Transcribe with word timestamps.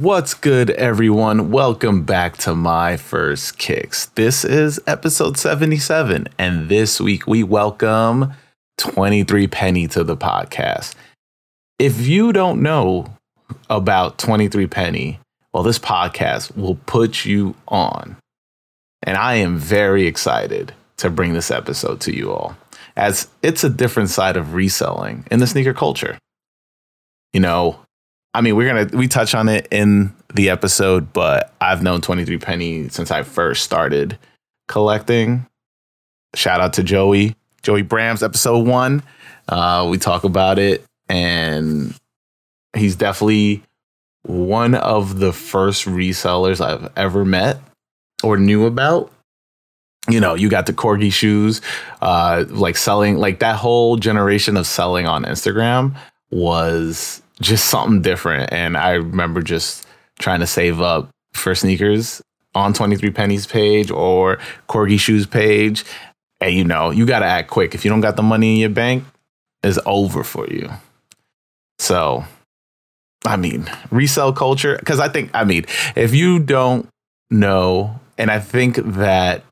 What's 0.00 0.32
good, 0.32 0.70
everyone? 0.70 1.50
Welcome 1.50 2.04
back 2.04 2.38
to 2.38 2.54
My 2.54 2.96
First 2.96 3.58
Kicks. 3.58 4.06
This 4.06 4.46
is 4.46 4.80
episode 4.86 5.36
77, 5.36 6.26
and 6.38 6.70
this 6.70 7.00
week 7.00 7.26
we 7.26 7.42
welcome 7.42 8.32
23 8.78 9.46
Penny 9.46 9.86
to 9.88 10.02
the 10.02 10.16
podcast. 10.16 10.94
If 11.78 12.06
you 12.06 12.32
don't 12.32 12.62
know 12.62 13.14
about 13.68 14.18
23 14.18 14.66
Penny, 14.66 15.20
well, 15.52 15.62
this 15.62 15.78
podcast 15.78 16.56
will 16.56 16.76
put 16.86 17.26
you 17.26 17.54
on. 17.68 18.16
And 19.02 19.16
I 19.16 19.34
am 19.36 19.56
very 19.56 20.06
excited 20.06 20.74
to 20.98 21.10
bring 21.10 21.32
this 21.32 21.50
episode 21.50 22.00
to 22.02 22.14
you 22.14 22.32
all, 22.32 22.56
as 22.96 23.28
it's 23.42 23.64
a 23.64 23.70
different 23.70 24.10
side 24.10 24.36
of 24.36 24.54
reselling 24.54 25.26
in 25.30 25.40
the 25.40 25.46
sneaker 25.46 25.72
culture. 25.72 26.18
You 27.32 27.40
know, 27.40 27.80
I 28.34 28.42
mean, 28.42 28.56
we're 28.56 28.68
gonna 28.68 28.96
we 28.96 29.08
touch 29.08 29.34
on 29.34 29.48
it 29.48 29.66
in 29.70 30.14
the 30.34 30.50
episode, 30.50 31.12
but 31.12 31.54
I've 31.60 31.82
known 31.82 32.00
23 32.00 32.38
Penny 32.38 32.88
since 32.88 33.10
I 33.10 33.22
first 33.22 33.62
started 33.62 34.18
collecting. 34.68 35.46
Shout 36.34 36.60
out 36.60 36.74
to 36.74 36.82
Joey, 36.82 37.34
Joey 37.62 37.82
Brams, 37.82 38.22
episode 38.22 38.66
one. 38.66 39.02
Uh, 39.48 39.86
we 39.90 39.98
talk 39.98 40.24
about 40.24 40.58
it, 40.58 40.84
and 41.08 41.94
he's 42.76 42.94
definitely 42.94 43.62
one 44.22 44.74
of 44.74 45.18
the 45.18 45.32
first 45.32 45.86
resellers 45.86 46.60
I've 46.60 46.92
ever 46.96 47.24
met 47.24 47.58
or 48.22 48.36
knew 48.36 48.66
about. 48.66 49.12
You 50.08 50.18
know, 50.18 50.34
you 50.34 50.48
got 50.48 50.66
the 50.66 50.72
corgi 50.72 51.12
shoes, 51.12 51.60
uh, 52.00 52.44
like 52.48 52.76
selling, 52.76 53.18
like 53.18 53.40
that 53.40 53.56
whole 53.56 53.96
generation 53.96 54.56
of 54.56 54.66
selling 54.66 55.06
on 55.06 55.24
Instagram 55.24 55.94
was 56.30 57.22
just 57.40 57.66
something 57.66 58.02
different. 58.02 58.52
And 58.52 58.76
I 58.76 58.92
remember 58.92 59.42
just 59.42 59.86
trying 60.18 60.40
to 60.40 60.46
save 60.46 60.80
up 60.80 61.10
for 61.32 61.54
sneakers 61.54 62.22
on 62.54 62.72
23 62.72 63.10
Pennies 63.10 63.46
page 63.46 63.90
or 63.90 64.38
Corgi 64.68 64.98
Shoes 64.98 65.26
page. 65.26 65.84
And 66.40 66.54
you 66.54 66.64
know, 66.64 66.90
you 66.90 67.06
got 67.06 67.20
to 67.20 67.26
act 67.26 67.50
quick. 67.50 67.74
If 67.74 67.84
you 67.84 67.90
don't 67.90 68.00
got 68.00 68.16
the 68.16 68.22
money 68.22 68.54
in 68.54 68.60
your 68.60 68.70
bank, 68.70 69.04
it's 69.62 69.78
over 69.84 70.24
for 70.24 70.46
you. 70.48 70.70
So, 71.78 72.24
I 73.24 73.36
mean, 73.36 73.70
resell 73.90 74.32
culture, 74.32 74.76
because 74.78 75.00
I 75.00 75.08
think, 75.08 75.30
I 75.34 75.44
mean, 75.44 75.66
if 75.96 76.14
you 76.14 76.38
don't 76.38 76.88
know, 77.30 78.00
and 78.20 78.30
I 78.30 78.38
think 78.38 78.76
that 78.76 79.44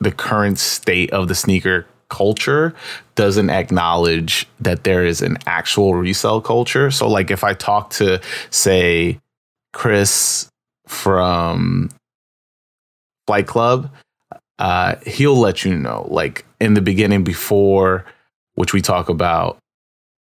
the 0.00 0.10
current 0.10 0.58
state 0.58 1.10
of 1.12 1.28
the 1.28 1.34
sneaker 1.34 1.86
culture 2.08 2.74
doesn't 3.14 3.48
acknowledge 3.48 4.46
that 4.60 4.84
there 4.84 5.06
is 5.06 5.22
an 5.22 5.38
actual 5.46 5.94
resell 5.94 6.40
culture. 6.40 6.90
So, 6.90 7.08
like, 7.08 7.30
if 7.30 7.44
I 7.44 7.54
talk 7.54 7.90
to, 7.90 8.20
say, 8.50 9.20
Chris 9.72 10.48
from 10.88 11.90
Flight 13.28 13.46
Club, 13.46 13.90
uh, 14.58 14.96
he'll 15.06 15.38
let 15.38 15.64
you 15.64 15.76
know, 15.76 16.06
like, 16.10 16.44
in 16.60 16.74
the 16.74 16.82
beginning, 16.82 17.22
before, 17.24 18.04
which 18.56 18.72
we 18.72 18.82
talk 18.82 19.08
about 19.08 19.58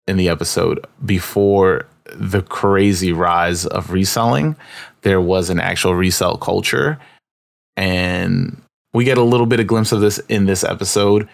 in 0.08 0.18
the 0.18 0.30
episode, 0.30 0.86
before 1.04 1.88
the 2.14 2.44
crazy 2.44 3.12
rise 3.12 3.66
of 3.66 3.92
reselling, 3.92 4.56
there 5.02 5.22
was 5.22 5.50
an 5.50 5.60
actual 5.60 5.96
resell 5.96 6.38
culture. 6.38 7.00
And 7.78 8.62
we 8.94 9.04
get 9.04 9.18
a 9.18 9.24
little 9.24 9.46
bit 9.46 9.60
of 9.60 9.68
glimpse 9.68 9.92
of 9.92 10.02
this 10.02 10.20
in 10.30 10.46
this 10.46 10.64
episode 10.64 11.28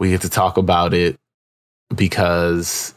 we 0.00 0.10
get 0.10 0.22
to 0.22 0.30
talk 0.30 0.56
about 0.56 0.94
it 0.94 1.16
because 1.94 2.94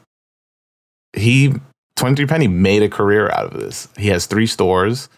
he 1.13 1.53
23 1.95 2.25
Penny 2.25 2.47
made 2.47 2.83
a 2.83 2.89
career 2.89 3.29
out 3.29 3.45
of 3.45 3.59
this. 3.59 3.87
He 3.97 4.07
has 4.09 4.25
three 4.25 4.47
stores 4.47 5.09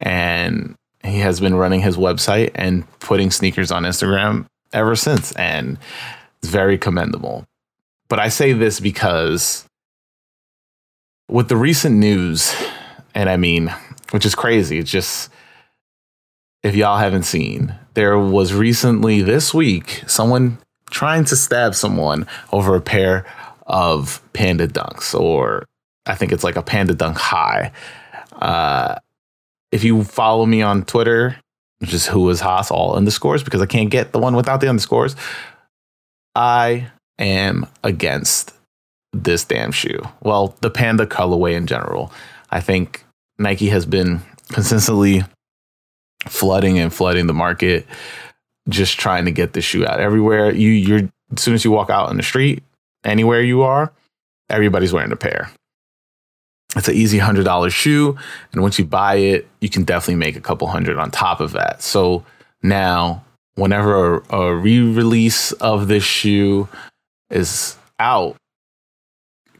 and 0.00 0.74
he 1.02 1.18
has 1.18 1.40
been 1.40 1.54
running 1.54 1.80
his 1.80 1.96
website 1.96 2.50
and 2.54 2.84
putting 3.00 3.30
sneakers 3.30 3.70
on 3.72 3.84
Instagram 3.84 4.46
ever 4.72 4.94
since. 4.94 5.32
And 5.32 5.78
it's 6.38 6.50
very 6.50 6.78
commendable. 6.78 7.44
But 8.08 8.18
I 8.18 8.28
say 8.28 8.52
this 8.52 8.78
because 8.78 9.64
with 11.28 11.48
the 11.48 11.56
recent 11.56 11.96
news, 11.96 12.54
and 13.14 13.28
I 13.30 13.36
mean, 13.36 13.74
which 14.10 14.26
is 14.26 14.34
crazy, 14.34 14.78
it's 14.78 14.90
just 14.90 15.30
if 16.62 16.74
y'all 16.76 16.98
haven't 16.98 17.24
seen, 17.24 17.74
there 17.94 18.18
was 18.18 18.52
recently 18.54 19.22
this 19.22 19.52
week 19.52 20.04
someone 20.06 20.58
trying 20.90 21.24
to 21.24 21.36
stab 21.36 21.74
someone 21.74 22.26
over 22.52 22.76
a 22.76 22.80
pair 22.80 23.26
of 23.66 24.20
panda 24.32 24.68
dunks, 24.68 25.18
or 25.18 25.66
I 26.06 26.14
think 26.14 26.32
it's 26.32 26.44
like 26.44 26.56
a 26.56 26.62
panda 26.62 26.94
dunk 26.94 27.16
high. 27.16 27.72
Uh, 28.32 28.96
if 29.70 29.84
you 29.84 30.04
follow 30.04 30.46
me 30.46 30.62
on 30.62 30.84
Twitter, 30.84 31.36
which 31.78 31.94
is 31.94 32.06
who 32.06 32.28
is 32.30 32.40
Haas, 32.40 32.70
all 32.70 32.94
underscores, 32.94 33.42
because 33.42 33.62
I 33.62 33.66
can't 33.66 33.90
get 33.90 34.12
the 34.12 34.18
one 34.18 34.36
without 34.36 34.60
the 34.60 34.68
underscores, 34.68 35.16
I 36.34 36.88
am 37.18 37.66
against 37.82 38.52
this 39.12 39.44
damn 39.44 39.72
shoe. 39.72 40.00
Well, 40.20 40.56
the 40.60 40.70
panda 40.70 41.06
colorway 41.06 41.54
in 41.54 41.66
general. 41.66 42.12
I 42.50 42.60
think 42.60 43.04
Nike 43.38 43.68
has 43.68 43.86
been 43.86 44.20
consistently 44.48 45.24
flooding 46.26 46.78
and 46.78 46.92
flooding 46.92 47.26
the 47.26 47.34
market 47.34 47.86
just 48.68 48.98
trying 48.98 49.24
to 49.24 49.30
get 49.30 49.52
the 49.52 49.60
shoe 49.60 49.86
out 49.86 50.00
everywhere. 50.00 50.52
You 50.52 50.70
you're 50.70 51.10
as 51.32 51.42
soon 51.42 51.54
as 51.54 51.64
you 51.64 51.70
walk 51.70 51.90
out 51.90 52.10
in 52.10 52.16
the 52.16 52.22
street, 52.22 52.62
anywhere 53.04 53.40
you 53.40 53.62
are, 53.62 53.92
everybody's 54.48 54.92
wearing 54.92 55.12
a 55.12 55.16
pair. 55.16 55.50
It's 56.76 56.88
an 56.88 56.94
easy 56.94 57.18
hundred 57.18 57.44
dollar 57.44 57.70
shoe, 57.70 58.16
and 58.52 58.62
once 58.62 58.78
you 58.78 58.84
buy 58.84 59.16
it, 59.16 59.48
you 59.60 59.68
can 59.68 59.84
definitely 59.84 60.16
make 60.16 60.36
a 60.36 60.40
couple 60.40 60.68
hundred 60.68 60.98
on 60.98 61.10
top 61.10 61.40
of 61.40 61.52
that. 61.52 61.82
So 61.82 62.24
now, 62.62 63.24
whenever 63.56 64.18
a, 64.18 64.36
a 64.36 64.56
re-release 64.56 65.52
of 65.52 65.88
this 65.88 66.04
shoe 66.04 66.68
is 67.30 67.76
out, 67.98 68.36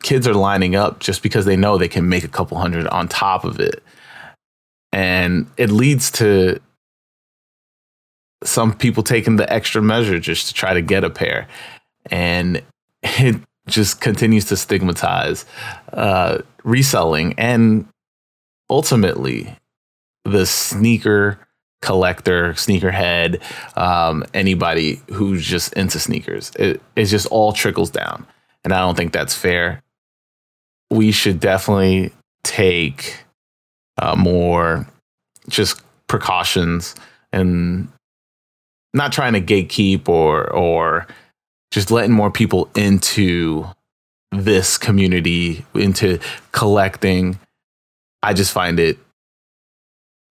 kids 0.02 0.26
are 0.26 0.34
lining 0.34 0.74
up 0.74 1.00
just 1.00 1.22
because 1.22 1.44
they 1.44 1.56
know 1.56 1.76
they 1.76 1.88
can 1.88 2.08
make 2.08 2.24
a 2.24 2.28
couple 2.28 2.56
hundred 2.56 2.86
on 2.88 3.08
top 3.08 3.44
of 3.44 3.60
it. 3.60 3.82
And 4.92 5.50
it 5.56 5.70
leads 5.70 6.10
to 6.12 6.60
some 8.44 8.74
people 8.74 9.02
taking 9.02 9.36
the 9.36 9.50
extra 9.52 9.80
measure 9.80 10.18
just 10.18 10.48
to 10.48 10.54
try 10.54 10.74
to 10.74 10.82
get 10.82 11.04
a 11.04 11.10
pair. 11.10 11.48
And 12.06 12.62
it 13.02 13.36
just 13.68 14.00
continues 14.00 14.44
to 14.46 14.56
stigmatize 14.56 15.44
uh, 15.92 16.38
reselling 16.64 17.34
and 17.38 17.86
ultimately 18.68 19.54
the 20.24 20.46
sneaker 20.46 21.38
collector, 21.80 22.52
sneakerhead, 22.54 23.42
um, 23.76 24.24
anybody 24.32 25.00
who's 25.12 25.44
just 25.44 25.72
into 25.74 25.98
sneakers. 25.98 26.52
It, 26.58 26.80
it 26.96 27.06
just 27.06 27.26
all 27.26 27.52
trickles 27.52 27.90
down. 27.90 28.26
And 28.64 28.72
I 28.72 28.78
don't 28.80 28.96
think 28.96 29.12
that's 29.12 29.34
fair. 29.34 29.82
We 30.90 31.10
should 31.10 31.40
definitely 31.40 32.12
take 32.44 33.21
uh, 34.02 34.16
more 34.16 34.86
just 35.48 35.80
precautions 36.08 36.96
and 37.32 37.88
not 38.92 39.12
trying 39.12 39.32
to 39.32 39.40
gatekeep 39.40 40.08
or 40.08 40.50
or 40.52 41.06
just 41.70 41.90
letting 41.90 42.12
more 42.12 42.30
people 42.30 42.68
into 42.74 43.64
this 44.32 44.76
community 44.76 45.64
into 45.74 46.18
collecting. 46.50 47.38
I 48.24 48.34
just 48.34 48.52
find 48.52 48.80
it 48.80 48.98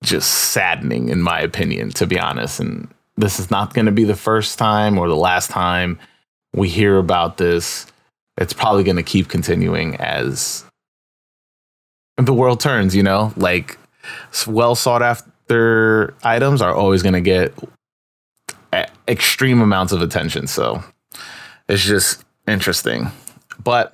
just 0.04 0.30
saddening 0.30 1.10
in 1.10 1.22
my 1.22 1.40
opinion 1.40 1.92
to 1.92 2.06
be 2.06 2.20
honest. 2.20 2.60
And 2.60 2.90
this 3.16 3.40
is 3.40 3.50
not 3.50 3.74
going 3.74 3.86
to 3.86 3.92
be 3.92 4.04
the 4.04 4.16
first 4.16 4.60
time 4.60 4.98
or 4.98 5.08
the 5.08 5.16
last 5.16 5.50
time 5.50 5.98
we 6.54 6.68
hear 6.68 6.98
about 6.98 7.38
this. 7.38 7.88
It's 8.38 8.54
probably 8.54 8.84
going 8.84 8.98
to 8.98 9.04
keep 9.04 9.30
continuing 9.30 9.96
as 9.96 10.66
the 12.26 12.34
world 12.34 12.60
turns 12.60 12.96
you 12.96 13.04
know 13.04 13.34
like 13.36 13.78
well 14.48 14.76
sought 14.76 15.02
after 15.02 16.14
items 16.24 16.62
are 16.62 16.74
always 16.74 17.04
going 17.04 17.14
to 17.14 17.22
get 17.22 17.54
extreme 19.08 19.62
amounts 19.62 19.92
of 19.92 20.02
attention. 20.02 20.48
So 20.48 20.84
it's 21.68 21.84
just 21.84 22.24
interesting. 22.48 23.08
But 23.64 23.94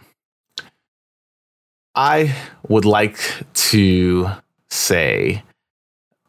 I 1.96 2.36
would 2.68 2.86
like 2.86 3.20
to 3.54 4.30
say 4.70 5.44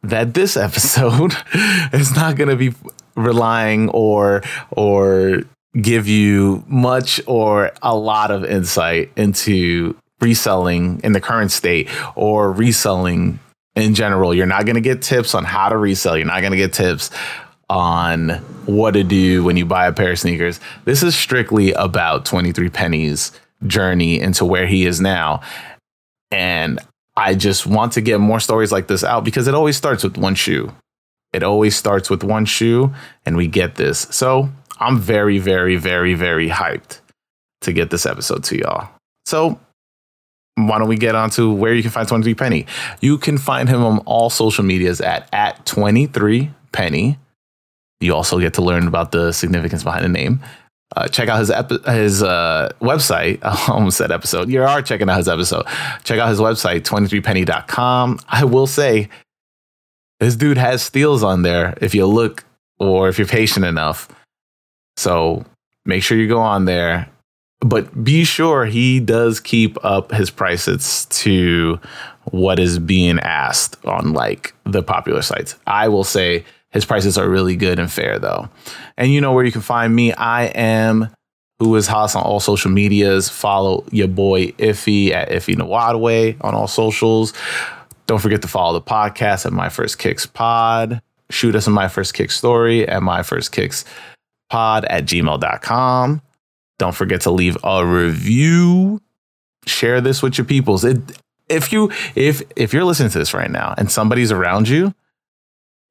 that 0.02 0.34
this 0.34 0.56
episode 0.68 1.34
is 1.92 2.14
not 2.14 2.36
going 2.36 2.48
to 2.48 2.56
be 2.56 2.74
relying 3.14 3.88
or 3.90 4.42
or 4.70 5.42
give 5.80 6.08
you 6.08 6.64
much 6.66 7.20
or 7.26 7.72
a 7.82 7.94
lot 7.94 8.30
of 8.30 8.44
insight 8.44 9.12
into 9.16 9.94
reselling 10.20 11.00
in 11.04 11.12
the 11.12 11.20
current 11.20 11.50
state 11.50 11.88
or 12.14 12.52
reselling 12.52 13.38
in 13.76 13.94
general. 13.94 14.34
You're 14.34 14.46
not 14.46 14.66
going 14.66 14.74
to 14.74 14.80
get 14.80 15.02
tips 15.02 15.34
on 15.34 15.44
how 15.44 15.68
to 15.68 15.76
resell. 15.76 16.16
You're 16.16 16.26
not 16.26 16.40
going 16.40 16.52
to 16.52 16.58
get 16.58 16.72
tips 16.72 17.10
on 17.70 18.30
what 18.66 18.92
to 18.92 19.04
do 19.04 19.44
when 19.44 19.56
you 19.56 19.66
buy 19.66 19.86
a 19.86 19.92
pair 19.92 20.12
of 20.12 20.18
sneakers. 20.18 20.60
This 20.84 21.02
is 21.02 21.14
strictly 21.14 21.72
about 21.72 22.24
23 22.24 22.70
Penny's 22.70 23.32
journey 23.66 24.20
into 24.20 24.44
where 24.44 24.66
he 24.66 24.86
is 24.86 25.00
now. 25.00 25.42
And 26.30 26.80
I 27.16 27.34
just 27.34 27.66
want 27.66 27.92
to 27.92 28.00
get 28.00 28.20
more 28.20 28.40
stories 28.40 28.72
like 28.72 28.86
this 28.86 29.04
out 29.04 29.24
because 29.24 29.48
it 29.48 29.54
always 29.54 29.76
starts 29.76 30.04
with 30.04 30.16
one 30.16 30.34
shoe. 30.34 30.72
It 31.32 31.42
always 31.42 31.76
starts 31.76 32.08
with 32.08 32.24
one 32.24 32.46
shoe, 32.46 32.94
and 33.26 33.36
we 33.36 33.48
get 33.48 33.74
this. 33.74 34.06
So 34.10 34.48
I'm 34.78 34.98
very, 34.98 35.38
very, 35.38 35.76
very, 35.76 36.14
very 36.14 36.48
hyped 36.48 37.00
to 37.62 37.72
get 37.72 37.90
this 37.90 38.06
episode 38.06 38.44
to 38.44 38.56
y'all. 38.56 38.88
So 39.26 39.60
why 40.66 40.78
don't 40.78 40.88
we 40.88 40.96
get 40.96 41.14
on 41.14 41.30
to 41.30 41.52
where 41.52 41.74
you 41.74 41.82
can 41.82 41.90
find 41.90 42.08
23 42.08 42.34
Penny? 42.34 42.66
You 43.00 43.18
can 43.18 43.38
find 43.38 43.68
him 43.68 43.84
on 43.84 43.98
all 44.00 44.30
social 44.30 44.64
medias 44.64 45.00
at 45.00 45.28
at 45.32 45.64
23 45.66 46.50
Penny. 46.72 47.18
You 48.00 48.14
also 48.14 48.38
get 48.38 48.54
to 48.54 48.62
learn 48.62 48.86
about 48.86 49.12
the 49.12 49.32
significance 49.32 49.82
behind 49.82 50.04
the 50.04 50.08
name. 50.08 50.40
Uh, 50.96 51.06
check 51.06 51.28
out 51.28 51.38
his 51.38 51.50
epi- 51.50 51.82
his 51.90 52.22
uh, 52.22 52.72
website. 52.80 53.40
I 53.42 53.72
almost 53.72 53.98
said 53.98 54.10
episode. 54.10 54.48
You 54.48 54.62
are 54.62 54.82
checking 54.82 55.08
out 55.08 55.18
his 55.18 55.28
episode. 55.28 55.66
Check 56.04 56.18
out 56.18 56.28
his 56.28 56.40
website, 56.40 56.82
23penny.com. 56.82 58.20
I 58.28 58.44
will 58.44 58.66
say, 58.66 59.08
this 60.20 60.34
dude 60.34 60.58
has 60.58 60.82
steals 60.82 61.22
on 61.22 61.42
there 61.42 61.76
if 61.80 61.94
you 61.94 62.06
look 62.06 62.44
or 62.78 63.08
if 63.08 63.18
you're 63.18 63.26
patient 63.26 63.66
enough. 63.66 64.08
So 64.96 65.44
make 65.84 66.02
sure 66.02 66.16
you 66.16 66.26
go 66.26 66.40
on 66.40 66.64
there 66.64 67.08
but 67.60 68.04
be 68.04 68.24
sure 68.24 68.66
he 68.66 69.00
does 69.00 69.40
keep 69.40 69.82
up 69.84 70.12
his 70.12 70.30
prices 70.30 71.06
to 71.06 71.80
what 72.30 72.58
is 72.58 72.78
being 72.78 73.18
asked 73.20 73.84
on 73.84 74.12
like 74.12 74.54
the 74.64 74.82
popular 74.82 75.22
sites. 75.22 75.56
I 75.66 75.88
will 75.88 76.04
say 76.04 76.44
his 76.70 76.84
prices 76.84 77.18
are 77.18 77.28
really 77.28 77.56
good 77.56 77.78
and 77.78 77.90
fair 77.90 78.18
though. 78.18 78.48
And 78.96 79.12
you 79.12 79.20
know 79.20 79.32
where 79.32 79.44
you 79.44 79.52
can 79.52 79.60
find 79.60 79.94
me. 79.94 80.12
I 80.12 80.44
am 80.46 81.08
who 81.58 81.74
is 81.74 81.88
Haas 81.88 82.14
on 82.14 82.22
all 82.22 82.40
social 82.40 82.70
medias. 82.70 83.28
Follow 83.28 83.84
your 83.90 84.08
boy 84.08 84.52
Ify 84.52 85.10
at 85.10 85.30
Ify 85.30 85.56
Nwadiwe 85.56 86.36
on 86.42 86.54
all 86.54 86.68
socials. 86.68 87.32
Don't 88.06 88.20
forget 88.20 88.42
to 88.42 88.48
follow 88.48 88.78
the 88.78 88.84
podcast 88.84 89.44
at 89.44 89.52
My 89.52 89.68
First 89.68 89.98
Kicks 89.98 90.26
Pod. 90.26 91.02
Shoot 91.30 91.56
us 91.56 91.66
a 91.66 91.70
My 91.70 91.88
First 91.88 92.14
Kicks 92.14 92.36
story 92.36 92.86
at 92.88 93.02
My 93.02 93.22
First 93.22 93.52
Kicks 93.52 93.84
Pod 94.48 94.84
at 94.86 95.04
gmail.com. 95.04 96.22
Don't 96.78 96.94
forget 96.94 97.22
to 97.22 97.30
leave 97.30 97.56
a 97.64 97.84
review. 97.84 99.00
Share 99.66 100.00
this 100.00 100.22
with 100.22 100.38
your 100.38 100.44
peoples. 100.44 100.84
It, 100.84 100.98
if 101.48 101.72
you 101.72 101.90
if 102.14 102.42
if 102.56 102.72
you're 102.72 102.84
listening 102.84 103.10
to 103.10 103.18
this 103.18 103.34
right 103.34 103.50
now 103.50 103.74
and 103.76 103.90
somebody's 103.90 104.30
around 104.32 104.68
you, 104.68 104.94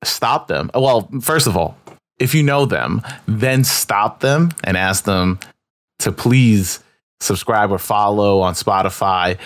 stop 0.04 0.48
them. 0.48 0.72
Well, 0.74 1.10
first 1.22 1.48
of 1.48 1.58
all, 1.58 1.78
if 2.20 2.34
you 2.34 2.44
know 2.44 2.66
them, 2.66 3.02
then 3.28 3.64
stop 3.64 4.22
them 4.22 4.52
and 4.64 4.78
ask 4.78 5.04
them 5.04 5.40
to 6.00 6.12
please 6.12 6.84
subscribe 7.20 7.72
or 7.72 7.80
follow 7.80 8.42
on 8.42 8.54
Spotify, 8.54 9.38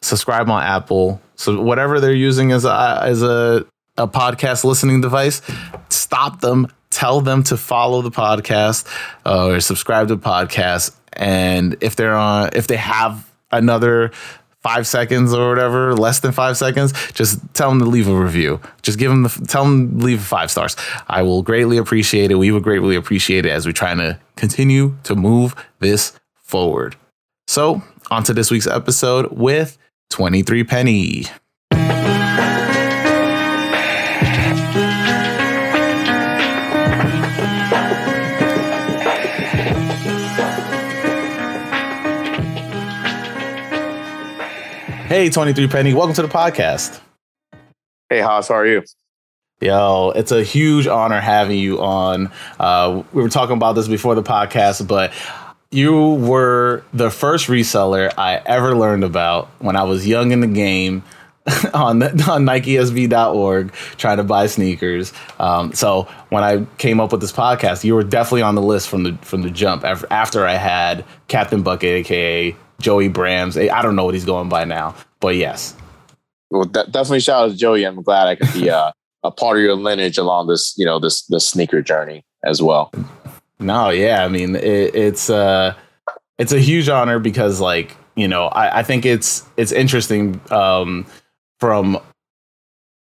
subscribe 0.00 0.48
on 0.48 0.62
Apple, 0.62 1.20
so 1.34 1.60
whatever 1.60 2.00
they're 2.00 2.12
using 2.12 2.52
as 2.52 2.64
a 2.64 3.00
as 3.02 3.22
a 3.22 3.66
a 3.96 4.06
podcast 4.06 4.64
listening 4.64 5.00
device, 5.00 5.42
stop 5.90 6.40
them 6.40 6.68
tell 6.98 7.20
them 7.20 7.44
to 7.44 7.56
follow 7.56 8.02
the 8.02 8.10
podcast 8.10 8.84
uh, 9.24 9.46
or 9.46 9.60
subscribe 9.60 10.08
to 10.08 10.16
the 10.16 10.20
podcast. 10.20 10.96
And 11.12 11.76
if 11.80 11.94
they're 11.94 12.16
on, 12.16 12.50
if 12.54 12.66
they 12.66 12.76
have 12.76 13.30
another 13.52 14.10
five 14.62 14.84
seconds 14.84 15.32
or 15.32 15.48
whatever, 15.48 15.94
less 15.94 16.18
than 16.18 16.32
five 16.32 16.56
seconds, 16.56 16.92
just 17.12 17.38
tell 17.54 17.68
them 17.68 17.78
to 17.78 17.84
leave 17.84 18.08
a 18.08 18.16
review. 18.16 18.60
Just 18.82 18.98
give 18.98 19.12
them 19.12 19.22
the, 19.22 19.28
tell 19.46 19.62
them 19.62 20.00
leave 20.00 20.20
five 20.20 20.50
stars. 20.50 20.74
I 21.06 21.22
will 21.22 21.42
greatly 21.42 21.76
appreciate 21.76 22.32
it. 22.32 22.34
We 22.34 22.50
would 22.50 22.64
greatly 22.64 22.96
appreciate 22.96 23.46
it 23.46 23.50
as 23.50 23.64
we're 23.64 23.70
trying 23.70 23.98
to 23.98 24.18
continue 24.34 24.96
to 25.04 25.14
move 25.14 25.54
this 25.78 26.18
forward. 26.34 26.96
So, 27.46 27.80
on 28.10 28.24
to 28.24 28.34
this 28.34 28.50
week's 28.50 28.66
episode 28.66 29.30
with 29.30 29.78
23 30.10 30.64
Penny. 30.64 31.26
Hey, 45.08 45.30
23 45.30 45.68
Penny, 45.68 45.94
welcome 45.94 46.14
to 46.16 46.20
the 46.20 46.28
podcast. 46.28 47.00
Hey, 48.10 48.20
Haas, 48.20 48.48
how 48.48 48.56
are 48.56 48.66
you? 48.66 48.82
Yo, 49.58 50.12
it's 50.14 50.32
a 50.32 50.42
huge 50.42 50.86
honor 50.86 51.18
having 51.18 51.58
you 51.58 51.80
on. 51.80 52.30
Uh, 52.60 53.02
we 53.14 53.22
were 53.22 53.30
talking 53.30 53.56
about 53.56 53.72
this 53.72 53.88
before 53.88 54.14
the 54.14 54.22
podcast, 54.22 54.86
but 54.86 55.14
you 55.70 56.10
were 56.12 56.84
the 56.92 57.08
first 57.08 57.46
reseller 57.46 58.12
I 58.18 58.42
ever 58.44 58.76
learned 58.76 59.02
about 59.02 59.48
when 59.60 59.76
I 59.76 59.84
was 59.84 60.06
young 60.06 60.30
in 60.30 60.40
the 60.40 60.46
game 60.46 61.02
on 61.72 62.02
on 62.02 62.44
NikeSB.org 62.44 63.72
trying 63.96 64.18
to 64.18 64.24
buy 64.24 64.46
sneakers. 64.46 65.14
Um, 65.38 65.72
so 65.72 66.02
when 66.28 66.44
I 66.44 66.66
came 66.76 67.00
up 67.00 67.12
with 67.12 67.22
this 67.22 67.32
podcast, 67.32 67.82
you 67.82 67.94
were 67.94 68.04
definitely 68.04 68.42
on 68.42 68.56
the 68.56 68.62
list 68.62 68.90
from 68.90 69.04
the 69.04 69.16
from 69.22 69.40
the 69.40 69.50
jump. 69.50 69.84
After 69.84 70.46
I 70.46 70.56
had 70.56 71.02
Captain 71.28 71.62
Bucket, 71.62 71.94
aka 71.94 72.54
Joey 72.80 73.08
Brams. 73.08 73.70
I 73.70 73.82
don't 73.82 73.96
know 73.96 74.04
what 74.04 74.14
he's 74.14 74.24
going 74.24 74.48
by 74.48 74.64
now, 74.64 74.94
but 75.20 75.36
yes. 75.36 75.74
Well, 76.50 76.64
definitely 76.64 77.20
shout 77.20 77.44
out 77.44 77.50
to 77.50 77.56
Joey. 77.56 77.84
I'm 77.84 78.02
glad 78.02 78.28
I 78.28 78.36
could 78.36 78.52
be 78.54 78.70
uh, 78.70 78.92
a 79.24 79.30
part 79.30 79.58
of 79.58 79.62
your 79.62 79.74
lineage 79.74 80.18
along 80.18 80.48
this, 80.48 80.74
you 80.78 80.84
know, 80.84 80.98
this 80.98 81.22
this 81.26 81.46
sneaker 81.46 81.82
journey 81.82 82.24
as 82.44 82.62
well. 82.62 82.92
No, 83.60 83.90
yeah, 83.90 84.24
I 84.24 84.28
mean 84.28 84.56
it, 84.56 84.94
it's 84.94 85.28
uh 85.28 85.74
it's 86.38 86.52
a 86.52 86.60
huge 86.60 86.88
honor 86.88 87.18
because 87.18 87.60
like 87.60 87.96
you 88.14 88.28
know 88.28 88.46
I, 88.46 88.80
I 88.80 88.82
think 88.82 89.04
it's 89.04 89.44
it's 89.56 89.72
interesting 89.72 90.40
um, 90.50 91.06
from 91.58 91.98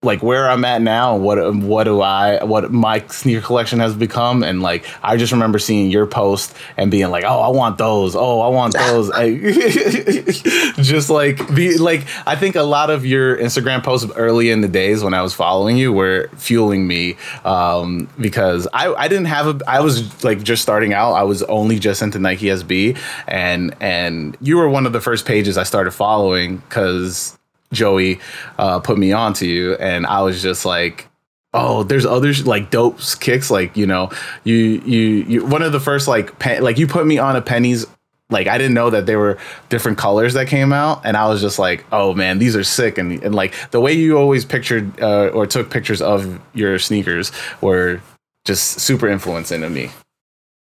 like 0.02 0.23
where 0.23 0.49
I'm 0.49 0.64
at 0.64 0.81
now 0.81 1.14
and 1.14 1.23
what 1.23 1.55
what 1.56 1.85
do 1.85 2.00
I 2.00 2.43
what 2.43 2.73
my 2.73 3.06
sneaker 3.08 3.43
collection 3.43 3.81
has 3.81 3.94
become. 3.94 4.43
And 4.43 4.62
like 4.62 4.87
I 5.02 5.19
just 5.19 5.31
remember 5.31 5.58
seeing 5.58 5.91
your 5.91 6.06
post 6.06 6.56
and 6.79 6.91
being 6.91 7.11
like 7.11 7.25
oh 7.25 7.41
I 7.41 7.49
want 7.49 7.76
those. 7.76 8.17
Oh 8.17 8.41
I 8.41 8.49
want 8.49 8.73
those. 8.73 9.11
I, 9.14 9.35
just 10.82 11.11
like 11.11 11.55
be 11.55 11.76
like 11.76 12.06
I 12.26 12.35
think 12.35 12.56
a 12.56 12.62
lot 12.62 12.88
of 12.88 13.05
your 13.05 13.37
Instagram 13.37 13.85
posts 13.85 14.11
early 14.17 14.49
in 14.49 14.62
the 14.62 14.69
days 14.69 15.05
when 15.05 15.12
I 15.12 15.20
was 15.20 15.35
following 15.35 15.76
you 15.76 15.93
were 15.93 16.31
fueling 16.35 16.87
me 16.87 17.17
um, 17.44 18.08
because 18.19 18.67
I 18.73 18.94
I 18.94 19.06
didn't 19.06 19.26
have 19.26 19.49
a 19.49 19.61
I 19.69 19.81
was 19.81 20.25
like 20.25 20.43
just 20.43 20.62
starting 20.62 20.94
out. 20.94 21.13
I 21.13 21.24
was 21.24 21.43
only 21.43 21.79
just 21.79 22.01
into 22.01 22.19
Nike 22.19 22.46
SB 22.46 22.96
and 23.29 23.77
and 23.81 24.34
you 24.41 24.56
were 24.56 24.70
one 24.70 24.86
of 24.86 24.94
the 24.94 25.01
first 25.03 25.27
pages 25.27 25.58
I 25.58 25.65
started 25.65 25.91
following 25.91 26.56
because 26.56 27.36
Joey 27.72 28.20
uh, 28.58 28.81
put 28.81 28.98
me 28.98 29.12
on 29.12 29.32
to 29.34 29.46
you, 29.46 29.74
and 29.74 30.06
I 30.06 30.22
was 30.22 30.43
just 30.43 30.65
like, 30.65 31.08
oh, 31.55 31.82
there's 31.82 32.06
others 32.06 32.46
like 32.46 32.70
dope 32.70 33.00
kicks. 33.20 33.50
Like 33.50 33.77
you 33.77 33.86
know, 33.86 34.10
you 34.44 34.55
you 34.55 35.00
you 35.00 35.46
one 35.46 35.62
of 35.62 35.72
the 35.72 35.81
first 35.81 36.08
like 36.08 36.39
pen, 36.39 36.62
like 36.62 36.79
you 36.79 36.86
put 36.86 37.06
me 37.06 37.19
on 37.19 37.36
a 37.36 37.43
pennies. 37.43 37.86
Like 38.29 38.46
I 38.46 38.58
didn't 38.58 38.74
know 38.74 38.91
that 38.91 39.06
there 39.06 39.19
were 39.19 39.39
different 39.70 39.98
colors 39.98 40.34
that 40.34 40.46
came 40.46 40.72
out, 40.72 41.00
and 41.05 41.17
I 41.17 41.29
was 41.29 41.41
just 41.41 41.58
like, 41.58 41.84
"Oh 41.91 42.15
man, 42.15 42.39
these 42.39 42.55
are 42.55 42.65
sick!" 42.65 42.98
And 42.98 43.22
and 43.22 43.34
like 43.34 43.55
the 43.70 43.81
way 43.81 43.93
you 43.93 44.19
always 44.19 44.44
pictured 44.44 45.00
uh, 45.00 45.29
or 45.29 45.46
took 45.46 45.70
pictures 45.70 46.00
of 46.00 46.41
your 46.55 46.79
sneakers 46.79 47.32
were 47.60 48.00
just 48.44 48.81
super 48.81 49.08
influencing 49.08 49.60
to 49.62 49.70
me. 49.70 49.91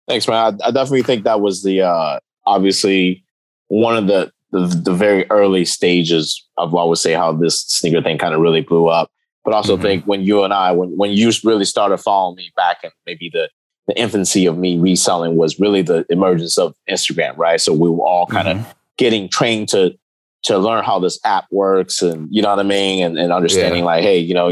Thanks, 0.08 0.26
man. 0.26 0.58
I, 0.62 0.68
I 0.68 0.70
definitely 0.70 1.02
think 1.02 1.24
that 1.24 1.40
was 1.40 1.62
the 1.62 1.82
uh, 1.82 2.18
obviously 2.46 3.22
one 3.68 3.96
of 3.96 4.06
the 4.06 4.32
the, 4.50 4.66
the 4.66 4.94
very 4.94 5.28
early 5.30 5.64
stages 5.64 6.46
of 6.56 6.74
I 6.74 6.84
would 6.84 6.98
say 6.98 7.12
how 7.12 7.32
this 7.32 7.62
sneaker 7.62 8.02
thing 8.02 8.18
kind 8.18 8.34
of 8.34 8.40
really 8.40 8.60
blew 8.60 8.86
up. 8.86 9.10
But 9.44 9.54
also 9.54 9.74
mm-hmm. 9.74 9.82
think 9.82 10.04
when 10.04 10.22
you 10.22 10.44
and 10.44 10.52
I, 10.52 10.72
when 10.72 10.90
when 10.96 11.12
you 11.12 11.30
really 11.44 11.64
started 11.64 11.98
following 11.98 12.36
me 12.36 12.52
back 12.56 12.78
and 12.82 12.92
maybe 13.06 13.30
the 13.32 13.48
the 13.86 13.98
infancy 13.98 14.44
of 14.44 14.58
me 14.58 14.78
reselling 14.78 15.36
was 15.36 15.58
really 15.58 15.80
the 15.80 16.04
emergence 16.10 16.58
of 16.58 16.74
Instagram, 16.88 17.36
right? 17.38 17.60
So 17.60 17.72
we 17.72 17.88
were 17.88 18.06
all 18.06 18.26
kind 18.26 18.48
of 18.48 18.56
mm-hmm. 18.58 18.70
getting 18.98 19.28
trained 19.28 19.70
to 19.70 19.96
to 20.44 20.58
learn 20.58 20.84
how 20.84 20.98
this 20.98 21.18
app 21.24 21.46
works 21.50 22.02
and 22.02 22.28
you 22.30 22.42
know 22.42 22.50
what 22.50 22.60
I 22.60 22.64
mean? 22.64 23.04
And, 23.04 23.18
and 23.18 23.32
understanding 23.32 23.80
yeah. 23.80 23.86
like, 23.86 24.02
hey, 24.02 24.18
you 24.18 24.34
know, 24.34 24.50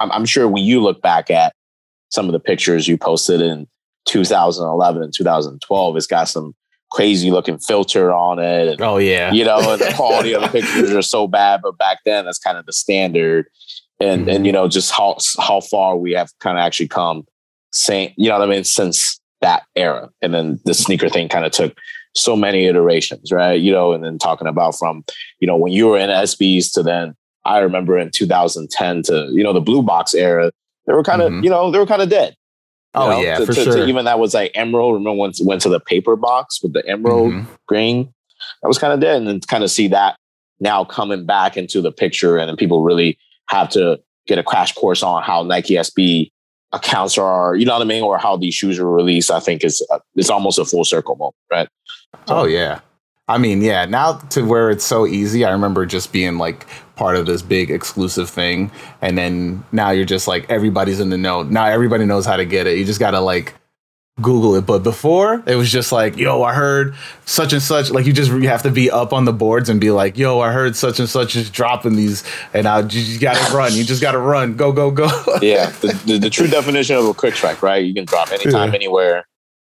I'm, 0.00 0.10
I'm 0.10 0.24
sure 0.24 0.48
when 0.48 0.64
you 0.64 0.82
look 0.82 1.00
back 1.02 1.30
at 1.30 1.54
some 2.10 2.26
of 2.26 2.32
the 2.32 2.40
pictures 2.40 2.88
you 2.88 2.96
posted 2.96 3.40
in 3.40 3.66
2011 4.06 5.02
and 5.02 5.12
2012, 5.12 5.96
it's 5.96 6.06
got 6.06 6.28
some 6.28 6.54
crazy 6.90 7.30
looking 7.30 7.58
filter 7.58 8.12
on 8.12 8.38
it. 8.38 8.68
And, 8.68 8.80
oh 8.80 8.98
yeah, 8.98 9.32
you 9.32 9.44
know, 9.44 9.58
and 9.72 9.80
the 9.80 9.92
quality 9.96 10.34
of 10.34 10.42
the 10.42 10.48
pictures 10.48 10.92
are 10.92 11.02
so 11.02 11.26
bad. 11.26 11.60
But 11.62 11.78
back 11.78 11.98
then, 12.04 12.24
that's 12.24 12.38
kind 12.38 12.58
of 12.58 12.66
the 12.66 12.72
standard. 12.72 13.48
And 14.00 14.22
mm-hmm. 14.22 14.30
and 14.30 14.46
you 14.46 14.52
know, 14.52 14.68
just 14.68 14.90
how 14.90 15.18
how 15.38 15.60
far 15.60 15.96
we 15.96 16.12
have 16.12 16.30
kind 16.40 16.58
of 16.58 16.62
actually 16.62 16.88
come, 16.88 17.26
saying 17.72 18.14
you 18.16 18.28
know 18.28 18.38
what 18.38 18.48
I 18.48 18.50
mean 18.50 18.64
since 18.64 19.20
that 19.40 19.64
era. 19.76 20.08
And 20.22 20.34
then 20.34 20.60
the 20.64 20.74
sneaker 20.74 21.08
thing 21.08 21.28
kind 21.28 21.44
of 21.44 21.52
took 21.52 21.76
so 22.14 22.36
many 22.36 22.66
iterations, 22.66 23.30
right? 23.30 23.60
You 23.60 23.72
know, 23.72 23.92
and 23.92 24.04
then 24.04 24.18
talking 24.18 24.48
about 24.48 24.76
from 24.76 25.04
you 25.40 25.46
know 25.46 25.56
when 25.56 25.72
you 25.72 25.88
were 25.88 25.98
in 25.98 26.10
SBs 26.10 26.72
to 26.74 26.82
then 26.82 27.14
I 27.44 27.58
remember 27.58 27.98
in 27.98 28.10
2010 28.10 29.02
to 29.04 29.28
you 29.32 29.42
know 29.42 29.52
the 29.52 29.60
blue 29.60 29.82
box 29.82 30.14
era, 30.14 30.50
they 30.86 30.92
were 30.92 31.02
kind 31.02 31.22
of 31.22 31.32
mm-hmm. 31.32 31.44
you 31.44 31.50
know 31.50 31.70
they 31.70 31.78
were 31.78 31.86
kind 31.86 32.02
of 32.02 32.08
dead. 32.08 32.34
Oh 32.94 33.10
know, 33.10 33.20
yeah, 33.20 33.38
to, 33.38 33.46
for 33.46 33.52
to, 33.52 33.64
sure. 33.64 33.76
To 33.76 33.86
even 33.86 34.04
that 34.06 34.18
was 34.18 34.34
like 34.34 34.52
emerald. 34.54 34.94
Remember 34.94 35.12
once 35.12 35.40
went 35.42 35.62
to 35.62 35.68
the 35.68 35.80
paper 35.80 36.16
box 36.16 36.62
with 36.62 36.72
the 36.72 36.86
emerald 36.88 37.32
mm-hmm. 37.32 37.52
green. 37.66 38.12
That 38.62 38.68
was 38.68 38.78
kind 38.78 38.92
of 38.92 39.00
dead, 39.00 39.16
and 39.16 39.26
then 39.26 39.40
kind 39.40 39.62
of 39.62 39.70
see 39.70 39.88
that 39.88 40.16
now 40.60 40.84
coming 40.84 41.26
back 41.26 41.56
into 41.56 41.80
the 41.80 41.92
picture, 41.92 42.38
and 42.38 42.48
then 42.48 42.56
people 42.56 42.82
really 42.82 43.18
have 43.50 43.68
to 43.70 44.00
get 44.26 44.38
a 44.38 44.42
crash 44.42 44.72
course 44.72 45.02
on 45.02 45.22
how 45.22 45.42
Nike 45.42 45.74
SB 45.74 46.30
accounts 46.72 47.16
are, 47.16 47.54
you 47.54 47.64
know 47.64 47.72
what 47.72 47.82
I 47.82 47.86
mean, 47.86 48.02
or 48.02 48.18
how 48.18 48.36
these 48.36 48.54
shoes 48.54 48.78
are 48.78 48.90
released. 48.90 49.30
I 49.30 49.40
think 49.40 49.64
is 49.64 49.86
uh, 49.90 49.98
it's 50.14 50.30
almost 50.30 50.58
a 50.58 50.64
full 50.64 50.84
circle 50.84 51.16
moment, 51.16 51.36
right? 51.50 51.68
So, 52.26 52.36
oh 52.36 52.44
yeah, 52.44 52.80
I 53.28 53.36
mean, 53.36 53.60
yeah, 53.60 53.84
now 53.84 54.14
to 54.30 54.42
where 54.42 54.70
it's 54.70 54.84
so 54.84 55.06
easy. 55.06 55.44
I 55.44 55.50
remember 55.50 55.84
just 55.84 56.12
being 56.12 56.38
like 56.38 56.66
part 56.96 57.14
of 57.14 57.26
this 57.26 57.42
big 57.42 57.70
exclusive 57.70 58.28
thing. 58.28 58.70
And 59.02 59.18
then 59.18 59.64
now 59.70 59.90
you're 59.90 60.06
just 60.06 60.26
like, 60.26 60.48
everybody's 60.50 60.98
in 60.98 61.10
the 61.10 61.18
know. 61.18 61.42
Now 61.42 61.66
everybody 61.66 62.06
knows 62.06 62.24
how 62.24 62.36
to 62.36 62.46
get 62.46 62.66
it. 62.66 62.78
You 62.78 62.84
just 62.84 62.98
got 62.98 63.12
to 63.12 63.20
like 63.20 63.54
Google 64.20 64.56
it. 64.56 64.62
But 64.64 64.82
before, 64.82 65.42
it 65.46 65.56
was 65.56 65.70
just 65.70 65.92
like, 65.92 66.16
yo, 66.16 66.42
I 66.42 66.54
heard 66.54 66.94
such 67.26 67.52
and 67.52 67.60
such. 67.60 67.90
Like, 67.90 68.06
you 68.06 68.14
just 68.14 68.32
you 68.32 68.48
have 68.48 68.62
to 68.62 68.70
be 68.70 68.90
up 68.90 69.12
on 69.12 69.26
the 69.26 69.32
boards 69.32 69.68
and 69.68 69.78
be 69.78 69.90
like, 69.90 70.16
yo, 70.16 70.40
I 70.40 70.50
heard 70.50 70.74
such 70.74 70.98
and 70.98 71.08
such 71.08 71.36
is 71.36 71.50
dropping 71.50 71.96
these. 71.96 72.24
And 72.54 72.66
I, 72.66 72.80
you 72.80 72.88
just 72.88 73.20
got 73.20 73.36
to 73.36 73.56
run. 73.56 73.74
You 73.74 73.84
just 73.84 74.00
got 74.00 74.12
to 74.12 74.18
run. 74.18 74.56
Go, 74.56 74.72
go, 74.72 74.90
go. 74.90 75.06
yeah. 75.42 75.70
The, 75.70 76.00
the, 76.06 76.18
the, 76.18 76.30
true 76.30 76.48
definition 76.48 76.96
of 76.96 77.04
a 77.04 77.12
quick 77.12 77.34
track, 77.34 77.62
right? 77.62 77.84
You 77.84 77.92
can 77.92 78.06
drop 78.06 78.32
anytime, 78.32 78.70
yeah. 78.70 78.74
anywhere. 78.74 79.28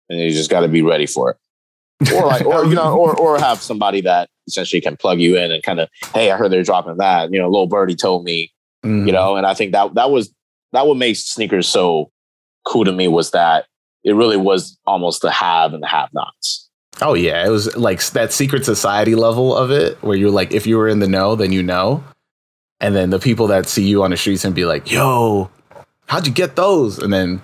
And 0.10 0.20
you 0.20 0.30
just 0.30 0.52
got 0.52 0.62
to 0.62 0.70
be 0.70 0.84
ready 0.84 1.08
for 1.08 1.32
it 1.32 1.38
or 2.14 2.28
like, 2.28 2.46
or 2.46 2.66
you 2.66 2.76
know, 2.76 2.96
or 2.98 3.16
or 3.16 3.40
have 3.40 3.62
somebody 3.62 4.02
that 4.02 4.30
essentially 4.48 4.82
can 4.82 4.98
plug 4.98 5.20
you 5.20 5.38
in 5.38 5.52
and 5.52 5.64
kind 5.64 5.80
of, 5.80 5.90
hey, 6.14 6.32
I 6.32 6.38
heard 6.38 6.52
they're 6.52 6.64
dropping 6.64 6.98
that. 6.98 7.32
You 7.32 7.40
know, 7.40 7.50
little 7.50 7.68
birdie 7.68 7.96
told 7.96 8.24
me, 8.24 8.52
mm. 8.86 9.06
you 9.06 9.12
know, 9.12 9.36
and 9.36 9.46
I 9.46 9.54
think 9.54 9.72
that 9.72 9.96
that 9.96 10.12
was 10.12 10.34
that 10.74 10.88
what 10.88 10.98
makes 10.98 11.26
sneakers 11.26 11.68
so 11.68 12.12
cool 12.66 12.86
to 12.86 12.92
me 12.92 13.08
was 13.08 13.32
that 13.32 13.66
it 14.04 14.14
really 14.14 14.38
was 14.38 14.78
almost 14.86 15.22
the 15.22 15.32
have 15.32 15.74
and 15.74 15.82
the 15.82 15.88
have 15.88 16.10
nots. 16.14 16.70
Oh 17.02 17.14
yeah, 17.14 17.46
it 17.46 17.50
was 17.50 17.76
like 17.76 18.04
that 18.10 18.32
secret 18.34 18.66
society 18.66 19.16
level 19.16 19.56
of 19.56 19.72
it, 19.72 20.02
where 20.02 20.18
you're 20.18 20.32
like, 20.32 20.52
if 20.52 20.66
you 20.66 20.78
were 20.78 20.88
in 20.88 21.00
the 21.00 21.08
know, 21.08 21.36
then 21.36 21.52
you 21.52 21.62
know, 21.62 22.04
and 22.80 22.96
then 22.96 23.10
the 23.10 23.20
people 23.20 23.48
that 23.48 23.68
see 23.68 23.88
you 23.88 24.04
on 24.04 24.12
the 24.12 24.18
streets 24.18 24.46
and 24.46 24.56
be 24.56 24.66
like, 24.66 24.92
yo, 24.92 25.50
how'd 26.08 26.28
you 26.28 26.34
get 26.34 26.56
those? 26.56 27.00
And 27.00 27.12
then, 27.12 27.42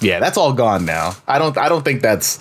yeah, 0.00 0.20
that's 0.20 0.36
all 0.36 0.52
gone 0.52 0.84
now. 0.84 1.16
I 1.26 1.38
don't, 1.38 1.56
I 1.58 1.68
don't 1.68 1.84
think 1.84 2.02
that's 2.02 2.38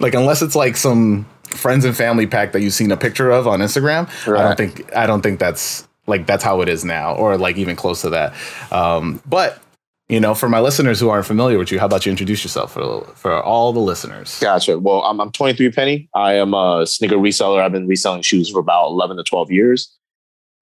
like 0.00 0.14
unless 0.14 0.42
it's 0.42 0.56
like 0.56 0.76
some 0.76 1.26
friends 1.44 1.84
and 1.84 1.96
family 1.96 2.26
pack 2.26 2.52
that 2.52 2.60
you've 2.60 2.74
seen 2.74 2.90
a 2.90 2.96
picture 2.96 3.30
of 3.30 3.46
on 3.46 3.60
Instagram, 3.60 4.08
right. 4.26 4.40
I 4.40 4.44
don't 4.44 4.56
think 4.56 4.96
I 4.96 5.06
don't 5.06 5.22
think 5.22 5.38
that's 5.38 5.86
like 6.06 6.26
that's 6.26 6.44
how 6.44 6.60
it 6.60 6.68
is 6.68 6.84
now, 6.84 7.14
or 7.14 7.36
like 7.38 7.56
even 7.56 7.76
close 7.76 8.02
to 8.02 8.10
that. 8.10 8.34
Um, 8.72 9.20
but 9.26 9.60
you 10.08 10.20
know, 10.20 10.34
for 10.34 10.50
my 10.50 10.60
listeners 10.60 11.00
who 11.00 11.08
aren't 11.08 11.26
familiar 11.26 11.58
with 11.58 11.72
you, 11.72 11.78
how 11.78 11.86
about 11.86 12.04
you 12.04 12.10
introduce 12.10 12.44
yourself 12.44 12.72
for 12.72 13.04
for 13.14 13.42
all 13.42 13.72
the 13.72 13.80
listeners? 13.80 14.38
Gotcha. 14.40 14.78
Well, 14.78 15.02
I'm, 15.02 15.20
I'm 15.20 15.32
23 15.32 15.70
Penny. 15.70 16.08
I 16.14 16.34
am 16.34 16.52
a 16.52 16.86
sneaker 16.86 17.16
reseller. 17.16 17.62
I've 17.62 17.72
been 17.72 17.88
reselling 17.88 18.22
shoes 18.22 18.50
for 18.50 18.58
about 18.58 18.88
11 18.88 19.16
to 19.16 19.22
12 19.22 19.50
years. 19.50 19.96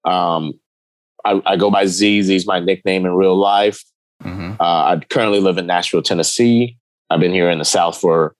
Um, 0.05 0.59
I, 1.25 1.41
I 1.45 1.55
go 1.57 1.69
by 1.69 1.85
Z. 1.85 2.21
Z 2.21 2.35
is 2.35 2.47
my 2.47 2.59
nickname 2.59 3.05
in 3.05 3.13
real 3.13 3.35
life. 3.35 3.83
Mm-hmm. 4.23 4.53
Uh, 4.59 4.63
I 4.63 5.01
currently 5.09 5.41
live 5.41 5.57
in 5.57 5.67
Nashville, 5.67 6.01
Tennessee. 6.01 6.77
I've 7.09 7.19
been 7.19 7.33
here 7.33 7.49
in 7.49 7.59
the 7.59 7.65
South 7.65 7.97
for 7.97 8.35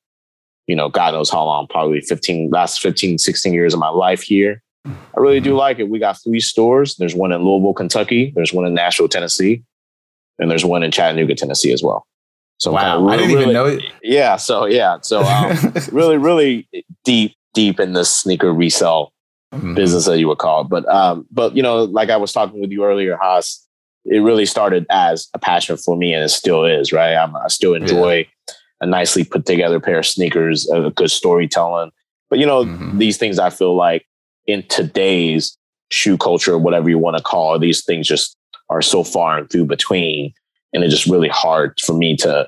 you 0.67 0.75
know, 0.75 0.89
God 0.89 1.13
knows 1.13 1.29
how 1.29 1.43
long, 1.43 1.67
probably 1.67 2.01
15, 2.01 2.49
last 2.51 2.81
15, 2.81 3.17
16 3.17 3.53
years 3.53 3.73
of 3.73 3.79
my 3.79 3.89
life 3.89 4.21
here. 4.21 4.61
I 4.85 5.19
really 5.19 5.39
do 5.39 5.55
like 5.55 5.79
it. 5.79 5.89
We 5.89 5.99
got 5.99 6.21
three 6.21 6.39
stores. 6.39 6.95
There's 6.95 7.15
one 7.15 7.31
in 7.31 7.41
Louisville, 7.41 7.73
Kentucky. 7.73 8.33
There's 8.35 8.53
one 8.53 8.65
in 8.65 8.73
Nashville, 8.73 9.07
Tennessee. 9.07 9.63
And 10.39 10.51
there's 10.51 10.65
one 10.65 10.83
in 10.83 10.91
Chattanooga, 10.91 11.35
Tennessee 11.35 11.71
as 11.71 11.81
well. 11.81 12.05
So 12.57 12.71
wow, 12.71 12.99
really, 12.99 13.13
I 13.13 13.17
didn't 13.17 13.41
even 13.41 13.53
know 13.53 13.65
it. 13.65 13.83
Yeah. 14.01 14.35
So 14.35 14.65
yeah. 14.65 14.97
So 15.01 15.21
um, 15.23 15.73
really, 15.91 16.17
really 16.17 16.67
deep, 17.03 17.35
deep 17.53 17.79
in 17.79 17.93
the 17.93 18.03
sneaker 18.03 18.53
resale 18.53 19.13
mm-hmm. 19.53 19.73
business 19.73 20.05
that 20.05 20.19
you 20.19 20.27
would 20.27 20.37
call 20.37 20.61
it. 20.61 20.69
But 20.69 20.87
um, 20.87 21.27
but 21.31 21.55
you 21.55 21.63
know, 21.63 21.83
like 21.83 22.09
I 22.09 22.17
was 22.17 22.31
talking 22.31 22.59
with 22.59 22.71
you 22.71 22.83
earlier, 22.83 23.17
Haas, 23.17 23.65
it 24.05 24.19
really 24.19 24.45
started 24.45 24.85
as 24.89 25.27
a 25.33 25.39
passion 25.39 25.77
for 25.77 25.95
me, 25.95 26.13
and 26.13 26.23
it 26.23 26.29
still 26.29 26.65
is. 26.65 26.91
Right. 26.91 27.15
I'm, 27.15 27.35
i 27.35 27.47
still 27.47 27.73
enjoy. 27.73 28.19
Yeah 28.19 28.32
a 28.83 28.85
nicely 28.85 29.23
put 29.23 29.45
together 29.45 29.79
pair 29.79 29.99
of 29.99 30.05
sneakers, 30.05 30.69
a 30.69 30.91
good 30.91 31.09
storytelling. 31.09 31.91
But 32.29 32.39
you 32.39 32.45
know, 32.45 32.65
mm-hmm. 32.65 32.97
these 32.97 33.17
things 33.17 33.39
I 33.39 33.49
feel 33.49 33.75
like 33.75 34.05
in 34.45 34.63
today's 34.63 35.57
shoe 35.89 36.17
culture, 36.17 36.57
whatever 36.57 36.89
you 36.89 36.97
want 36.97 37.17
to 37.17 37.23
call 37.23 37.55
it, 37.55 37.59
these 37.59 37.83
things 37.83 38.07
just 38.07 38.37
are 38.69 38.81
so 38.81 39.03
far 39.03 39.37
and 39.37 39.49
few 39.49 39.65
between. 39.65 40.33
And 40.73 40.83
it's 40.83 40.93
just 40.93 41.07
really 41.07 41.29
hard 41.29 41.79
for 41.79 41.93
me 41.93 42.17
to, 42.17 42.47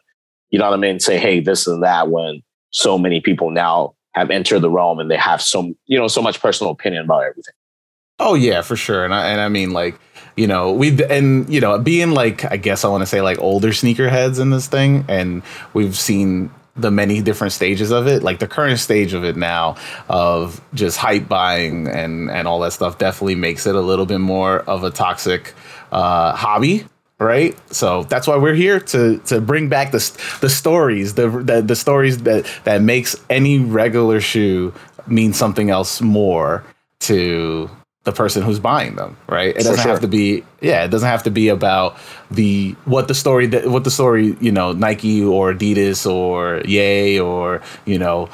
you 0.49 0.59
know 0.59 0.65
what 0.65 0.73
I 0.73 0.77
mean, 0.77 0.99
say, 0.99 1.17
hey, 1.17 1.39
this 1.39 1.67
and 1.67 1.81
that 1.83 2.09
when 2.09 2.43
so 2.71 2.97
many 2.97 3.21
people 3.21 3.49
now 3.49 3.95
have 4.13 4.29
entered 4.29 4.59
the 4.59 4.69
realm 4.69 4.99
and 4.99 5.09
they 5.09 5.17
have 5.17 5.41
so 5.41 5.73
you 5.85 5.97
know, 5.97 6.07
so 6.07 6.21
much 6.21 6.41
personal 6.41 6.71
opinion 6.71 7.05
about 7.05 7.23
everything. 7.23 7.53
Oh 8.19 8.33
yeah, 8.33 8.61
for 8.61 8.75
sure. 8.75 9.05
And 9.05 9.13
I 9.13 9.29
and 9.29 9.39
I 9.39 9.47
mean 9.47 9.71
like 9.71 9.97
you 10.35 10.47
know 10.47 10.71
we've 10.71 10.99
and 11.01 11.51
you 11.51 11.61
know 11.61 11.77
being 11.79 12.11
like 12.11 12.49
i 12.51 12.57
guess 12.57 12.83
i 12.83 12.87
want 12.87 13.01
to 13.01 13.05
say 13.05 13.21
like 13.21 13.39
older 13.39 13.69
sneakerheads 13.69 14.39
in 14.39 14.49
this 14.49 14.67
thing 14.67 15.05
and 15.07 15.41
we've 15.73 15.97
seen 15.97 16.49
the 16.75 16.91
many 16.91 17.21
different 17.21 17.53
stages 17.53 17.91
of 17.91 18.05
it 18.05 18.21
like 18.21 18.39
the 18.39 18.47
current 18.47 18.79
stage 18.79 19.13
of 19.13 19.23
it 19.23 19.37
now 19.37 19.75
of 20.09 20.61
just 20.73 20.97
hype 20.97 21.27
buying 21.27 21.87
and 21.87 22.29
and 22.29 22.47
all 22.47 22.59
that 22.59 22.73
stuff 22.73 22.97
definitely 22.97 23.35
makes 23.35 23.65
it 23.65 23.75
a 23.75 23.81
little 23.81 24.05
bit 24.05 24.19
more 24.19 24.59
of 24.61 24.83
a 24.83 24.91
toxic 24.91 25.53
uh, 25.91 26.35
hobby 26.35 26.85
right? 27.19 27.57
So 27.73 28.03
that's 28.03 28.27
why 28.27 28.37
we're 28.37 28.55
here 28.55 28.79
to 28.79 29.19
to 29.19 29.41
bring 29.41 29.69
back 29.69 29.91
the 29.91 30.37
the 30.41 30.49
stories 30.49 31.13
the 31.13 31.29
the, 31.29 31.61
the 31.61 31.75
stories 31.75 32.23
that 32.23 32.45
that 32.65 32.81
makes 32.81 33.15
any 33.29 33.59
regular 33.59 34.19
shoe 34.19 34.73
mean 35.07 35.33
something 35.33 35.69
else 35.69 36.01
more 36.01 36.63
to 36.99 37.69
the 38.05 38.11
person 38.11 38.43
who's 38.43 38.59
buying 38.59 38.95
them, 38.95 39.17
right? 39.27 39.49
It 39.49 39.63
doesn't 39.63 39.81
sure. 39.81 39.91
have 39.91 40.01
to 40.01 40.07
be 40.07 40.43
yeah, 40.61 40.85
it 40.85 40.89
doesn't 40.89 41.09
have 41.09 41.23
to 41.23 41.31
be 41.31 41.49
about 41.49 41.97
the 42.31 42.75
what 42.85 43.07
the 43.07 43.15
story 43.15 43.47
that 43.47 43.67
what 43.67 43.83
the 43.83 43.91
story, 43.91 44.37
you 44.39 44.51
know, 44.51 44.71
Nike 44.71 45.23
or 45.23 45.53
Adidas 45.53 46.09
or 46.09 46.61
Ye 46.65 47.19
or, 47.19 47.61
you 47.85 47.97
know, 47.97 48.29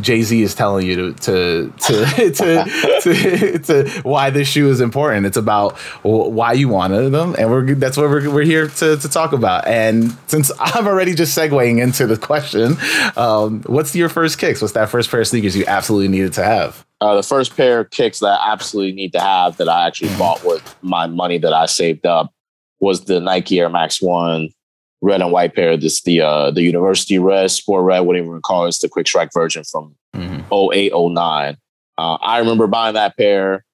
Jay 0.00 0.22
Z 0.22 0.40
is 0.42 0.54
telling 0.54 0.86
you 0.86 0.94
to 0.96 1.12
to 1.14 1.72
to, 1.78 2.04
to, 2.32 3.00
to, 3.02 3.58
to 3.58 4.00
why 4.02 4.30
this 4.30 4.46
shoe 4.46 4.70
is 4.70 4.80
important. 4.80 5.26
It's 5.26 5.36
about 5.36 5.76
why 6.02 6.52
you 6.52 6.68
wanted 6.68 7.10
them, 7.10 7.34
and 7.38 7.50
we're 7.50 7.74
that's 7.74 7.96
what 7.96 8.08
we're, 8.08 8.30
we're 8.30 8.44
here 8.44 8.68
to, 8.68 8.96
to 8.96 9.08
talk 9.08 9.32
about. 9.32 9.66
And 9.66 10.16
since 10.26 10.52
I'm 10.60 10.86
already 10.86 11.14
just 11.14 11.36
segueing 11.36 11.82
into 11.82 12.06
the 12.06 12.16
question, 12.16 12.76
um, 13.16 13.62
what's 13.62 13.94
your 13.94 14.08
first 14.08 14.38
kicks? 14.38 14.60
What's 14.60 14.74
that 14.74 14.88
first 14.88 15.10
pair 15.10 15.20
of 15.20 15.26
sneakers 15.26 15.56
you 15.56 15.64
absolutely 15.66 16.08
needed 16.08 16.32
to 16.34 16.44
have? 16.44 16.86
Uh, 17.00 17.16
the 17.16 17.22
first 17.22 17.56
pair 17.56 17.80
of 17.80 17.90
kicks 17.90 18.20
that 18.20 18.40
I 18.40 18.52
absolutely 18.52 18.92
need 18.92 19.12
to 19.12 19.20
have 19.20 19.56
that 19.56 19.68
I 19.68 19.86
actually 19.86 20.10
mm-hmm. 20.10 20.18
bought 20.18 20.44
with 20.44 20.76
my 20.82 21.06
money 21.06 21.38
that 21.38 21.52
I 21.52 21.66
saved 21.66 22.06
up 22.06 22.32
was 22.80 23.04
the 23.04 23.20
Nike 23.20 23.58
Air 23.58 23.68
Max 23.68 24.02
One 24.02 24.50
red 25.00 25.20
and 25.20 25.32
white 25.32 25.54
pair. 25.54 25.76
This 25.76 26.02
the 26.02 26.20
uh, 26.20 26.50
the 26.50 26.62
University 26.62 27.18
Red, 27.18 27.50
Sport 27.50 27.84
Red, 27.84 28.00
whatever 28.00 28.34
you 28.34 28.40
call 28.40 28.64
it. 28.64 28.68
It's 28.68 28.78
the 28.78 28.88
Quick 28.88 29.06
Strike 29.06 29.30
version 29.32 29.64
from 29.64 29.94
mm-hmm. 30.14 30.52
08, 30.52 30.92
09. 30.94 31.56
Uh, 31.96 32.14
I 32.14 32.38
remember 32.38 32.66
buying 32.66 32.94
that 32.94 33.16
pair 33.16 33.64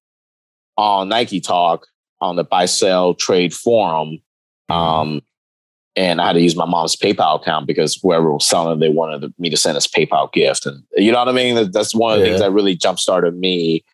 on 0.76 1.08
Nike 1.08 1.40
Talk 1.40 1.86
on 2.20 2.36
the 2.36 2.44
buy 2.44 2.66
sell 2.66 3.14
trade 3.14 3.52
forum. 3.52 4.20
Mm-hmm. 4.70 4.72
Um, 4.72 5.22
and 5.96 6.20
I 6.20 6.26
had 6.26 6.32
to 6.32 6.40
use 6.40 6.56
my 6.56 6.64
mom's 6.64 6.96
PayPal 6.96 7.40
account 7.40 7.66
because 7.66 7.98
whoever 8.02 8.32
was 8.32 8.46
selling, 8.46 8.80
they 8.80 8.88
wanted 8.88 9.32
me 9.38 9.48
to 9.50 9.56
send 9.56 9.76
us 9.76 9.86
PayPal 9.86 10.32
gift, 10.32 10.66
and 10.66 10.82
you 10.96 11.12
know 11.12 11.18
what 11.18 11.28
I 11.28 11.32
mean. 11.32 11.70
That's 11.70 11.94
one 11.94 12.12
of 12.12 12.18
the 12.18 12.24
yeah. 12.24 12.32
things 12.32 12.40
that 12.40 12.50
really 12.50 12.74
jump 12.74 12.98
started 12.98 13.36
me 13.36 13.84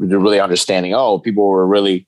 to 0.00 0.18
really 0.18 0.40
understanding. 0.40 0.94
Oh, 0.94 1.18
people 1.18 1.46
were 1.46 1.66
really 1.66 2.06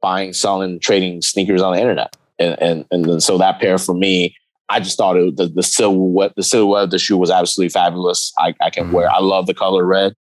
buying, 0.00 0.32
selling, 0.32 0.80
trading 0.80 1.20
sneakers 1.20 1.60
on 1.60 1.74
the 1.74 1.80
internet, 1.80 2.16
and 2.38 2.56
and 2.60 2.84
and 2.90 3.22
so 3.22 3.38
that 3.38 3.60
pair 3.60 3.78
for 3.78 3.94
me, 3.94 4.36
I 4.68 4.80
just 4.80 4.96
thought 4.96 5.16
it 5.16 5.36
the, 5.36 5.48
the 5.48 5.62
silhouette 5.62 6.34
the 6.36 6.42
silhouette 6.42 6.84
of 6.84 6.90
the 6.90 6.98
shoe 6.98 7.16
was 7.16 7.30
absolutely 7.30 7.70
fabulous. 7.70 8.32
I, 8.38 8.54
I 8.60 8.70
can 8.70 8.84
mm-hmm. 8.84 8.92
wear. 8.92 9.10
I 9.10 9.20
love 9.20 9.46
the 9.46 9.54
color 9.54 9.84
red, 9.84 10.14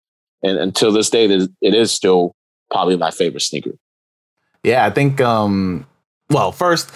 and 0.42 0.58
until 0.58 0.92
this 0.92 1.10
day, 1.10 1.26
it 1.26 1.74
is 1.74 1.92
still 1.92 2.36
probably 2.72 2.98
my 2.98 3.12
favorite 3.12 3.42
sneaker. 3.42 3.72
Yeah, 4.64 4.86
I 4.86 4.90
think. 4.90 5.22
um 5.22 5.86
Well, 6.30 6.52
first 6.52 6.92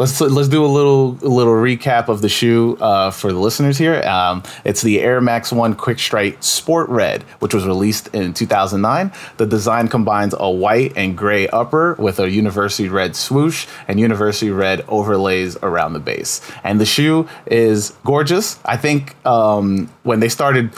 Let's 0.00 0.18
let's 0.18 0.48
do 0.48 0.64
a 0.64 0.66
little 0.66 1.18
a 1.20 1.28
little 1.28 1.52
recap 1.52 2.08
of 2.08 2.22
the 2.22 2.28
shoe 2.30 2.78
uh, 2.80 3.10
for 3.10 3.34
the 3.34 3.38
listeners 3.38 3.76
here. 3.76 4.02
Um, 4.04 4.42
it's 4.64 4.80
the 4.80 4.98
Air 4.98 5.20
Max 5.20 5.52
One 5.52 5.74
Quick 5.74 5.98
Strike 5.98 6.42
Sport 6.42 6.88
Red, 6.88 7.22
which 7.40 7.52
was 7.52 7.66
released 7.66 8.08
in 8.14 8.32
2009. 8.32 9.12
The 9.36 9.44
design 9.44 9.88
combines 9.88 10.34
a 10.38 10.50
white 10.50 10.94
and 10.96 11.18
gray 11.18 11.48
upper 11.48 11.96
with 11.98 12.18
a 12.18 12.30
university 12.30 12.88
red 12.88 13.14
swoosh 13.14 13.66
and 13.88 14.00
university 14.00 14.50
red 14.50 14.86
overlays 14.88 15.58
around 15.58 15.92
the 15.92 16.00
base. 16.00 16.40
And 16.64 16.80
the 16.80 16.86
shoe 16.86 17.28
is 17.44 17.90
gorgeous. 18.02 18.58
I 18.64 18.78
think 18.78 19.14
um, 19.26 19.92
when 20.04 20.20
they 20.20 20.30
started 20.30 20.70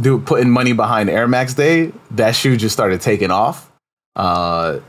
do 0.00 0.18
putting 0.20 0.48
money 0.48 0.72
behind 0.72 1.10
Air 1.10 1.28
Max 1.28 1.52
Day, 1.52 1.92
that 2.12 2.34
shoe 2.34 2.56
just 2.56 2.72
started 2.72 3.02
taking 3.02 3.30
off. 3.30 3.70
Uh, 4.16 4.80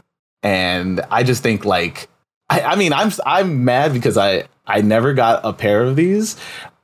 and 0.43 1.01
I 1.11 1.23
just 1.23 1.43
think 1.43 1.65
like 1.65 2.07
I, 2.51 2.61
I 2.61 2.75
mean, 2.75 2.91
I'm 2.91 3.11
I'm 3.25 3.63
mad 3.63 3.93
because 3.93 4.17
I 4.17 4.43
I 4.67 4.81
never 4.81 5.13
got 5.13 5.39
a 5.45 5.53
pair 5.53 5.83
of 5.83 5.95
these, 5.95 6.35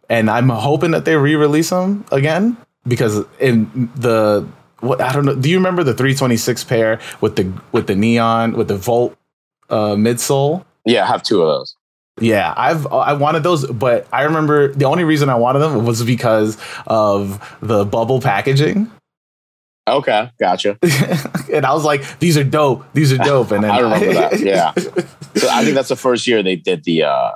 and 0.10 0.30
I'm 0.30 0.48
hoping 0.48 0.92
that 0.92 1.04
they 1.04 1.18
re-release 1.18 1.70
them 1.70 2.06
again 2.12 2.56
because 2.88 3.26
in 3.40 3.92
the 3.96 4.48
what 4.80 5.02
I 5.02 5.12
don't 5.12 5.26
know. 5.26 5.36
Do 5.36 5.50
you 5.50 5.58
remember 5.58 5.84
the 5.84 5.94
326 5.94 6.64
pair 6.64 7.00
with 7.20 7.36
the 7.36 7.52
with 7.74 7.88
the 7.88 7.96
neon 7.96 8.54
with 8.54 8.70
the 8.70 8.78
Volt 8.78 9.18
uh, 9.70 9.96
midsole? 9.96 10.64
Yeah, 10.86 11.04
I 11.04 11.08
have 11.08 11.22
two 11.22 11.42
of 11.42 11.48
those. 11.48 11.76
Yeah, 12.20 12.54
I've 12.56 12.88
I 12.88 13.14
wanted 13.14 13.44
those, 13.44 13.68
but 13.68 14.08
I 14.14 14.24
remember 14.24 14.70
the 14.70 14.86
only 14.86 15.04
reason 15.04 15.30
I 15.30 15.36
wanted 15.36 15.60
them 15.60 15.86
was 15.86 16.04
because 16.04 16.58
of 16.88 17.58
the 17.62 17.84
bubble 17.86 18.22
packaging. 18.22 18.90
Okay, 19.88 20.30
gotcha. 20.38 20.78
and 21.54 21.66
I 21.66 21.74
was 21.74 21.86
like, 21.86 22.20
"These 22.20 22.38
are 22.38 22.44
dope. 22.44 22.86
These 22.94 23.14
are 23.14 23.18
dope." 23.18 23.52
And 23.52 23.64
then 23.64 23.72
I 23.72 23.80
remember 23.80 24.14
that. 24.14 24.40
Yeah, 24.48 24.74
so 24.74 25.50
I 25.50 25.64
think 25.64 25.76
that's 25.76 25.90
the 25.90 25.96
first 25.96 26.28
year 26.28 26.44
they 26.44 26.56
did 26.56 26.84
the 26.84 27.04
uh 27.04 27.32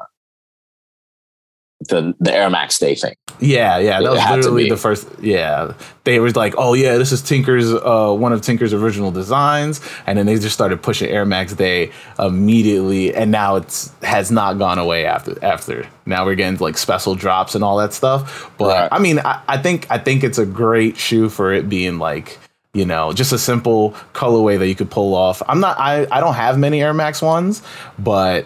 the 1.89 2.13
the 2.19 2.33
Air 2.33 2.49
Max 2.49 2.77
Day 2.77 2.95
thing. 2.95 3.15
Yeah, 3.39 3.79
yeah, 3.79 3.99
that 3.99 4.05
it 4.05 4.09
was 4.09 4.29
literally 4.29 4.69
the 4.69 4.77
first. 4.77 5.07
Yeah, 5.19 5.73
they 6.03 6.19
were 6.19 6.29
like, 6.31 6.53
"Oh 6.57 6.73
yeah, 6.73 6.97
this 6.97 7.11
is 7.11 7.21
Tinker's 7.21 7.73
uh, 7.73 8.13
one 8.13 8.33
of 8.33 8.41
Tinker's 8.41 8.73
original 8.73 9.11
designs," 9.11 9.81
and 10.05 10.17
then 10.17 10.25
they 10.25 10.35
just 10.35 10.53
started 10.53 10.81
pushing 10.83 11.09
Air 11.09 11.25
Max 11.25 11.53
Day 11.53 11.91
immediately, 12.19 13.15
and 13.15 13.31
now 13.31 13.55
it's 13.55 13.91
has 14.03 14.29
not 14.31 14.57
gone 14.57 14.77
away 14.77 15.05
after 15.05 15.43
after. 15.43 15.87
Now 16.05 16.25
we're 16.25 16.35
getting 16.35 16.59
like 16.59 16.77
special 16.77 17.15
drops 17.15 17.55
and 17.55 17.63
all 17.63 17.77
that 17.77 17.93
stuff. 17.93 18.51
But 18.57 18.81
right. 18.81 18.89
I 18.91 18.99
mean, 18.99 19.19
I, 19.19 19.41
I 19.47 19.57
think 19.57 19.87
I 19.89 19.97
think 19.97 20.23
it's 20.23 20.37
a 20.37 20.45
great 20.45 20.97
shoe 20.97 21.29
for 21.29 21.51
it 21.51 21.67
being 21.67 21.97
like 21.97 22.37
you 22.73 22.85
know 22.85 23.11
just 23.13 23.31
a 23.31 23.37
simple 23.37 23.91
colorway 24.13 24.57
that 24.57 24.67
you 24.67 24.75
could 24.75 24.89
pull 24.89 25.13
off 25.13 25.41
i'm 25.47 25.59
not 25.59 25.77
i 25.79 26.07
i 26.11 26.19
don't 26.19 26.35
have 26.35 26.57
many 26.57 26.81
air 26.81 26.93
max 26.93 27.21
ones 27.21 27.61
but 27.99 28.45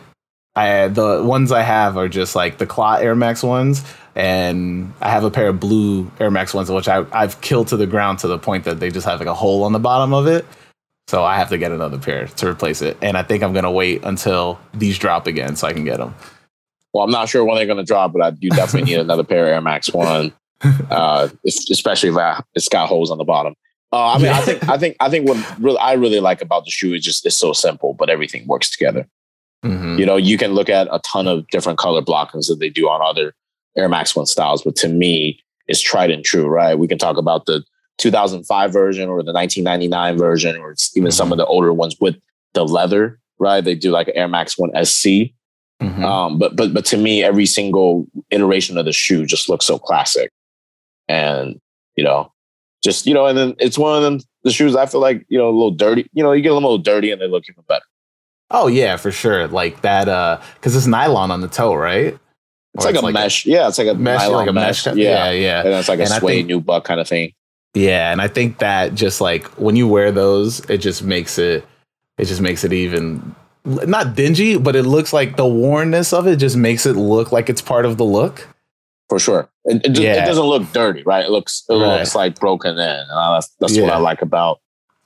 I 0.55 0.87
the 0.87 1.21
ones 1.23 1.51
I 1.51 1.61
have 1.61 1.97
are 1.97 2.07
just 2.07 2.35
like 2.35 2.57
the 2.57 2.65
Clot 2.65 3.01
Air 3.01 3.15
Max 3.15 3.43
ones, 3.43 3.83
and 4.15 4.93
I 5.01 5.09
have 5.09 5.23
a 5.23 5.31
pair 5.31 5.49
of 5.49 5.59
blue 5.59 6.09
Air 6.19 6.31
Max 6.31 6.53
ones, 6.53 6.71
which 6.71 6.87
I 6.87 7.05
I've 7.11 7.41
killed 7.41 7.67
to 7.69 7.77
the 7.77 7.87
ground 7.87 8.19
to 8.19 8.27
the 8.27 8.39
point 8.39 8.63
that 8.63 8.79
they 8.79 8.89
just 8.89 9.05
have 9.05 9.19
like 9.19 9.27
a 9.27 9.33
hole 9.33 9.63
on 9.63 9.73
the 9.73 9.79
bottom 9.79 10.13
of 10.13 10.27
it. 10.27 10.45
So 11.07 11.23
I 11.23 11.35
have 11.35 11.49
to 11.49 11.57
get 11.57 11.71
another 11.71 11.99
pair 11.99 12.27
to 12.27 12.47
replace 12.47 12.81
it, 12.81 12.97
and 13.01 13.17
I 13.17 13.23
think 13.23 13.43
I'm 13.43 13.53
gonna 13.53 13.71
wait 13.71 14.03
until 14.05 14.59
these 14.73 14.97
drop 14.97 15.27
again 15.27 15.55
so 15.57 15.67
I 15.67 15.73
can 15.73 15.83
get 15.83 15.97
them. 15.97 16.15
Well, 16.93 17.03
I'm 17.03 17.11
not 17.11 17.27
sure 17.27 17.43
when 17.43 17.57
they're 17.57 17.67
gonna 17.67 17.83
drop, 17.83 18.13
but 18.13 18.21
I 18.21 18.31
do 18.31 18.49
definitely 18.49 18.89
need 18.89 18.99
another 19.01 19.25
pair 19.25 19.47
of 19.47 19.49
Air 19.49 19.61
Max 19.61 19.93
One, 19.93 20.31
uh, 20.89 21.27
especially 21.45 22.09
if 22.09 22.17
I, 22.17 22.41
it's 22.53 22.69
got 22.69 22.87
holes 22.87 23.11
on 23.11 23.17
the 23.17 23.25
bottom. 23.25 23.55
Uh, 23.91 24.13
I 24.13 24.17
mean, 24.17 24.27
I 24.27 24.41
think 24.41 24.67
I 24.67 24.77
think 24.77 24.97
I 24.99 25.09
think 25.09 25.27
what 25.27 25.59
really 25.59 25.77
I 25.77 25.93
really 25.93 26.19
like 26.19 26.41
about 26.41 26.65
the 26.65 26.71
shoe 26.71 26.93
is 26.93 27.03
just 27.03 27.25
it's 27.25 27.35
so 27.35 27.53
simple, 27.53 27.93
but 27.93 28.09
everything 28.09 28.45
works 28.47 28.69
together. 28.69 29.07
Mm-hmm. 29.63 29.97
You 29.99 30.05
know, 30.05 30.17
you 30.17 30.37
can 30.37 30.53
look 30.53 30.69
at 30.69 30.87
a 30.91 30.99
ton 30.99 31.27
of 31.27 31.47
different 31.47 31.79
color 31.79 32.01
blockings 32.01 32.47
that 32.47 32.59
they 32.59 32.69
do 32.69 32.87
on 32.87 33.01
other 33.01 33.33
Air 33.77 33.89
Max 33.89 34.15
One 34.15 34.25
styles, 34.25 34.63
but 34.63 34.75
to 34.77 34.87
me, 34.87 35.39
it's 35.67 35.81
tried 35.81 36.11
and 36.11 36.23
true, 36.23 36.47
right? 36.47 36.77
We 36.77 36.87
can 36.87 36.97
talk 36.97 37.17
about 37.17 37.45
the 37.45 37.63
2005 37.97 38.71
version 38.71 39.09
or 39.09 39.23
the 39.23 39.33
1999 39.33 40.17
version, 40.17 40.57
or 40.57 40.75
even 40.95 41.09
mm-hmm. 41.09 41.09
some 41.09 41.31
of 41.31 41.37
the 41.37 41.45
older 41.45 41.73
ones 41.73 41.95
with 41.99 42.15
the 42.53 42.65
leather, 42.65 43.19
right? 43.39 43.63
They 43.63 43.75
do 43.75 43.91
like 43.91 44.11
Air 44.13 44.27
Max 44.27 44.57
One 44.57 44.71
SC. 44.85 45.31
Mm-hmm. 45.81 46.05
Um, 46.05 46.39
but 46.39 46.55
but 46.55 46.73
but 46.73 46.85
to 46.85 46.97
me, 46.97 47.23
every 47.23 47.45
single 47.45 48.07
iteration 48.29 48.77
of 48.77 48.85
the 48.85 48.93
shoe 48.93 49.25
just 49.25 49.49
looks 49.49 49.65
so 49.65 49.77
classic, 49.77 50.31
and 51.07 51.59
you 51.95 52.03
know, 52.03 52.31
just 52.85 53.05
you 53.05 53.13
know, 53.13 53.25
and 53.25 53.37
then 53.37 53.55
it's 53.59 53.77
one 53.77 53.97
of 53.97 54.03
them 54.03 54.21
the 54.43 54.51
shoes 54.51 54.75
I 54.75 54.85
feel 54.85 55.01
like 55.01 55.25
you 55.27 55.37
know 55.37 55.49
a 55.49 55.51
little 55.51 55.71
dirty. 55.71 56.09
You 56.13 56.23
know, 56.23 56.31
you 56.31 56.41
get 56.41 56.49
them 56.49 56.63
a 56.63 56.67
little 56.67 56.77
dirty 56.77 57.11
and 57.11 57.19
they 57.19 57.27
look 57.27 57.43
even 57.49 57.63
better. 57.67 57.83
Oh 58.51 58.67
yeah, 58.67 58.95
for 58.95 59.11
sure. 59.11 59.47
Like 59.47 59.81
that, 59.81 60.07
uh, 60.07 60.39
because 60.53 60.75
it's 60.75 60.87
nylon 60.87 61.31
on 61.31 61.41
the 61.41 61.47
toe, 61.47 61.73
right? 61.73 62.17
It's 62.75 62.85
like 62.85 62.93
it's 62.93 63.01
a 63.01 63.05
like 63.05 63.13
mesh. 63.13 63.45
A, 63.45 63.49
yeah, 63.49 63.67
it's 63.67 63.77
like 63.77 63.87
a 63.87 63.95
mesh, 63.95 64.27
like 64.29 64.47
a 64.47 64.53
mesh. 64.53 64.85
mesh. 64.85 64.95
Yeah, 64.95 65.31
yeah, 65.31 65.61
And 65.61 65.69
it's 65.69 65.89
like 65.89 65.99
and 65.99 66.09
a 66.09 66.19
suede 66.19 66.47
nubuck 66.47 66.83
kind 66.83 66.99
of 66.99 67.07
thing. 67.07 67.33
Yeah, 67.73 68.11
and 68.11 68.21
I 68.21 68.27
think 68.27 68.59
that 68.59 68.93
just 68.93 69.19
like 69.19 69.47
when 69.57 69.75
you 69.75 69.87
wear 69.87 70.11
those, 70.11 70.59
it 70.69 70.77
just 70.77 71.03
makes 71.03 71.37
it, 71.37 71.65
it 72.17 72.25
just 72.25 72.41
makes 72.41 72.63
it 72.63 72.71
even 72.71 73.35
not 73.65 74.15
dingy, 74.15 74.57
but 74.57 74.75
it 74.75 74.83
looks 74.83 75.11
like 75.11 75.37
the 75.37 75.47
wornness 75.47 76.13
of 76.13 76.27
it 76.27 76.35
just 76.35 76.55
makes 76.55 76.85
it 76.85 76.95
look 76.95 77.31
like 77.31 77.49
it's 77.49 77.61
part 77.61 77.85
of 77.85 77.97
the 77.97 78.05
look. 78.05 78.47
For 79.07 79.19
sure, 79.19 79.49
it, 79.65 79.85
it, 79.85 79.99
yeah. 79.99 80.23
it 80.23 80.25
doesn't 80.25 80.45
look 80.45 80.71
dirty, 80.73 81.03
right? 81.03 81.23
It 81.23 81.29
looks 81.29 81.63
it 81.69 81.73
right. 81.73 81.99
looks 81.99 82.15
like 82.15 82.39
broken 82.39 82.71
in, 82.71 82.79
and 82.79 83.35
that's 83.35 83.49
that's 83.59 83.75
yeah. 83.75 83.83
what 83.83 83.93
I 83.93 83.97
like 83.97 84.23
about 84.23 84.61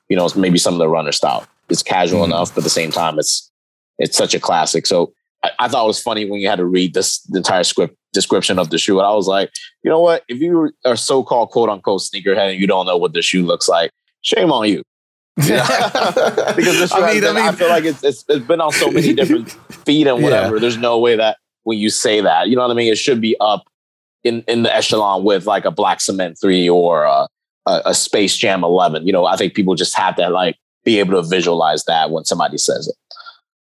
you 0.08 0.16
know 0.16 0.30
maybe 0.38 0.58
some 0.58 0.74
of 0.74 0.80
the 0.80 0.88
runner 0.88 1.12
style 1.12 1.46
it's 1.70 1.84
casual 1.84 2.22
mm-hmm. 2.22 2.34
enough, 2.34 2.54
but 2.54 2.60
at 2.60 2.64
the 2.64 2.70
same 2.70 2.92
time, 2.92 3.20
it's 3.20 3.50
it's 3.98 4.18
such 4.18 4.34
a 4.34 4.40
classic. 4.40 4.86
So 4.86 5.14
I, 5.44 5.52
I, 5.60 5.68
thought 5.68 5.84
it 5.84 5.88
was 5.88 6.02
funny 6.02 6.30
when 6.30 6.40
you 6.40 6.48
had 6.48 6.58
to 6.58 6.66
read 6.66 6.94
this 6.94 7.20
the 7.24 7.38
entire 7.38 7.64
script 7.64 7.96
description 8.14 8.60
of 8.60 8.70
the 8.70 8.78
shoe. 8.78 8.98
And 9.00 9.08
I 9.08 9.14
was 9.14 9.28
like, 9.28 9.52
you 9.84 9.90
know 9.90 10.00
what? 10.00 10.24
If 10.28 10.40
you 10.40 10.72
are 10.86 10.96
so-called 10.96 11.52
quote 11.52 11.70
unquote 11.70 12.02
sneakerhead 12.02 12.52
and 12.52 12.60
you 12.60 12.68
don't 12.68 12.86
know 12.86 12.98
what 12.98 13.14
the 13.14 13.22
shoe 13.22 13.46
looks 13.46 13.70
like, 13.70 13.92
shame 14.22 14.52
on 14.52 14.68
you. 14.68 14.84
Yeah. 15.42 15.66
because 16.56 16.80
this 16.80 16.92
shoe 16.92 17.02
I, 17.02 17.14
mean, 17.14 17.22
been, 17.22 17.38
I, 17.38 17.40
mean, 17.40 17.50
I 17.50 17.52
feel 17.54 17.70
like 17.70 17.86
it's, 17.86 18.04
it's, 18.04 18.26
it's 18.28 18.46
been 18.46 18.60
on 18.60 18.74
so 18.74 18.92
many 18.92 19.14
different 19.14 19.50
feet 19.86 20.06
and 20.06 20.22
whatever. 20.22 20.60
There's 20.60 20.76
no 20.76 21.00
way 21.00 21.16
that 21.16 21.38
when 21.64 21.78
you 21.78 21.90
say 21.90 22.20
that, 22.20 22.50
you 22.50 22.58
know 22.58 22.62
what 22.64 22.72
I 22.72 22.74
mean? 22.74 22.92
It 22.92 22.98
should 22.98 23.22
be 23.22 23.38
up 23.40 23.64
in, 24.24 24.44
in 24.48 24.64
the 24.64 24.76
echelon 24.76 25.24
with 25.24 25.46
like 25.46 25.66
a 25.66 25.72
Black 25.72 26.02
Cement 26.02 26.38
3 26.42 26.70
or 26.70 27.04
a, 27.04 27.28
a, 27.66 27.82
a 27.86 27.94
Space 27.94 28.36
Jam 28.38 28.64
11. 28.64 29.06
You 29.06 29.14
know, 29.14 29.26
I 29.26 29.36
think 29.36 29.54
people 29.54 29.76
just 29.76 29.98
have 29.98 30.16
that 30.18 30.32
like 30.32 30.58
be 30.84 31.00
able 31.00 31.22
to 31.22 31.28
visualize 31.28 31.84
that 31.86 32.12
when 32.12 32.26
somebody 32.26 32.58
says 32.58 32.88
it. 32.88 32.96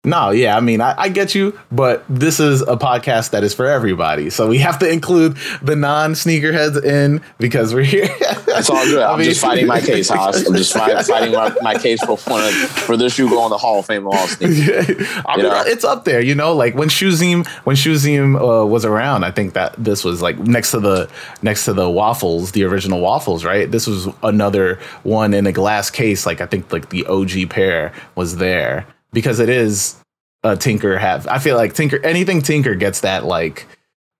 No, 0.06 0.30
yeah, 0.30 0.54
I 0.54 0.60
mean, 0.60 0.82
I, 0.82 0.94
I, 0.98 1.08
get 1.08 1.34
you, 1.34 1.58
but 1.72 2.04
this 2.10 2.38
is 2.38 2.60
a 2.60 2.76
podcast 2.76 3.30
that 3.30 3.42
is 3.42 3.54
for 3.54 3.66
everybody, 3.66 4.28
so 4.28 4.46
we 4.46 4.58
have 4.58 4.78
to 4.80 4.90
include 4.90 5.38
the 5.62 5.74
non-sneakerheads 5.74 6.84
in 6.84 7.22
because 7.38 7.72
we're 7.72 7.84
here. 7.84 8.08
It's 8.10 8.68
all 8.68 8.84
good. 8.84 9.02
I'm 9.02 9.18
mean, 9.18 9.30
just 9.30 9.40
fighting 9.40 9.66
my 9.66 9.80
case, 9.80 10.10
Haas. 10.10 10.46
I'm 10.46 10.54
just 10.54 10.72
fight, 10.74 11.06
fighting 11.06 11.32
my, 11.32 11.54
my, 11.62 11.78
case 11.78 12.04
for 12.04 12.18
one 12.30 12.52
for 12.52 12.98
this 12.98 13.14
shoe 13.14 13.30
going 13.30 13.44
to 13.44 13.54
the 13.54 13.58
Hall 13.58 13.78
of 13.78 13.86
Fame 13.86 14.06
of 14.06 14.14
all 14.14 14.26
sneakers. 14.26 14.86
I 15.26 15.38
mean, 15.38 15.46
it's 15.66 15.84
up 15.84 16.04
there, 16.04 16.20
you 16.20 16.34
know. 16.34 16.54
Like 16.54 16.74
when 16.74 16.90
Shoezeum 16.90 17.46
when 17.64 17.74
Shoezeum 17.76 18.36
uh, 18.36 18.66
was 18.66 18.84
around, 18.84 19.24
I 19.24 19.30
think 19.30 19.54
that 19.54 19.74
this 19.82 20.04
was 20.04 20.20
like 20.20 20.38
next 20.38 20.72
to 20.72 20.80
the 20.80 21.10
next 21.40 21.64
to 21.64 21.72
the 21.72 21.88
waffles, 21.88 22.52
the 22.52 22.64
original 22.64 23.00
waffles, 23.00 23.42
right? 23.42 23.70
This 23.70 23.86
was 23.86 24.08
another 24.22 24.78
one 25.02 25.32
in 25.32 25.46
a 25.46 25.52
glass 25.52 25.90
case. 25.90 26.26
Like 26.26 26.42
I 26.42 26.46
think 26.46 26.70
like 26.72 26.90
the 26.90 27.06
OG 27.06 27.48
pair 27.48 27.92
was 28.14 28.36
there 28.36 28.86
because 29.14 29.40
it 29.40 29.48
is 29.48 29.96
a 30.42 30.56
Tinker 30.56 30.98
have. 30.98 31.26
I 31.26 31.38
feel 31.38 31.56
like 31.56 31.72
Tinker 31.72 31.98
anything 32.04 32.42
Tinker 32.42 32.74
gets 32.74 33.00
that 33.00 33.24
like 33.24 33.66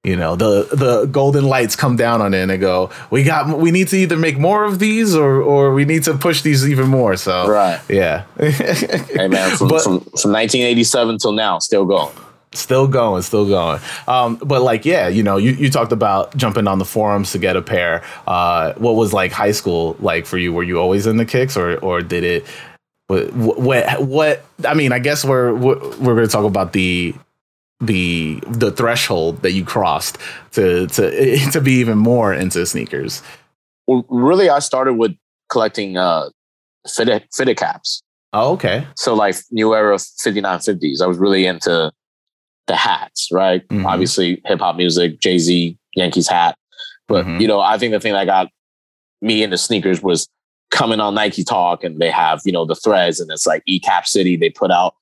you 0.04 0.16
know 0.16 0.36
the 0.36 0.68
the 0.72 1.06
golden 1.06 1.44
lights 1.46 1.76
come 1.76 1.96
down 1.96 2.22
on 2.22 2.34
it 2.34 2.40
and 2.42 2.50
they 2.50 2.58
go 2.58 2.90
we 3.10 3.24
got 3.24 3.58
we 3.58 3.70
need 3.70 3.88
to 3.88 3.96
either 3.96 4.16
make 4.16 4.38
more 4.38 4.64
of 4.64 4.78
these 4.78 5.14
or 5.14 5.42
or 5.42 5.74
we 5.74 5.84
need 5.84 6.04
to 6.04 6.14
push 6.14 6.42
these 6.42 6.68
even 6.68 6.88
more. 6.88 7.16
So 7.16 7.48
right. 7.48 7.80
yeah. 7.88 8.24
Hey 8.38 9.28
man 9.28 9.56
from, 9.56 9.68
but, 9.68 9.82
from, 9.82 10.00
from 10.00 10.32
1987 10.32 11.18
till 11.18 11.32
now 11.32 11.58
still 11.58 11.84
going. 11.84 12.14
Still 12.52 12.86
going 12.86 13.22
still 13.22 13.48
going. 13.48 13.80
Um, 14.06 14.36
but 14.36 14.62
like 14.62 14.84
yeah 14.84 15.08
you 15.08 15.22
know 15.22 15.36
you, 15.36 15.52
you 15.52 15.70
talked 15.70 15.92
about 15.92 16.34
jumping 16.36 16.68
on 16.68 16.78
the 16.78 16.84
forums 16.84 17.32
to 17.32 17.38
get 17.38 17.56
a 17.56 17.62
pair. 17.62 18.02
Uh, 18.26 18.74
what 18.74 18.94
was 18.94 19.12
like 19.12 19.32
high 19.32 19.52
school 19.52 19.96
like 20.00 20.24
for 20.24 20.38
you? 20.38 20.52
Were 20.52 20.62
you 20.62 20.78
always 20.78 21.06
in 21.06 21.16
the 21.16 21.26
kicks 21.26 21.56
or 21.56 21.78
or 21.78 22.00
did 22.00 22.24
it 22.24 22.46
what 23.06 23.32
what 23.34 24.02
what 24.02 24.44
I 24.66 24.74
mean, 24.74 24.92
I 24.92 24.98
guess 24.98 25.24
we're 25.24 25.52
we're 25.54 26.14
going 26.14 26.26
to 26.26 26.32
talk 26.32 26.44
about 26.44 26.72
the 26.72 27.14
the 27.80 28.40
the 28.46 28.70
threshold 28.70 29.42
that 29.42 29.52
you 29.52 29.64
crossed 29.64 30.18
to 30.52 30.86
to 30.88 31.38
to 31.52 31.60
be 31.60 31.72
even 31.74 31.98
more 31.98 32.32
into 32.32 32.64
sneakers. 32.66 33.22
Well, 33.86 34.06
really, 34.08 34.48
I 34.48 34.60
started 34.60 34.94
with 34.94 35.14
collecting 35.50 35.96
uh 35.96 36.30
fitted 36.88 37.26
fitted 37.32 37.56
caps. 37.56 38.02
Oh, 38.32 38.52
okay. 38.54 38.86
So 38.96 39.14
like 39.14 39.36
new 39.50 39.74
era 39.74 39.96
5950s. 39.96 41.00
I 41.00 41.06
was 41.06 41.18
really 41.18 41.46
into 41.46 41.92
the 42.66 42.76
hats, 42.76 43.28
right? 43.30 43.66
Mm-hmm. 43.68 43.86
Obviously, 43.86 44.40
hip 44.44 44.60
hop 44.60 44.76
music, 44.76 45.20
Jay 45.20 45.38
Z, 45.38 45.76
Yankees 45.94 46.26
hat. 46.26 46.56
But 47.06 47.26
mm-hmm. 47.26 47.40
you 47.40 47.48
know, 47.48 47.60
I 47.60 47.78
think 47.78 47.92
the 47.92 48.00
thing 48.00 48.14
that 48.14 48.24
got 48.24 48.48
me 49.20 49.42
into 49.42 49.58
sneakers 49.58 50.02
was 50.02 50.28
coming 50.70 51.00
on 51.00 51.14
Nike 51.14 51.44
Talk 51.44 51.84
and 51.84 51.98
they 51.98 52.10
have, 52.10 52.40
you 52.44 52.52
know, 52.52 52.64
the 52.64 52.74
threads 52.74 53.20
and 53.20 53.30
it's 53.30 53.46
like 53.46 53.62
eCap 53.68 54.06
City. 54.06 54.36
They 54.36 54.50
put 54.50 54.70
out 54.70 54.94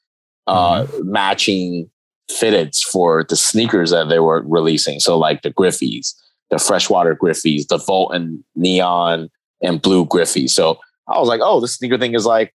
uh, 0.46 0.82
mm-hmm. 0.82 1.10
matching 1.10 1.90
fitteds 2.30 2.82
for 2.82 3.24
the 3.28 3.36
sneakers 3.36 3.90
that 3.90 4.08
they 4.08 4.18
were 4.18 4.42
releasing. 4.46 5.00
So 5.00 5.18
like 5.18 5.42
the 5.42 5.52
Griffeys, 5.52 6.14
the 6.50 6.58
freshwater 6.58 7.16
Griffeys, 7.16 7.68
the 7.68 7.78
Volt 7.78 8.14
and 8.14 8.42
neon 8.54 9.30
and 9.62 9.80
blue 9.80 10.04
Griffey. 10.04 10.48
So 10.48 10.78
I 11.08 11.18
was 11.18 11.28
like, 11.28 11.40
oh, 11.42 11.60
this 11.60 11.74
sneaker 11.74 11.98
thing 11.98 12.14
is 12.14 12.26
like, 12.26 12.54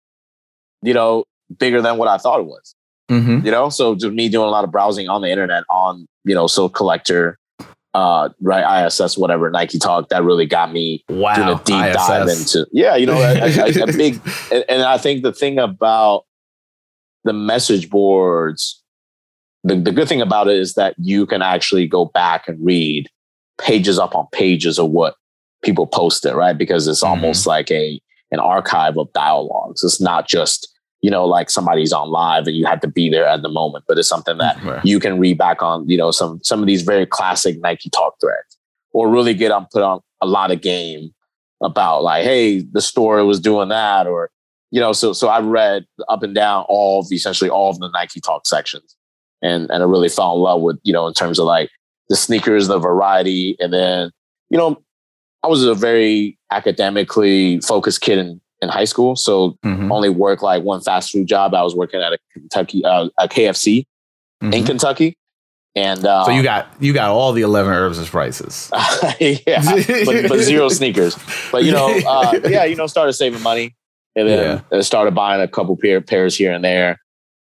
you 0.82 0.94
know, 0.94 1.24
bigger 1.58 1.80
than 1.80 1.98
what 1.98 2.08
I 2.08 2.18
thought 2.18 2.40
it 2.40 2.46
was. 2.46 2.74
Mm-hmm. 3.10 3.44
You 3.44 3.52
know, 3.52 3.68
so 3.68 3.94
just 3.94 4.12
me 4.12 4.28
doing 4.28 4.48
a 4.48 4.50
lot 4.50 4.64
of 4.64 4.72
browsing 4.72 5.08
on 5.08 5.22
the 5.22 5.28
internet 5.28 5.64
on, 5.70 6.06
you 6.24 6.34
know, 6.34 6.46
Sole 6.46 6.68
Collector 6.68 7.38
uh, 7.94 8.28
right, 8.40 8.87
ISS, 8.87 9.16
whatever, 9.16 9.50
Nike 9.50 9.78
Talk, 9.78 10.09
that 10.09 10.24
really 10.24 10.46
got 10.46 10.72
me 10.72 11.04
wow, 11.09 11.35
doing 11.35 11.48
a 11.48 11.62
deep 11.64 11.85
ISS. 11.87 11.94
dive 11.94 12.28
into, 12.28 12.66
yeah, 12.72 12.96
you 12.96 13.07
know, 13.07 13.20
a, 13.20 13.35
a, 13.40 13.83
a 13.85 13.87
big, 13.87 14.20
and, 14.52 14.64
and, 14.68 14.83
I 14.83 14.98
think 14.98 15.22
the 15.22 15.33
thing 15.33 15.61
about 15.61 16.24
the 17.22 17.33
message 17.33 17.88
boards, 17.88 18.83
the, 19.62 19.76
the 19.76 19.92
good 19.92 20.09
thing 20.09 20.20
about 20.20 20.48
it 20.48 20.59
is 20.59 20.74
that 20.74 20.96
you 20.98 21.24
can 21.24 21.40
actually 21.40 21.87
go 21.87 22.07
back 22.07 22.48
and 22.48 22.59
read 22.64 23.09
pages 23.61 23.98
up 23.98 24.16
on 24.16 24.26
pages 24.33 24.78
of 24.78 24.90
what 24.90 25.14
people 25.62 25.87
posted, 25.87 26.35
right? 26.35 26.59
Because 26.59 26.88
it's 26.88 27.02
Mhm. 27.02 27.09
almost 27.09 27.46
like 27.46 27.70
a 27.70 28.00
an 28.33 28.40
archive 28.40 28.98
of 28.98 29.12
dialogues. 29.12 29.85
It's 29.85 30.00
not 30.00 30.26
just 30.26 30.68
you 31.04 31.10
know 31.10 31.26
like 31.26 31.50
somebody's 31.50 31.92
on 31.92 32.08
live 32.08 32.46
and 32.46 32.56
you 32.56 32.64
have 32.64 32.80
to 32.80 32.88
be 32.88 33.10
there 33.10 33.26
at 33.26 33.42
the 33.42 33.48
moment, 33.50 33.84
but 33.86 33.98
it's 33.98 34.08
something 34.08 34.38
that 34.38 34.56
you 34.86 34.98
can 34.98 35.18
read 35.18 35.36
back 35.36 35.62
on. 35.62 35.86
You 35.86 35.98
know 35.98 36.10
some 36.10 36.40
some 36.42 36.60
of 36.60 36.66
these 36.66 36.80
very 36.80 37.04
classic 37.04 37.60
Nike 37.60 37.90
talk 37.90 38.14
threads, 38.22 38.58
or 38.92 39.10
really 39.10 39.34
get 39.34 39.52
on 39.52 39.66
put 39.70 39.82
on 39.82 40.00
a 40.22 40.26
lot 40.26 40.50
of 40.50 40.62
game 40.62 41.12
about 41.62 42.02
like, 42.02 42.24
hey, 42.24 42.60
the 42.60 42.80
store 42.80 43.22
was 43.26 43.38
doing 43.38 43.68
that, 43.68 44.06
or 44.06 44.30
you 44.70 44.80
know. 44.80 44.94
So 44.94 45.12
so 45.12 45.28
I 45.28 45.40
read 45.40 45.84
up 46.08 46.22
and 46.22 46.34
down 46.34 46.64
all 46.70 47.00
of 47.00 47.12
essentially 47.12 47.50
all 47.50 47.68
of 47.68 47.78
the 47.80 47.90
Nike 47.90 48.20
talk 48.20 48.46
sections, 48.46 48.96
and 49.42 49.70
and 49.70 49.82
I 49.82 49.86
really 49.86 50.08
fell 50.08 50.34
in 50.36 50.40
love 50.40 50.62
with 50.62 50.78
you 50.84 50.94
know 50.94 51.06
in 51.06 51.12
terms 51.12 51.38
of 51.38 51.44
like 51.44 51.68
the 52.08 52.16
sneakers, 52.16 52.66
the 52.66 52.78
variety, 52.78 53.56
and 53.60 53.74
then 53.74 54.10
you 54.48 54.56
know 54.56 54.82
I 55.42 55.48
was 55.48 55.64
a 55.64 55.74
very 55.74 56.38
academically 56.50 57.60
focused 57.60 58.00
kid 58.00 58.16
in, 58.16 58.40
in 58.64 58.68
high 58.70 58.85
school, 58.87 59.14
so 59.14 59.57
Mhm. 59.64 59.90
only 59.92 60.09
worked 60.09 60.42
like 60.42 60.62
one 60.64 60.81
fast 60.81 61.12
food 61.12 61.29
job. 61.29 61.55
I 61.55 61.62
was 61.62 61.74
working 61.77 62.00
at 62.00 62.12
a 62.12 62.18
Kentucky, 62.33 62.85
uh, 62.85 63.09
a 63.18 63.29
KFC 63.29 63.87
in 64.42 64.50
Mhm. 64.50 64.66
Kentucky, 64.66 65.16
and 65.77 66.05
uh, 66.05 66.24
So 66.24 66.33
you 66.33 66.42
got 66.42 66.66
you 66.81 66.92
got 66.92 67.11
all 67.11 67.33
the 67.33 67.42
eleven 67.42 67.72
herbs 67.72 67.98
and 67.98 68.07
spices. 68.07 68.70
yeah, 69.20 69.62
but, 70.05 70.29
but 70.29 70.40
zero 70.40 70.68
sneakers. 70.68 71.16
But 71.53 71.64
you 71.64 71.72
know, 71.72 71.87
uh, 72.07 72.40
yeah, 72.48 72.64
you 72.64 72.74
know, 72.77 72.87
started 72.88 73.12
saving 73.12 73.42
money, 73.42 73.74
and 74.16 74.29
then 74.29 74.62
uh 74.72 74.83
started 74.83 75.14
buying 75.14 75.40
a 75.40 75.48
couple 75.48 75.77
pair 75.77 76.00
pairs 76.00 76.37
here 76.37 76.53
and 76.53 76.64
there. 76.64 76.98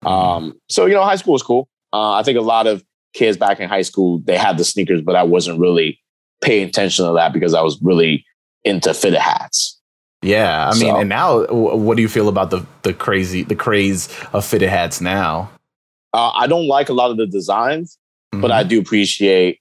Um, 0.05 0.59
so 0.69 0.85
you 0.87 0.93
know, 0.93 1.03
high 1.03 1.15
school 1.15 1.33
was 1.33 1.43
cool. 1.43 1.69
Uh, 1.93 2.13
I 2.13 2.23
think 2.23 2.37
a 2.37 2.41
lot 2.41 2.67
of 2.67 2.83
kids 3.13 3.37
back 3.37 3.59
in 3.59 3.67
high 3.69 3.81
school 3.83 4.19
they 4.23 4.37
had 4.37 4.57
the 4.57 4.63
sneakers, 4.65 5.01
but 5.01 5.15
I 5.15 5.23
wasn't 5.23 5.59
really 5.59 5.99
paying 6.41 6.67
attention 6.67 7.05
to 7.05 7.13
that 7.13 7.33
because 7.33 7.53
I 7.53 7.61
was 7.61 7.79
really 7.81 8.25
into 8.63 8.93
fitted 8.93 9.19
hats. 9.19 9.70
Yeah, 10.21 10.69
I 10.69 10.73
mean, 10.73 10.91
So- 10.91 10.97
and 10.97 11.09
now, 11.09 11.45
what 11.47 11.95
do 11.97 12.01
you 12.01 12.09
feel 12.09 12.27
about 12.29 12.49
the 12.51 12.65
the 12.83 12.93
crazy 12.93 13.43
the 13.43 13.55
craze 13.55 14.07
of 14.33 14.45
fitted 14.45 14.69
hats 14.69 15.01
now? 15.01 15.49
Uh, 16.13 16.31
I 16.35 16.47
don't 16.47 16.67
like 16.67 16.89
a 16.89 16.93
lot 16.93 17.09
of 17.11 17.17
the 17.17 17.25
designs, 17.25 17.97
but 18.31 18.51
Mhm. 18.51 18.53
I 18.53 18.63
do 18.63 18.79
appreciate 18.79 19.59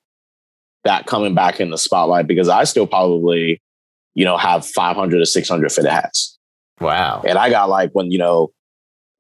that 0.85 1.07
coming 1.07 1.35
back 1.35 1.61
in 1.61 1.70
the 1.70 1.79
spotlight 1.79 2.27
because 2.27 2.49
I 2.49 2.64
still 2.64 2.87
probably, 2.87 3.61
you 4.14 4.25
know, 4.25 4.37
have 4.37 4.66
500 4.66 5.20
or 5.20 5.27
600 5.27 5.70
fitted 5.73 5.90
hats. 5.90 6.37
wow, 6.81 7.20
And 7.27 7.37
I 7.37 7.51
got 7.51 7.68
like 7.68 7.90
when, 7.92 8.11
you 8.11 8.16
know, 8.16 8.51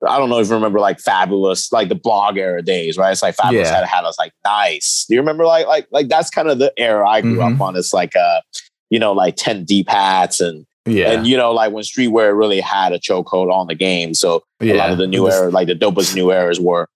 I 0.08 0.16
don't 0.18 0.30
know 0.30 0.38
if 0.38 0.48
you 0.48 0.54
remember 0.54 0.80
like 0.80 0.96
Fabolous, 0.96 1.70
like 1.70 1.90
the 1.90 1.94
blog 1.94 2.38
era 2.38 2.62
days, 2.62 2.96
right? 2.96 3.12
It's 3.12 3.20
like 3.22 3.36
Fabolous 3.36 3.64
Yeah. 3.66 3.74
had 3.74 3.84
a 3.84 3.86
hat. 3.86 4.02
I 4.04 4.06
was 4.06 4.18
like, 4.18 4.32
nice. 4.46 5.04
Do 5.06 5.14
you 5.14 5.20
remember 5.20 5.44
like, 5.44 5.66
like, 5.66 5.86
like 5.92 6.08
that's 6.08 6.30
kind 6.30 6.48
of 6.48 6.58
the 6.58 6.72
era 6.78 7.06
I 7.06 7.20
grew 7.20 7.36
Mhm. 7.36 7.54
up 7.56 7.60
on. 7.60 7.76
It's 7.76 7.92
like, 7.92 8.16
uh, 8.16 8.40
you 8.88 8.98
know, 8.98 9.12
like 9.12 9.36
10 9.36 9.64
deep 9.64 9.90
hats 9.90 10.40
and, 10.40 10.64
yeah, 10.86 11.12
and, 11.12 11.26
you 11.26 11.36
know, 11.36 11.52
like 11.52 11.72
when 11.72 11.84
streetwear 11.84 12.36
really 12.36 12.60
had 12.60 12.92
a 12.92 12.98
chokehold 12.98 13.52
on 13.52 13.66
the 13.66 13.74
game. 13.74 14.14
So 14.14 14.42
yeah. 14.60 14.74
a 14.74 14.76
lot 14.76 14.90
of 14.90 14.98
the 14.98 15.06
new 15.06 15.30
era, 15.30 15.50
like 15.50 15.66
the 15.68 15.74
dopest 15.74 16.14
new 16.14 16.30
eras 16.32 16.58
were 16.60 16.88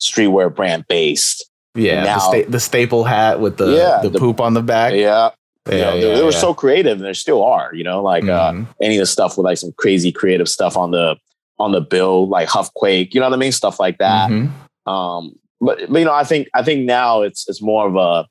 streetwear 0.00 0.54
brand 0.54 0.86
based. 0.88 1.48
yeah, 1.74 2.04
now- 2.04 2.14
the, 2.16 2.20
sta- 2.42 2.50
the 2.50 2.60
staple 2.60 3.04
hat 3.04 3.40
with 3.40 3.56
the 3.58 3.66
Yeah, 3.76 4.00
the, 4.02 4.10
the- 4.10 4.18
poop 4.18 4.40
on 4.40 4.54
the 4.54 4.62
back. 4.62 4.92
Yeah. 4.94 5.30
yeah, 5.68 5.74
you 5.74 5.78
know, 5.80 5.94
yeah, 5.94 6.00
they, 6.00 6.14
they 6.16 6.22
were 6.24 6.32
so 6.32 6.54
creative 6.54 6.96
and 6.98 7.06
they 7.06 7.12
still 7.12 7.42
are, 7.44 7.74
you 7.74 7.84
know, 7.84 8.02
like, 8.02 8.24
uh, 8.24 8.52
Mhm. 8.52 8.66
any 8.80 8.96
of 8.96 9.00
the 9.00 9.06
stuff 9.06 9.36
with 9.36 9.44
like 9.44 9.58
some 9.58 9.72
crazy 9.76 10.10
creative 10.12 10.48
stuff 10.48 10.76
on 10.76 10.90
the, 10.90 11.16
on 11.58 11.72
the 11.72 11.80
bill, 11.82 12.26
like 12.26 12.48
Huffquake, 12.48 13.12
you 13.12 13.20
know 13.20 13.26
what 13.28 13.34
I 13.34 13.38
mean? 13.38 13.52
Stuff 13.52 13.78
like 13.78 13.98
that. 13.98 14.30
Mhm. 14.30 14.50
Um, 14.86 15.34
but, 15.60 15.78
but 15.90 15.98
you 15.98 16.06
know, 16.06 16.14
I 16.14 16.24
think 16.24 16.48
I 16.54 16.62
think 16.62 16.86
now 16.86 17.20
it's 17.20 17.46
it's 17.46 17.60
more 17.60 17.86
of 17.86 17.94
a 17.96 18.26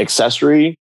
accessory, 0.00 0.76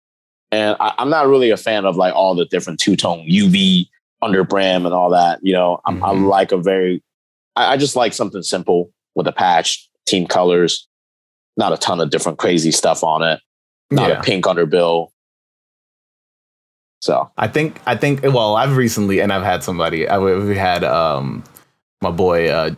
and 0.52 0.76
I, 0.80 0.94
I'm 0.98 1.10
not 1.10 1.28
really 1.28 1.50
a 1.50 1.58
fan 1.58 1.86
of 1.86 1.96
like 1.96 2.14
all 2.14 2.36
the 2.36 2.46
different 2.46 2.80
two 2.80 2.96
tone 2.96 3.26
UV 3.28 3.88
under 4.22 4.44
brim 4.44 4.86
and 4.86 4.94
all 4.94 5.10
that. 5.12 5.40
You 5.42 5.54
know, 5.54 5.82
I'm, 5.86 6.04
I 6.04 6.12
like 6.12 6.52
a 6.52 6.58
very, 6.58 7.02
I, 7.56 7.74
I 7.74 7.78
just 7.78 7.96
like 7.96 8.14
something 8.14 8.44
simple 8.44 8.92
with 9.16 9.28
a 9.28 9.32
patch, 9.32 9.90
team 10.06 10.28
colors, 10.28 10.88
not 11.58 11.74
a 11.74 11.78
ton 11.78 12.00
of 12.00 12.10
different 12.10 12.38
crazy 12.38 12.72
stuff 12.72 13.04
on 13.04 13.24
it, 13.24 13.40
not 13.90 14.10
yeah. 14.10 14.20
a 14.20 14.24
pink 14.24 14.46
underbill. 14.46 15.10
So 17.02 17.32
I 17.38 17.48
think 17.48 17.80
I 17.88 17.96
think 17.96 18.22
well, 18.22 18.56
I've 18.56 18.78
recently 18.78 19.22
and 19.22 19.34
I've 19.34 19.44
had 19.44 19.64
somebody. 19.64 20.08
I, 20.08 20.20
we 20.20 20.56
had 20.56 20.84
um 20.84 21.44
my 22.02 22.12
boy 22.12 22.50
uh 22.50 22.76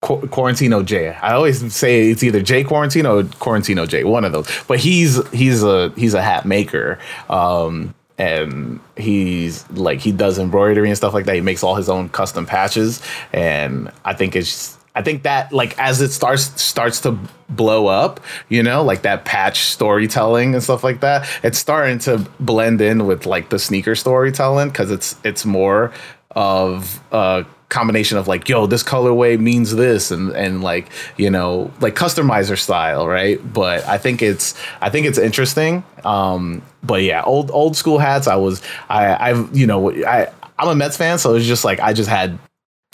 Qu- 0.00 0.20
Quarantino 0.28 0.84
J. 0.84 1.08
I 1.08 1.32
always 1.32 1.74
say 1.74 2.10
it's 2.10 2.22
either 2.22 2.40
J 2.40 2.62
Quarantino 2.64 3.20
or 3.20 3.24
Quarantino 3.24 3.88
J, 3.88 4.04
one 4.04 4.24
of 4.24 4.32
those. 4.32 4.48
But 4.68 4.78
he's 4.78 5.26
he's 5.30 5.62
a 5.62 5.90
he's 5.96 6.14
a 6.14 6.22
hat 6.22 6.44
maker. 6.46 6.98
Um 7.28 7.94
and 8.16 8.80
he's 8.96 9.68
like 9.70 10.00
he 10.00 10.10
does 10.12 10.38
embroidery 10.38 10.88
and 10.88 10.96
stuff 10.96 11.14
like 11.14 11.24
that. 11.26 11.34
He 11.34 11.40
makes 11.40 11.62
all 11.62 11.74
his 11.76 11.88
own 11.88 12.08
custom 12.08 12.46
patches 12.46 13.02
and 13.32 13.90
I 14.04 14.14
think 14.14 14.36
it's 14.36 14.76
I 14.94 15.02
think 15.02 15.22
that 15.22 15.52
like 15.52 15.78
as 15.78 16.00
it 16.00 16.10
starts 16.10 16.60
starts 16.60 17.00
to 17.02 17.16
blow 17.48 17.86
up, 17.86 18.20
you 18.48 18.62
know, 18.62 18.82
like 18.82 19.02
that 19.02 19.24
patch 19.24 19.60
storytelling 19.60 20.54
and 20.54 20.62
stuff 20.62 20.82
like 20.82 21.00
that, 21.00 21.28
it's 21.44 21.58
starting 21.58 21.98
to 22.00 22.18
blend 22.40 22.80
in 22.80 23.06
with 23.06 23.24
like 23.24 23.50
the 23.50 23.58
sneaker 23.60 23.94
storytelling 23.94 24.68
because 24.70 24.90
it's 24.90 25.16
it's 25.24 25.44
more 25.44 25.92
of 26.32 27.00
a 27.12 27.44
combination 27.68 28.16
of 28.18 28.26
like, 28.28 28.48
yo, 28.48 28.66
this 28.66 28.82
colorway 28.82 29.38
means 29.38 29.74
this 29.76 30.10
and 30.10 30.30
and 30.32 30.62
like, 30.62 30.88
you 31.16 31.30
know, 31.30 31.70
like 31.80 31.94
customizer 31.94 32.58
style, 32.58 33.06
right? 33.06 33.38
But 33.52 33.86
I 33.86 33.98
think 33.98 34.22
it's 34.22 34.54
I 34.80 34.90
think 34.90 35.06
it's 35.06 35.18
interesting. 35.18 35.84
Um, 36.04 36.62
but 36.82 37.02
yeah, 37.02 37.22
old 37.24 37.50
old 37.50 37.76
school 37.76 37.98
hats, 37.98 38.26
I 38.26 38.36
was 38.36 38.62
I 38.88 39.30
I've 39.30 39.54
you 39.56 39.66
know, 39.66 39.90
I 40.04 40.28
I'm 40.58 40.68
a 40.68 40.74
Mets 40.74 40.96
fan, 40.96 41.18
so 41.18 41.34
it's 41.34 41.46
just 41.46 41.64
like 41.64 41.78
I 41.80 41.92
just 41.92 42.08
had 42.08 42.38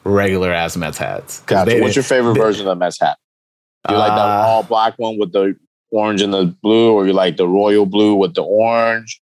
regular 0.04 0.52
ass 0.52 0.76
Mets 0.76 0.98
hats. 0.98 1.40
gotcha. 1.46 1.70
they- 1.70 1.80
what's 1.80 1.96
your 1.96 2.02
favorite 2.02 2.34
they- 2.34 2.40
version 2.40 2.66
of 2.66 2.70
the 2.78 2.84
Mets 2.84 3.00
hat? 3.00 3.16
You 3.90 3.96
like 3.96 4.12
the 4.12 4.20
Uh, 4.20 4.44
all 4.46 4.62
black 4.62 4.94
one 4.98 5.18
with 5.18 5.32
the 5.32 5.54
orange 5.90 6.22
and 6.22 6.32
the 6.32 6.46
blue, 6.62 6.92
or 6.92 7.06
you 7.06 7.12
like 7.12 7.36
the 7.36 7.46
royal 7.46 7.84
blue 7.86 8.14
with 8.14 8.34
the 8.34 8.42
orange? 8.42 9.20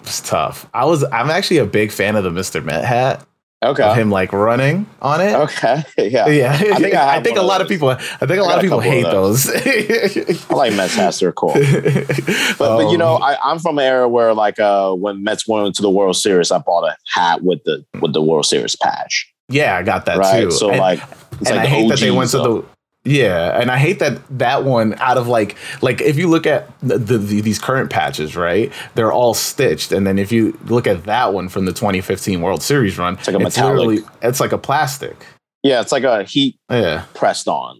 It's 0.00 0.20
tough. 0.20 0.68
I 0.74 0.84
was. 0.84 1.04
I'm 1.04 1.30
actually 1.30 1.58
a 1.58 1.64
big 1.64 1.92
fan 1.92 2.16
of 2.16 2.24
the 2.24 2.30
Mr. 2.30 2.62
Met 2.64 2.84
hat. 2.84 3.24
Of 3.62 3.78
Okay. 3.78 3.94
him 3.94 4.10
like 4.10 4.32
running 4.32 4.86
on 5.00 5.20
it. 5.20 5.34
Okay. 5.34 5.84
Yeah. 5.98 6.26
Yeah, 6.26 6.52
I 6.52 6.78
think 6.80 6.94
I 6.94 7.16
I, 7.18 7.22
think 7.22 7.36
a 7.36 7.40
one 7.40 7.44
of 7.44 7.48
lot 7.48 7.60
of 7.60 7.68
people. 7.68 7.88
I 7.90 7.96
think 7.96 8.30
a 8.32 8.38
I 8.38 8.40
lot 8.40 8.56
of 8.56 8.62
people 8.62 8.80
hate 8.80 9.04
of 9.04 9.12
those. 9.12 9.46
I 10.50 10.54
like 10.54 10.74
Mets 10.74 10.94
hats. 10.96 11.20
They're 11.20 11.32
cool. 11.32 11.54
But, 11.54 12.58
but 12.58 12.90
you 12.90 12.98
know, 12.98 13.16
Um, 13.16 13.22
I, 13.22 13.36
I'm 13.44 13.58
from 13.60 13.78
an 13.78 13.84
era 13.84 14.08
where 14.08 14.34
like 14.34 14.58
uh 14.58 14.92
when 14.94 15.22
Mets 15.22 15.46
went 15.46 15.66
into 15.66 15.82
the 15.82 15.90
World 15.90 16.16
Series, 16.16 16.50
I 16.50 16.58
bought 16.58 16.84
a 16.84 16.96
hat 17.14 17.42
with 17.42 17.62
the 17.64 17.84
with 18.00 18.12
the 18.12 18.22
World 18.22 18.46
Series 18.46 18.74
patch. 18.76 19.32
yeah, 19.48 19.76
I 19.76 19.82
got 19.82 20.06
that 20.06 20.18
right. 20.18 20.42
too. 20.42 20.50
So 20.50 20.70
and, 20.70 20.78
like 20.80 21.00
it's 21.40 21.48
and 21.50 21.58
like 21.58 21.66
I 21.66 21.70
hate 21.70 21.88
that 21.88 22.00
they 22.00 22.10
OG 22.10 22.16
went 22.16 22.30
to 22.30 22.38
the. 22.38 22.64
Yeah, 23.04 23.60
and 23.60 23.68
I 23.70 23.78
hate 23.78 23.98
that 23.98 24.20
that 24.38 24.62
one 24.64 24.94
out 24.98 25.18
of 25.18 25.26
like 25.26 25.56
like 25.80 26.00
if 26.00 26.16
you 26.16 26.28
look 26.28 26.46
at 26.46 26.68
the, 26.80 26.98
the, 26.98 27.18
these 27.18 27.58
current 27.58 27.90
patches, 27.90 28.36
right? 28.36 28.72
They're 28.94 29.10
all 29.12 29.34
stitched, 29.34 29.90
and 29.90 30.06
then 30.06 30.18
if 30.20 30.30
you 30.30 30.56
look 30.66 30.86
at 30.86 31.02
that 31.04 31.32
one 31.34 31.48
from 31.48 31.64
the 31.64 31.72
2015 31.72 32.40
World 32.40 32.62
Series 32.62 32.96
run, 32.98 33.14
It's 33.14 33.26
like 33.26 33.34
a 33.36 33.40
metallic. 33.40 33.76
literally 33.78 34.02
it's 34.22 34.38
like 34.38 34.52
a 34.52 34.58
plastic. 34.58 35.16
Yeah, 35.64 35.80
it's 35.80 35.90
like 35.90 36.04
a 36.04 36.22
heat 36.22 36.56
Yeah. 36.70 37.04
pressed 37.14 37.48
on. 37.48 37.78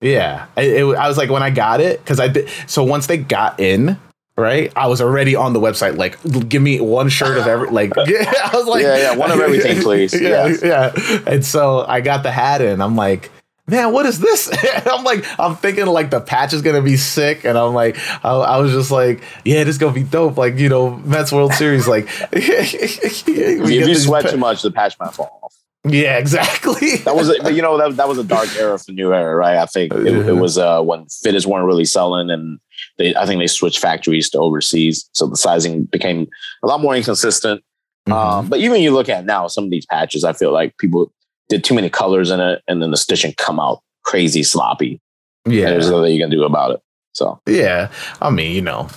Yeah, 0.00 0.46
it, 0.56 0.66
it- 0.68 0.96
I 0.96 1.08
was 1.08 1.18
like 1.18 1.30
when 1.30 1.42
I 1.42 1.50
got 1.50 1.80
it 1.80 1.98
because 2.04 2.20
I 2.20 2.28
did. 2.28 2.48
So 2.68 2.84
once 2.84 3.08
they 3.08 3.18
got 3.18 3.58
in, 3.58 3.98
right, 4.36 4.72
I 4.76 4.86
was 4.86 5.00
already 5.00 5.34
on 5.34 5.52
the 5.52 5.60
website. 5.60 5.96
Like, 5.96 6.16
give 6.48 6.62
me 6.62 6.80
one 6.80 7.08
shirt 7.08 7.36
of 7.38 7.46
every. 7.48 7.70
Like, 7.70 7.92
yeah, 8.06 8.32
I 8.44 8.50
was 8.56 8.66
like, 8.66 8.82
Yeah, 8.84 8.96
yeah, 8.96 9.16
one 9.16 9.32
of 9.32 9.40
everything, 9.40 9.82
please. 9.82 10.14
yeah, 10.14 10.46
Yes. 10.46 10.62
yeah. 10.62 11.22
And 11.26 11.44
so 11.44 11.84
I 11.88 12.00
got 12.00 12.22
the 12.22 12.30
hat 12.30 12.60
in. 12.62 12.80
I'm 12.80 12.94
like. 12.94 13.32
Man, 13.70 13.92
what 13.92 14.04
is 14.06 14.18
this? 14.18 14.50
I'm 14.86 15.04
like, 15.04 15.24
I'm 15.38 15.54
thinking 15.56 15.86
like 15.86 16.10
the 16.10 16.20
patch 16.20 16.52
is 16.52 16.60
gonna 16.62 16.82
be 16.82 16.96
sick, 16.96 17.44
and 17.44 17.56
I'm 17.56 17.72
like, 17.72 17.96
I, 18.24 18.32
I 18.32 18.56
was 18.58 18.72
just 18.72 18.90
like, 18.90 19.22
yeah, 19.44 19.62
this 19.64 19.76
is 19.76 19.78
gonna 19.78 19.92
be 19.94 20.02
dope. 20.02 20.36
Like, 20.36 20.58
you 20.58 20.68
know, 20.68 20.96
Mets 20.96 21.30
World 21.32 21.54
Series, 21.54 21.86
like, 21.86 22.08
if 22.32 23.28
you 23.28 23.94
sweat 23.94 24.28
too 24.28 24.36
much, 24.36 24.62
the 24.62 24.70
patch 24.72 24.98
might 24.98 25.14
fall 25.14 25.38
off. 25.42 25.54
yeah, 25.84 26.18
exactly. 26.18 26.96
That 27.04 27.14
was, 27.14 27.30
a, 27.30 27.42
but 27.42 27.54
you 27.54 27.62
know, 27.62 27.78
that 27.78 27.96
that 27.96 28.08
was 28.08 28.18
a 28.18 28.24
dark 28.24 28.48
era 28.56 28.78
for 28.78 28.92
New 28.92 29.14
Era, 29.14 29.34
right? 29.36 29.56
I 29.56 29.66
think 29.66 29.94
it, 29.94 30.28
it 30.28 30.36
was 30.36 30.58
uh, 30.58 30.82
when 30.82 31.06
fitters 31.06 31.46
weren't 31.46 31.66
really 31.66 31.84
selling, 31.84 32.28
and 32.30 32.58
they, 32.98 33.14
I 33.14 33.24
think 33.24 33.40
they 33.40 33.46
switched 33.46 33.78
factories 33.78 34.28
to 34.30 34.38
overseas, 34.38 35.08
so 35.12 35.26
the 35.26 35.36
sizing 35.36 35.84
became 35.84 36.26
a 36.62 36.66
lot 36.66 36.80
more 36.80 36.94
inconsistent. 36.96 37.62
Mhm. 38.08 38.12
Um, 38.12 38.48
but 38.48 38.58
even 38.60 38.80
you 38.80 38.90
look 38.92 39.08
at 39.08 39.24
now, 39.26 39.46
some 39.46 39.64
of 39.64 39.70
these 39.70 39.86
patches, 39.86 40.24
I 40.24 40.32
feel 40.32 40.52
like 40.52 40.76
people 40.78 41.12
did 41.50 41.62
too 41.62 41.74
many 41.74 41.90
colors 41.90 42.30
in 42.30 42.40
it, 42.40 42.62
and 42.66 42.80
then 42.80 42.90
the 42.90 42.96
stitching 42.96 43.34
come 43.36 43.60
out 43.60 43.82
crazy 44.04 44.42
sloppy. 44.42 45.00
yeah, 45.46 45.66
And 45.66 45.74
there's 45.74 45.90
nothing 45.90 46.14
you 46.14 46.20
can 46.20 46.30
do 46.30 46.44
about 46.44 46.70
it. 46.70 46.80
So 47.12 47.38
Yeah, 47.46 47.90
I 48.22 48.30
mean, 48.30 48.54
you 48.54 48.62
know, 48.62 48.88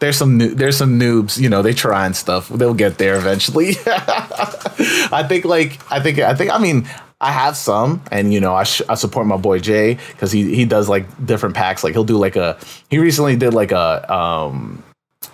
there's 0.00 0.16
some 0.16 0.36
new, 0.36 0.54
there's 0.54 0.76
some 0.76 0.98
noobs. 0.98 1.40
You 1.40 1.48
know, 1.48 1.62
they 1.62 1.72
try 1.72 2.04
and 2.04 2.14
stuff. 2.14 2.48
They'll 2.48 2.74
get 2.74 2.98
there 2.98 3.16
eventually. 3.16 3.76
I 3.86 5.24
think, 5.26 5.44
like, 5.44 5.80
I 5.90 6.00
think, 6.00 6.18
I 6.18 6.34
think. 6.34 6.50
I 6.50 6.58
mean, 6.58 6.86
I 7.20 7.30
have 7.30 7.56
some, 7.56 8.02
and 8.10 8.34
you 8.34 8.40
know, 8.40 8.54
I, 8.54 8.64
sh- 8.64 8.82
I 8.88 8.96
support 8.96 9.26
my 9.26 9.36
boy 9.36 9.60
Jay 9.60 9.94
because 10.10 10.32
he 10.32 10.54
he 10.54 10.64
does 10.64 10.88
like 10.88 11.06
different 11.24 11.54
packs. 11.54 11.84
Like 11.84 11.94
he'll 11.94 12.04
do 12.04 12.18
like 12.18 12.36
a 12.36 12.58
he 12.90 12.98
recently 12.98 13.36
did 13.36 13.54
like 13.54 13.72
a 13.72 14.12
um, 14.12 14.82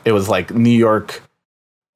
it 0.05 0.13
was 0.13 0.29
like 0.29 0.53
New 0.53 0.71
York 0.71 1.23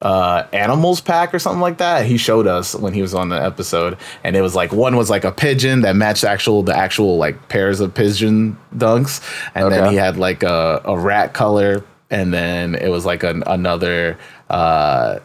uh 0.04 0.46
animals 0.52 1.00
pack 1.00 1.32
or 1.32 1.38
something 1.38 1.62
like 1.62 1.78
that 1.78 2.04
he 2.04 2.18
showed 2.18 2.46
us 2.46 2.74
when 2.74 2.92
he 2.92 3.00
was 3.00 3.14
on 3.14 3.30
the 3.30 3.42
episode. 3.42 3.96
And 4.22 4.36
it 4.36 4.42
was 4.42 4.54
like 4.54 4.70
one 4.70 4.96
was 4.96 5.08
like 5.08 5.24
a 5.24 5.32
pigeon 5.32 5.80
that 5.80 5.96
matched 5.96 6.24
actual 6.24 6.62
the 6.62 6.76
actual 6.76 7.16
like 7.16 7.48
pairs 7.48 7.80
of 7.80 7.94
pigeon 7.94 8.58
dunks. 8.76 9.26
And 9.54 9.64
okay. 9.64 9.76
then 9.76 9.90
he 9.90 9.96
had 9.96 10.18
like 10.18 10.42
a, 10.42 10.82
a 10.84 10.98
rat 10.98 11.32
color. 11.32 11.82
And 12.10 12.32
then 12.34 12.74
it 12.74 12.88
was 12.88 13.06
like 13.06 13.22
an, 13.22 13.42
another 13.46 14.18
uh 14.50 15.20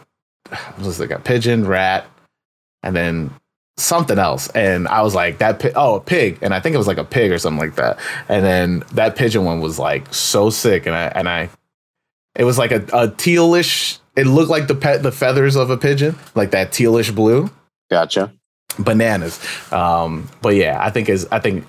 was 0.78 0.98
like 0.98 1.10
a 1.10 1.20
pigeon 1.20 1.66
rat 1.66 2.06
and 2.82 2.96
then 2.96 3.34
something 3.76 4.18
else. 4.18 4.48
And 4.48 4.88
i 4.88 5.02
was 5.02 5.14
like 5.14 5.38
that 5.38 5.60
pi- 5.60 5.72
oh 5.76 5.96
a 5.96 6.00
pig. 6.00 6.38
And 6.40 6.54
i 6.54 6.60
think 6.60 6.74
it 6.74 6.78
was 6.78 6.86
like 6.86 6.98
a 6.98 7.04
pig 7.04 7.32
or 7.32 7.38
something 7.38 7.60
like 7.60 7.76
that. 7.76 7.98
And 8.30 8.46
then 8.46 8.82
that 8.94 9.14
pigeon 9.14 9.44
one 9.44 9.60
was 9.60 9.78
like 9.78 10.12
so 10.14 10.48
sick. 10.48 10.86
And 10.86 10.94
i 10.94 11.04
and 11.08 11.28
i 11.28 11.50
it 12.34 12.44
was 12.44 12.56
like 12.56 12.72
a, 12.72 12.76
a 12.76 13.08
tealish 13.08 13.99
it 14.16 14.26
looked 14.26 14.50
like 14.50 14.66
the 14.66 14.74
pet 14.74 15.02
the 15.02 15.12
feathers 15.12 15.56
of 15.56 15.70
a 15.70 15.76
pigeon, 15.76 16.16
like 16.34 16.50
that 16.50 16.70
tealish 16.70 17.14
blue. 17.14 17.50
Gotcha. 17.90 18.32
Bananas. 18.78 19.40
Um, 19.72 20.28
but 20.42 20.54
yeah, 20.54 20.78
I 20.80 20.90
think 20.90 21.08
is 21.08 21.26
I 21.30 21.38
think 21.40 21.64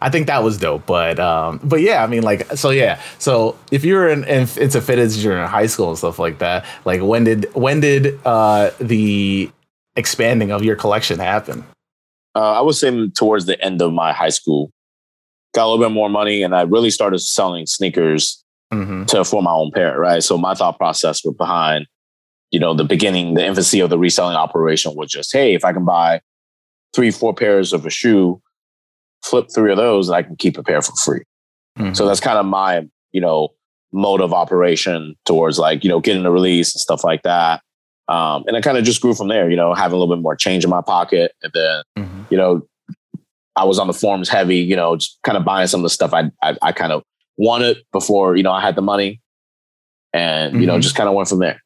I 0.00 0.10
think 0.10 0.26
that 0.26 0.42
was 0.42 0.58
dope. 0.58 0.86
But 0.86 1.18
um, 1.18 1.60
but 1.62 1.80
yeah, 1.80 2.02
I 2.02 2.06
mean 2.06 2.22
like 2.22 2.50
so 2.56 2.70
yeah. 2.70 3.00
So 3.18 3.56
if 3.70 3.84
you're 3.84 4.08
in, 4.08 4.24
in 4.24 4.40
into 4.40 4.80
fitteds 4.80 5.24
in 5.24 5.48
high 5.48 5.66
school 5.66 5.90
and 5.90 5.98
stuff 5.98 6.18
like 6.18 6.38
that, 6.38 6.64
like 6.84 7.00
when 7.02 7.24
did 7.24 7.52
when 7.54 7.80
did 7.80 8.18
uh 8.24 8.70
the 8.80 9.50
expanding 9.96 10.50
of 10.50 10.64
your 10.64 10.76
collection 10.76 11.18
happen? 11.18 11.64
Uh, 12.34 12.52
I 12.52 12.60
was 12.62 12.80
saying 12.80 13.12
towards 13.12 13.46
the 13.46 13.62
end 13.62 13.82
of 13.82 13.92
my 13.92 14.12
high 14.12 14.30
school. 14.30 14.70
Got 15.54 15.66
a 15.66 15.68
little 15.68 15.84
bit 15.84 15.92
more 15.92 16.08
money 16.08 16.42
and 16.42 16.54
I 16.54 16.62
really 16.62 16.88
started 16.88 17.18
selling 17.18 17.66
sneakers 17.66 18.42
mm-hmm. 18.72 19.04
to 19.04 19.24
form 19.24 19.44
my 19.44 19.52
own 19.52 19.70
pair, 19.70 19.98
right? 19.98 20.22
So 20.22 20.38
my 20.38 20.54
thought 20.54 20.78
process 20.78 21.24
was 21.24 21.34
behind, 21.36 21.86
you 22.50 22.58
know, 22.58 22.74
the 22.74 22.84
beginning, 22.84 23.34
the 23.34 23.44
infancy 23.44 23.80
of 23.80 23.90
the 23.90 23.98
reselling 23.98 24.36
operation 24.36 24.94
was 24.96 25.10
just, 25.10 25.32
hey, 25.32 25.54
if 25.54 25.64
I 25.64 25.72
can 25.72 25.84
buy 25.84 26.20
three, 26.94 27.10
four 27.10 27.34
pairs 27.34 27.72
of 27.72 27.86
a 27.86 27.90
shoe, 27.90 28.40
flip 29.24 29.48
three 29.54 29.70
of 29.70 29.76
those, 29.76 30.08
and 30.08 30.16
I 30.16 30.22
can 30.22 30.36
keep 30.36 30.58
a 30.58 30.62
pair 30.62 30.82
for 30.82 30.94
free. 30.96 31.22
Mm-hmm. 31.78 31.94
So 31.94 32.06
that's 32.06 32.20
kind 32.20 32.38
of 32.38 32.46
my, 32.46 32.86
you 33.12 33.20
know, 33.20 33.50
mode 33.92 34.20
of 34.20 34.32
operation 34.32 35.14
towards 35.24 35.58
like, 35.58 35.84
you 35.84 35.90
know, 35.90 36.00
getting 36.00 36.24
a 36.24 36.30
release 36.30 36.74
and 36.74 36.80
stuff 36.80 37.04
like 37.04 37.22
that. 37.22 37.62
Um, 38.08 38.44
and 38.46 38.56
it 38.56 38.64
kind 38.64 38.76
of 38.76 38.84
just 38.84 39.00
grew 39.00 39.14
from 39.14 39.28
there, 39.28 39.48
you 39.48 39.56
know, 39.56 39.74
having 39.74 39.94
a 39.94 39.98
little 39.98 40.14
bit 40.14 40.22
more 40.22 40.34
change 40.34 40.64
in 40.64 40.70
my 40.70 40.80
pocket. 40.80 41.32
And 41.42 41.52
then, 41.54 41.82
mm-hmm. 41.98 42.22
you 42.30 42.36
know, 42.36 42.66
I 43.54 43.64
was 43.64 43.78
on 43.78 43.86
the 43.86 43.92
forums 43.92 44.28
heavy, 44.28 44.56
you 44.56 44.76
know, 44.76 44.96
just 44.96 45.18
kind 45.22 45.38
of 45.38 45.44
buying 45.44 45.66
some 45.68 45.80
of 45.80 45.84
the 45.84 45.90
stuff 45.90 46.12
I, 46.12 46.30
I, 46.42 46.56
I 46.62 46.72
kind 46.72 46.92
of 46.92 47.02
wanted 47.42 47.78
before 47.92 48.36
you 48.36 48.42
know 48.42 48.52
I 48.52 48.60
had 48.60 48.76
the 48.76 48.82
money, 48.82 49.20
and 50.12 50.54
you 50.54 50.60
mm-hmm. 50.60 50.68
know 50.68 50.80
just 50.80 50.94
kind 50.94 51.08
of 51.08 51.14
went 51.14 51.28
from 51.28 51.40
there. 51.40 51.60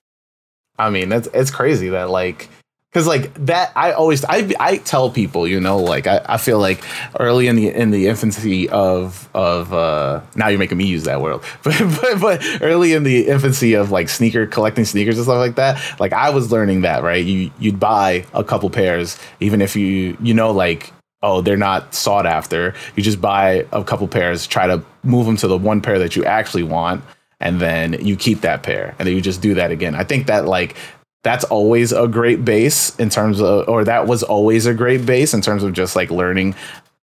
I 0.79 0.91
mean, 0.91 1.09
that's 1.09 1.29
it's 1.33 1.51
crazy 1.51 1.91
that 1.91 2.11
like 2.11 2.49
because 2.97 3.07
like 3.07 3.35
that 3.35 3.73
i 3.77 3.93
always 3.93 4.25
i 4.25 4.51
i 4.59 4.79
tell 4.79 5.11
people 5.11 5.47
you 5.47 5.61
know 5.61 5.77
like 5.77 6.07
I, 6.07 6.25
I 6.25 6.37
feel 6.39 6.59
like 6.59 6.83
early 7.21 7.47
in 7.47 7.55
the 7.55 7.69
in 7.69 7.91
the 7.91 8.07
infancy 8.07 8.71
of 8.71 9.29
of 9.35 9.75
uh 9.75 10.23
now 10.35 10.49
you're 10.49 10.59
making 10.59 10.79
me 10.79 10.87
use 10.87 11.05
that 11.05 11.21
word 11.21 11.43
but 11.63 11.79
but, 12.01 12.21
but 12.23 12.43
early 12.63 12.95
in 12.95 13.03
the 13.03 13.27
infancy 13.27 13.75
of 13.75 13.91
like 13.91 14.09
sneaker 14.09 14.47
collecting 14.47 14.87
sneakers 14.87 15.19
and 15.19 15.25
stuff 15.25 15.37
like 15.37 15.57
that 15.57 15.79
like 16.01 16.15
i 16.15 16.31
was 16.31 16.51
learning 16.51 16.81
that 16.83 17.03
right 17.03 17.27
you 17.27 17.51
you'd 17.59 17.79
buy 17.79 18.25
a 18.33 18.43
couple 18.43 18.71
pairs 18.71 19.19
even 19.41 19.61
if 19.61 19.77
you 19.77 20.17
you 20.23 20.33
know 20.33 20.51
like 20.51 20.91
oh, 21.27 21.41
they're 21.41 21.57
not 21.57 21.93
sought 21.93 22.25
after. 22.25 22.73
You 22.95 23.03
just 23.03 23.21
buy 23.21 23.67
a 23.73 23.83
couple 23.83 24.07
pairs, 24.07 24.47
try 24.47 24.69
to 24.69 24.83
move 25.03 25.27
them 25.27 25.37
to 25.39 25.49
the 25.49 25.59
one 25.59 25.81
pair 25.81 25.99
that 25.99 26.15
you 26.15 26.25
actually 26.25 26.63
want, 26.63 27.03
and 27.41 27.61
then 27.61 27.95
you 27.95 28.17
keep 28.17 28.43
that 28.43 28.63
pair, 28.63 28.95
and 28.99 29.07
then 29.07 29.15
you 29.15 29.21
just 29.21 29.43
do 29.43 29.55
that 29.55 29.73
again. 29.73 29.97
I 29.97 30.05
think 30.05 30.29
that 30.29 30.47
like 30.47 30.77
that's 31.25 31.45
always 31.45 31.93
a 31.93 32.07
great 32.07 32.45
base 32.45 32.95
in 32.97 33.11
terms 33.11 33.41
of, 33.41 33.69
or 33.69 33.83
that 33.83 34.07
was 34.07 34.23
always 34.23 34.67
a 34.67 34.73
great 34.73 35.05
base 35.05 35.35
in 35.35 35.41
terms 35.41 35.65
of 35.65 35.73
just 35.73 35.97
like 35.97 36.11
learning. 36.13 36.55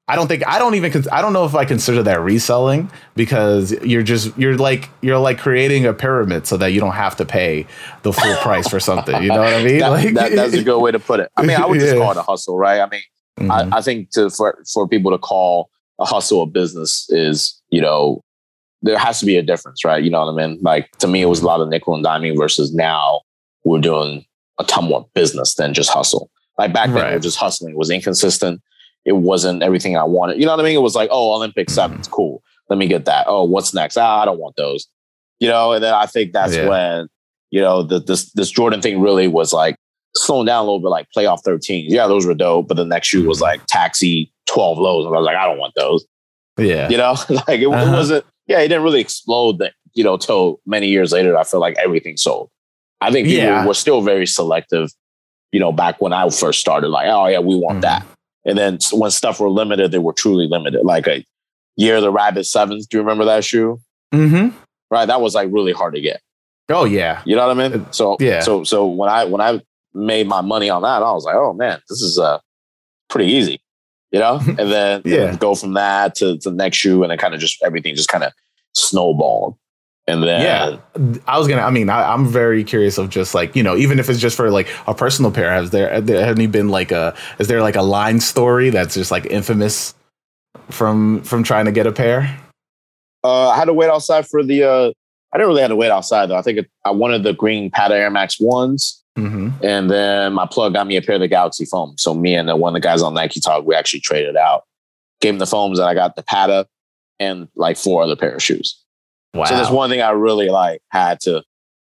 I 0.08 0.16
don't 0.16 0.26
think 0.26 0.44
I 0.44 0.58
don't 0.58 0.74
even 0.74 1.04
I 1.12 1.22
don't 1.22 1.32
know 1.32 1.44
if 1.44 1.54
I 1.54 1.64
consider 1.64 2.02
that 2.02 2.20
reselling 2.20 2.90
because 3.14 3.70
you're 3.84 4.02
just 4.02 4.36
you're 4.36 4.56
like 4.56 4.90
you're 5.02 5.20
like 5.20 5.38
creating 5.38 5.86
a 5.86 5.92
pyramid 5.92 6.48
so 6.48 6.56
that 6.56 6.72
you 6.72 6.80
don't 6.80 6.94
have 6.94 7.16
to 7.18 7.24
pay 7.24 7.64
the 8.02 8.12
full 8.12 8.34
price 8.38 8.66
for 8.66 8.80
something. 8.80 9.22
You 9.22 9.28
know 9.28 9.38
what 9.38 9.54
I 9.54 9.62
mean? 9.62 9.78
that, 9.78 9.88
like, 9.90 10.14
that, 10.14 10.32
that's 10.32 10.54
a 10.54 10.64
good 10.64 10.80
way 10.80 10.90
to 10.90 10.98
put 10.98 11.20
it. 11.20 11.30
I 11.36 11.42
mean, 11.42 11.56
I 11.56 11.64
would 11.64 11.78
just 11.78 11.94
yeah. 11.94 12.00
call 12.00 12.10
it 12.10 12.16
a 12.16 12.22
hustle, 12.22 12.58
right? 12.58 12.80
I 12.80 12.88
mean, 12.88 13.02
Mm-hmm. 13.40 13.72
I, 13.72 13.78
I, 13.78 13.80
think 13.80 14.10
to 14.10 14.30
for 14.30 14.62
for 14.72 14.86
people 14.86 15.10
to 15.10 15.18
call 15.18 15.70
a 15.98 16.04
hustle 16.04 16.42
a 16.42 16.46
business 16.46 17.06
is, 17.10 17.60
you 17.70 17.80
know, 17.80 18.22
there 18.82 18.98
has 18.98 19.20
to 19.20 19.26
be 19.26 19.36
a 19.36 19.42
difference, 19.42 19.84
right? 19.84 20.02
You 20.02 20.10
know 20.10 20.24
what 20.24 20.32
I 20.32 20.46
mean? 20.46 20.58
Like 20.62 20.90
to 20.98 21.06
me, 21.06 21.22
it 21.22 21.26
was 21.26 21.40
a 21.40 21.46
lot 21.46 21.60
of 21.60 21.68
nickel 21.68 21.94
and 21.94 22.04
diming 22.04 22.36
versus 22.36 22.74
now 22.74 23.20
we're 23.64 23.80
doing 23.80 24.24
a 24.58 24.64
ton 24.64 24.84
more 24.84 25.06
business 25.14 25.54
than 25.54 25.74
just 25.74 25.90
hustle. 25.90 26.30
Like 26.58 26.72
back 26.72 26.88
then, 26.88 26.96
right. 26.96 27.12
it 27.12 27.16
was 27.16 27.24
just 27.24 27.38
hustling. 27.38 27.72
It 27.72 27.78
was 27.78 27.90
inconsistent. 27.90 28.60
It 29.04 29.12
wasn't 29.12 29.62
everything 29.62 29.96
I 29.96 30.04
wanted. 30.04 30.38
You 30.38 30.44
know 30.44 30.52
what 30.52 30.60
I 30.60 30.64
mean? 30.64 30.76
It 30.76 30.82
was 30.82 30.94
like, 30.94 31.08
oh, 31.10 31.34
Olympic 31.34 31.70
sevens, 31.70 32.06
mm-hmm. 32.06 32.14
cool. 32.14 32.42
Let 32.68 32.78
me 32.78 32.86
get 32.86 33.06
that. 33.06 33.24
Oh, 33.26 33.44
what's 33.44 33.72
next? 33.72 33.96
Ah, 33.96 34.20
I 34.20 34.24
don't 34.26 34.38
want 34.38 34.56
those. 34.56 34.86
You 35.38 35.48
know, 35.48 35.72
and 35.72 35.82
then 35.82 35.94
I 35.94 36.06
think 36.06 36.32
that's 36.32 36.54
yeah. 36.54 36.68
when 36.68 37.08
you 37.50 37.60
know 37.60 37.82
the, 37.82 37.98
this 37.98 38.30
this 38.32 38.50
Jordan 38.50 38.82
thing 38.82 39.00
really 39.00 39.26
was 39.26 39.52
like 39.52 39.76
slowing 40.14 40.46
down 40.46 40.58
a 40.58 40.62
little 40.62 40.80
bit, 40.80 40.88
like 40.88 41.08
playoff 41.16 41.40
13. 41.40 41.86
Yeah, 41.88 42.06
those 42.06 42.26
were 42.26 42.34
dope. 42.34 42.68
But 42.68 42.76
the 42.76 42.84
next 42.84 43.08
shoe 43.08 43.26
was 43.26 43.38
mm-hmm. 43.38 43.44
like 43.44 43.66
taxi 43.66 44.32
12 44.46 44.78
lows. 44.78 45.06
And 45.06 45.14
I 45.14 45.18
was 45.18 45.26
like, 45.26 45.36
I 45.36 45.46
don't 45.46 45.58
want 45.58 45.74
those. 45.76 46.04
Yeah. 46.58 46.88
You 46.88 46.96
know, 46.96 47.16
like 47.28 47.60
it, 47.60 47.66
uh-huh. 47.66 47.86
it, 47.86 47.90
wasn't, 47.90 48.24
yeah, 48.46 48.60
it 48.60 48.68
didn't 48.68 48.82
really 48.82 49.00
explode 49.00 49.58
that, 49.58 49.74
you 49.94 50.04
know, 50.04 50.16
till 50.16 50.60
many 50.66 50.88
years 50.88 51.12
later. 51.12 51.36
I 51.36 51.44
feel 51.44 51.60
like 51.60 51.76
everything 51.78 52.16
sold. 52.16 52.50
I 53.00 53.10
think 53.10 53.26
people 53.26 53.44
yeah. 53.44 53.66
were 53.66 53.74
still 53.74 54.02
very 54.02 54.26
selective, 54.26 54.90
you 55.52 55.60
know, 55.60 55.72
back 55.72 56.00
when 56.00 56.12
I 56.12 56.28
first 56.28 56.60
started, 56.60 56.88
like, 56.88 57.08
oh, 57.08 57.26
yeah, 57.26 57.38
we 57.38 57.56
want 57.56 57.76
mm-hmm. 57.76 58.02
that. 58.02 58.06
And 58.44 58.58
then 58.58 58.78
when 58.92 59.10
stuff 59.10 59.40
were 59.40 59.48
limited, 59.48 59.90
they 59.90 59.98
were 59.98 60.12
truly 60.12 60.46
limited. 60.46 60.84
Like 60.84 61.06
a 61.06 61.24
year 61.76 61.96
of 61.96 62.02
the 62.02 62.12
rabbit 62.12 62.44
sevens. 62.44 62.86
Do 62.86 62.96
you 62.96 63.02
remember 63.02 63.24
that 63.26 63.44
shoe? 63.44 63.80
Mm-hmm. 64.12 64.56
Right. 64.90 65.06
That 65.06 65.20
was 65.20 65.34
like 65.34 65.48
really 65.52 65.72
hard 65.72 65.94
to 65.94 66.00
get. 66.00 66.20
Oh 66.68 66.84
yeah. 66.84 67.22
You 67.24 67.36
know 67.36 67.46
what 67.46 67.58
I 67.58 67.68
mean? 67.68 67.86
So 67.92 68.16
yeah. 68.20 68.40
So 68.40 68.64
so 68.64 68.86
when 68.86 69.10
I 69.10 69.24
when 69.24 69.40
I 69.40 69.60
made 69.94 70.26
my 70.26 70.40
money 70.40 70.70
on 70.70 70.82
that, 70.82 71.02
I 71.02 71.12
was 71.12 71.24
like, 71.24 71.36
oh 71.36 71.52
man, 71.52 71.80
this 71.88 72.00
is 72.02 72.18
uh 72.18 72.38
pretty 73.08 73.32
easy, 73.32 73.60
you 74.10 74.20
know. 74.20 74.40
And 74.46 74.70
then 74.70 75.02
yeah, 75.04 75.36
go 75.36 75.54
from 75.54 75.74
that 75.74 76.14
to, 76.16 76.38
to 76.38 76.50
the 76.50 76.56
next 76.56 76.78
shoe, 76.78 77.02
and 77.02 77.10
then 77.10 77.18
kind 77.18 77.34
of 77.34 77.40
just 77.40 77.62
everything 77.62 77.94
just 77.94 78.08
kind 78.08 78.24
of 78.24 78.32
snowballed. 78.74 79.56
And 80.06 80.22
then 80.22 80.42
yeah, 80.42 81.20
I 81.26 81.38
was 81.38 81.46
gonna. 81.46 81.62
I 81.62 81.70
mean, 81.70 81.88
I, 81.88 82.12
am 82.12 82.26
very 82.26 82.64
curious 82.64 82.98
of 82.98 83.10
just 83.10 83.34
like 83.34 83.54
you 83.54 83.62
know, 83.62 83.76
even 83.76 83.98
if 83.98 84.08
it's 84.08 84.18
just 84.18 84.36
for 84.36 84.50
like 84.50 84.68
a 84.86 84.94
personal 84.94 85.30
pair. 85.30 85.52
Has 85.52 85.70
there, 85.70 86.00
there 86.00 86.24
have 86.24 86.36
any 86.36 86.46
been 86.46 86.68
like 86.68 86.90
a? 86.90 87.14
Is 87.38 87.48
there 87.48 87.62
like 87.62 87.76
a 87.76 87.82
line 87.82 88.18
story 88.18 88.70
that's 88.70 88.94
just 88.94 89.10
like 89.10 89.26
infamous 89.26 89.94
from 90.70 91.22
from 91.22 91.42
trying 91.42 91.66
to 91.66 91.72
get 91.72 91.86
a 91.86 91.92
pair? 91.92 92.36
Uh, 93.22 93.50
I 93.50 93.56
had 93.56 93.66
to 93.66 93.74
wait 93.74 93.90
outside 93.90 94.26
for 94.26 94.42
the. 94.42 94.64
uh 94.64 94.92
I 95.32 95.38
didn't 95.38 95.48
really 95.48 95.62
have 95.62 95.70
to 95.70 95.76
wait 95.76 95.90
outside 95.90 96.26
though. 96.26 96.36
I 96.36 96.42
think 96.42 96.58
it, 96.58 96.70
I 96.84 96.90
wanted 96.90 97.22
the 97.22 97.32
green 97.32 97.70
Patta 97.70 97.96
Air 97.96 98.10
Max 98.10 98.40
ones 98.40 99.00
Mm-hmm. 99.20 99.64
And 99.64 99.90
then 99.90 100.32
my 100.32 100.46
plug 100.46 100.74
got 100.74 100.86
me 100.86 100.96
a 100.96 101.02
pair 101.02 101.16
of 101.16 101.20
the 101.20 101.28
Galaxy 101.28 101.64
foam. 101.64 101.94
So 101.98 102.14
me 102.14 102.34
and 102.34 102.48
the, 102.48 102.56
one 102.56 102.70
of 102.70 102.74
the 102.74 102.86
guys 102.86 103.02
on 103.02 103.14
Nike 103.14 103.40
Talk, 103.40 103.64
we 103.64 103.74
actually 103.74 104.00
traded 104.00 104.36
out. 104.36 104.64
Gave 105.20 105.34
him 105.34 105.38
the 105.38 105.46
foams 105.46 105.78
and 105.78 105.88
I 105.88 105.94
got 105.94 106.16
the 106.16 106.22
Patta 106.22 106.66
and 107.18 107.48
like 107.54 107.76
four 107.76 108.02
other 108.02 108.16
pair 108.16 108.34
of 108.34 108.42
shoes. 108.42 108.82
Wow. 109.34 109.44
So 109.44 109.56
that's 109.56 109.70
one 109.70 109.90
thing 109.90 110.00
I 110.00 110.10
really 110.10 110.48
like 110.48 110.80
had 110.88 111.20
to 111.20 111.42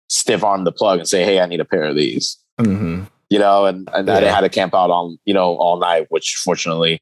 stiff 0.10 0.43
arm 0.43 0.63
the 0.63 0.71
plug 0.71 0.99
and 0.99 1.08
say, 1.08 1.23
hey, 1.23 1.39
I 1.39 1.45
need 1.45 1.60
a 1.60 1.65
pair 1.65 1.84
of 1.84 1.95
these. 1.95 2.38
Mm-hmm. 2.60 3.04
You 3.30 3.39
know, 3.39 3.67
and, 3.67 3.88
and 3.93 4.08
yeah. 4.08 4.15
I 4.15 4.21
had 4.21 4.41
to 4.41 4.49
camp 4.49 4.73
out 4.73 4.89
on, 4.89 5.19
you 5.25 5.34
know, 5.34 5.56
all 5.56 5.78
night, 5.78 6.08
which 6.10 6.41
fortunately 6.43 6.99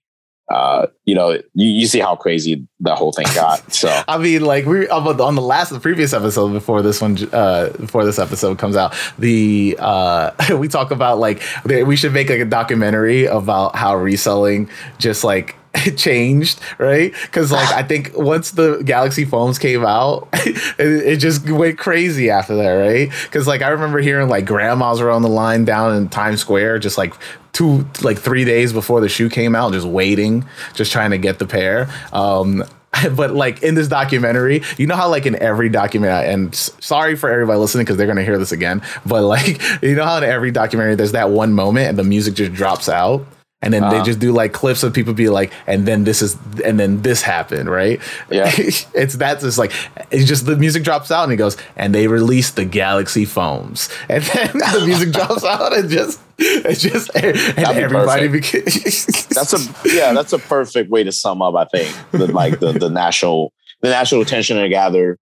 uh, 0.50 0.88
you 1.06 1.14
know, 1.14 1.32
you, 1.32 1.68
you 1.68 1.88
see 1.88 2.00
how 2.00 2.16
crazy 2.16 2.66
that 2.80 2.98
whole 2.98 3.12
thing 3.12 3.26
got. 3.36 3.62
So 3.78 4.04
I 4.08 4.18
mean, 4.18 4.42
like 4.42 4.66
we 4.66 4.88
on 4.90 5.36
the 5.36 5.42
last, 5.42 5.70
the 5.70 5.80
previous 5.80 6.14
episode 6.14 6.52
before 6.52 6.82
this 6.82 7.00
one, 7.00 7.18
uh, 7.32 7.70
before 7.78 8.06
this 8.06 8.18
episode 8.18 8.58
comes 8.58 8.76
out, 8.76 8.96
the 9.20 9.78
uh, 9.80 10.32
we 10.58 10.68
talk 10.68 10.90
about 10.92 11.20
like 11.20 11.44
we 11.66 11.96
should 11.96 12.14
make 12.14 12.30
like 12.30 12.40
a 12.40 12.46
documentary 12.46 13.26
about 13.26 13.76
how 13.76 13.96
reselling 13.96 14.70
just 14.98 15.24
like 15.24 15.56
changed, 15.96 16.60
right? 16.78 17.14
Because 17.24 17.52
like 17.52 17.72
I 17.72 17.84
think 17.84 18.12
once 18.16 18.52
the 18.52 18.82
Galaxy 18.84 19.26
foams 19.26 19.60
came 19.60 19.86
out, 19.86 20.28
it, 20.34 20.78
it, 20.80 21.18
just 21.18 21.48
went 21.50 21.78
crazy 21.78 22.30
after 22.30 22.56
that, 22.56 22.72
right? 22.72 23.12
Because 23.24 23.48
like 23.48 23.62
I 23.62 23.70
remember 23.70 24.00
hearing 24.00 24.30
like 24.30 24.46
grandmas 24.46 25.02
were 25.02 25.12
on 25.12 25.22
the 25.22 25.30
line 25.30 25.66
down 25.66 25.96
in 25.96 26.10
Times 26.10 26.42
Square, 26.42 26.80
just 26.80 26.98
like 26.98 27.14
two, 27.58 27.88
like 28.04 28.20
three 28.20 28.46
days 28.46 28.72
before 28.72 29.02
the 29.02 29.10
shoe 29.10 29.30
came 29.30 29.56
out, 29.56 29.74
just 29.74 29.88
waiting, 29.88 30.46
just 30.76 30.92
trying 30.92 31.10
to 31.10 31.18
get 31.18 31.40
the 31.40 31.48
pair. 31.48 31.90
Um, 32.14 32.64
but 33.16 33.32
like 33.32 33.64
in 33.64 33.74
this 33.74 33.88
documentary, 33.88 34.62
you 34.78 34.86
know 34.86 34.96
how 34.96 35.10
like 35.10 35.26
in 35.26 35.36
every 35.42 35.68
documentary, 35.68 36.32
and 36.32 36.54
sorry 36.54 37.16
for 37.16 37.32
everybody 37.32 37.58
listening 37.58 37.84
because 37.84 37.98
they're 37.98 38.06
gonna 38.06 38.24
hear 38.24 38.38
this 38.38 38.52
again, 38.52 38.84
but 39.08 39.24
like 39.24 39.60
you 39.82 39.96
know 39.96 40.06
how 40.06 40.18
in 40.18 40.24
every 40.24 40.52
documentary 40.52 40.94
there's 40.94 41.14
that 41.14 41.32
one 41.32 41.54
moment 41.54 41.90
and 41.90 41.98
the 41.98 42.04
music 42.04 42.36
just 42.36 42.54
drops 42.54 42.88
out 42.88 43.26
and 43.62 43.74
then 43.74 43.84
Uh-huh. 43.84 43.98
they 43.98 44.04
just 44.04 44.20
do 44.20 44.32
like 44.32 44.54
clips 44.54 44.84
of 44.84 44.94
people 44.94 45.14
be 45.14 45.30
like, 45.30 45.52
and 45.66 45.88
then 45.88 46.04
this 46.04 46.22
is, 46.22 46.38
and 46.64 46.80
then 46.80 47.02
this 47.02 47.22
happened, 47.24 47.70
right? 47.70 48.00
Yeah. 48.30 48.52
it's 48.58 49.16
that's 49.16 49.44
just 49.44 49.58
like 49.58 49.72
it's 50.12 50.26
just 50.26 50.46
the 50.46 50.56
music 50.56 50.84
drops 50.84 51.10
out 51.12 51.24
and 51.24 51.34
it 51.34 51.38
goes, 51.38 51.58
and 51.76 51.94
they 51.94 52.08
released 52.08 52.56
the 52.56 52.66
Galaxy 52.66 53.26
foams 53.26 53.90
and 54.10 54.24
then 54.24 54.52
the 54.54 54.84
music 54.86 55.12
drops 55.12 55.44
out 55.54 55.76
and 55.76 55.90
just 55.90 56.20
it's 56.40 56.82
just 56.84 57.10
and 57.16 57.36
everybody 57.58 58.30
beca- 58.30 59.28
That's 59.34 59.54
a 59.54 59.90
yeah, 59.96 60.14
that's 60.14 60.34
a 60.34 60.40
perfect 60.40 60.92
way 60.92 61.04
to 61.04 61.12
sum 61.12 61.42
up. 61.42 61.56
I 61.56 61.66
think 61.66 61.96
the, 62.12 62.28
like 62.32 62.60
the 62.60 62.74
the 62.74 62.90
national 62.90 63.54
the 63.82 63.90
national 63.90 64.22
attention 64.22 64.58
to 64.58 64.70
gather, 64.70 65.18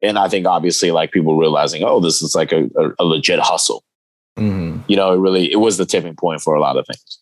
and 0.00 0.16
I 0.16 0.28
think 0.28 0.46
obviously 0.46 0.92
like 0.92 1.10
people 1.10 1.36
realizing, 1.36 1.82
oh, 1.84 1.98
this 1.98 2.22
is 2.22 2.36
like 2.36 2.52
a, 2.52 2.70
a, 2.76 2.90
a 3.00 3.04
legit 3.04 3.40
hustle. 3.40 3.82
Mhm. 4.38 4.84
You 4.86 4.94
know, 4.96 5.12
it 5.12 5.18
really 5.18 5.50
it 5.50 5.56
was 5.58 5.76
the 5.76 5.86
tipping 5.86 6.14
point 6.14 6.40
for 6.40 6.54
a 6.54 6.60
lot 6.60 6.76
of 6.76 6.86
things. 6.86 7.18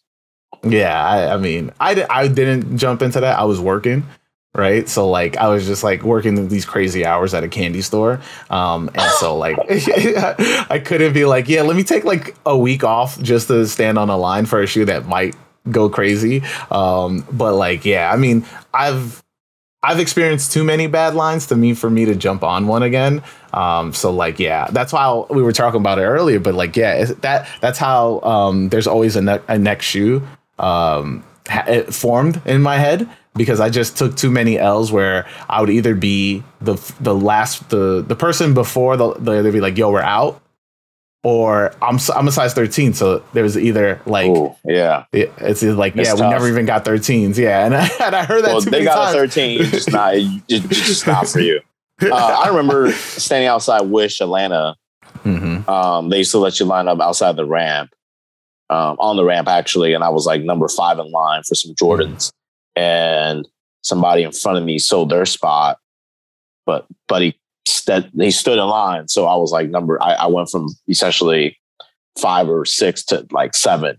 Yeah, 0.63 1.03
I, 1.05 1.35
I 1.35 1.37
mean, 1.37 1.73
I, 1.81 1.95
di- 1.95 2.07
I 2.09 2.29
didn't 2.29 2.79
jump 2.79 3.03
into 3.03 3.21
that. 3.21 3.39
I 3.39 3.45
was 3.45 3.61
working, 3.61 4.05
right? 4.55 4.89
So 4.89 5.09
like, 5.09 5.37
I 5.37 5.49
was 5.49 5.67
just 5.67 5.85
like 5.85 6.03
working 6.03 6.49
these 6.49 6.65
crazy 6.65 7.05
hours 7.07 7.35
at 7.35 7.45
a 7.45 7.49
candy 7.49 7.83
store, 7.83 8.21
um, 8.51 8.91
and 8.95 9.11
so 9.13 9.37
like, 9.37 9.57
I 9.69 10.83
couldn't 10.85 11.13
be 11.13 11.25
like, 11.25 11.49
yeah, 11.49 11.63
let 11.63 11.77
me 11.77 11.85
take 11.85 12.05
like 12.05 12.35
a 12.45 12.57
week 12.57 12.83
off 12.85 13.21
just 13.23 13.49
to 13.49 13.67
stand 13.67 13.99
on 13.99 14.11
a 14.11 14.17
line 14.17 14.47
for 14.47 14.61
a 14.61 14.67
shoe 14.67 14.85
that 14.87 15.07
might 15.07 15.37
go 15.71 15.89
crazy. 15.89 16.43
Um, 16.71 17.25
but 17.33 17.55
like, 17.55 17.85
yeah, 17.85 18.13
I 18.13 18.17
mean, 18.17 18.45
I've 18.75 19.23
I've 19.81 20.01
experienced 20.01 20.53
too 20.53 20.65
many 20.65 20.89
bad 20.89 21.15
lines 21.15 21.47
to 21.47 21.57
me 21.57 21.73
for 21.73 21.89
me 21.89 22.05
to 22.05 22.17
jump 22.17 22.43
on 22.43 22.67
one 22.67 22.83
again. 22.83 23.23
Um, 23.53 23.93
so 23.93 24.11
like, 24.11 24.41
yeah, 24.41 24.69
that's 24.73 24.93
why 24.93 25.25
we 25.31 25.41
were 25.41 25.53
talking 25.53 25.81
about 25.81 25.99
it 26.01 26.03
earlier. 26.05 26.41
But 26.41 26.55
like, 26.55 26.77
yeah, 26.77 27.05
that 27.21 27.49
that's 27.61 27.79
how 27.79 28.21
um, 28.23 28.71
there's 28.71 28.89
always 28.89 29.15
a, 29.15 29.23
ne- 29.23 29.41
a 29.47 29.57
next 29.57 29.87
shoe 29.87 30.27
um, 30.59 31.25
ha- 31.49 31.65
it 31.67 31.93
formed 31.95 32.41
in 32.47 32.63
my 32.63 32.77
head 32.77 33.09
because 33.35 33.61
I 33.61 33.71
just 33.71 33.97
took 33.97 34.17
too 34.17 34.31
many 34.31 34.59
L's 34.59 34.91
where 34.91 35.27
I 35.49 35.61
would 35.61 35.71
either 35.71 35.95
be 35.95 36.43
the 36.61 36.75
the 37.01 37.15
last 37.15 37.69
the 37.71 38.03
the 38.07 38.17
person 38.17 38.55
before 38.55 38.97
the, 38.97 39.15
the 39.15 39.43
they'd 39.43 39.53
be 39.53 39.61
like, 39.61 39.77
yo, 39.79 39.91
we're 39.91 40.01
out. 40.03 40.41
Or 41.25 41.75
I'm 41.83 41.99
I'm 42.15 42.29
a 42.29 42.33
size 42.33 42.55
13, 42.55 42.95
so 42.95 43.25
there's 43.33 43.59
either 43.59 44.01
like 44.07 44.31
Ooh, 44.31 44.55
yeah. 44.65 45.05
it- 45.13 45.33
it's 45.39 45.63
like 45.65 45.97
yeah 45.97 46.15
we 46.15 46.21
never 46.21 46.47
even 46.49 46.65
got 46.65 46.85
13s 46.85 47.37
yeah 47.37 47.67
and 47.67 47.75
I, 47.75 47.89
and 48.01 48.15
I 48.15 48.25
heard 48.25 48.45
that 48.45 48.53
Well, 48.53 48.61
too 48.63 48.71
they 48.71 48.79
many 48.79 48.85
got 48.85 49.13
times. 49.13 49.17
a 49.17 49.19
thirteen, 49.19 49.63
just 49.65 49.91
not 49.91 50.15
it's 50.15 50.47
just, 50.47 50.69
just 50.87 51.07
not 51.07 51.27
for 51.29 51.41
you. 51.41 51.61
Uh, 52.01 52.15
I 52.45 52.49
remember 52.51 52.93
standing 52.93 53.49
outside 53.49 53.81
Wish 53.83 54.21
Atlanta. 54.21 54.77
Mhm. 55.25 55.69
Um, 55.69 56.09
they 56.11 56.19
used 56.19 56.31
to 56.31 56.39
let 56.39 56.61
you 56.61 56.67
line 56.67 56.87
up 56.87 57.01
outside 57.01 57.35
the 57.35 57.45
ramp, 57.45 57.91
um, 58.71 58.97
on 58.99 59.17
the 59.17 59.25
ramp 59.25 59.49
actually, 59.49 59.93
and 59.95 60.05
I 60.05 60.09
was 60.09 60.27
like 60.27 60.43
number 60.43 60.69
five 60.69 60.99
in 60.99 61.11
line 61.11 61.43
for 61.43 61.55
some 61.55 61.75
Jordans, 61.75 62.31
and 62.77 63.47
somebody 63.83 64.23
in 64.23 64.33
front 64.33 64.59
of 64.59 64.65
me 64.65 64.79
sold 64.79 65.11
their 65.11 65.27
spot, 65.27 65.79
but 66.67 66.87
but 67.07 67.23
he 67.23 67.39
st- 67.67 68.11
he 68.19 68.31
stood 68.31 68.59
in 68.59 68.67
line, 68.67 69.09
so 69.09 69.27
I 69.27 69.37
was 69.37 69.53
like 69.53 69.71
number. 69.71 70.03
I, 70.03 70.15
I 70.15 70.27
went 70.27 70.51
from 70.51 70.69
essentially 70.89 71.59
five 72.19 72.49
or 72.49 72.65
six 72.65 73.05
to 73.07 73.27
like 73.31 73.55
seven, 73.55 73.97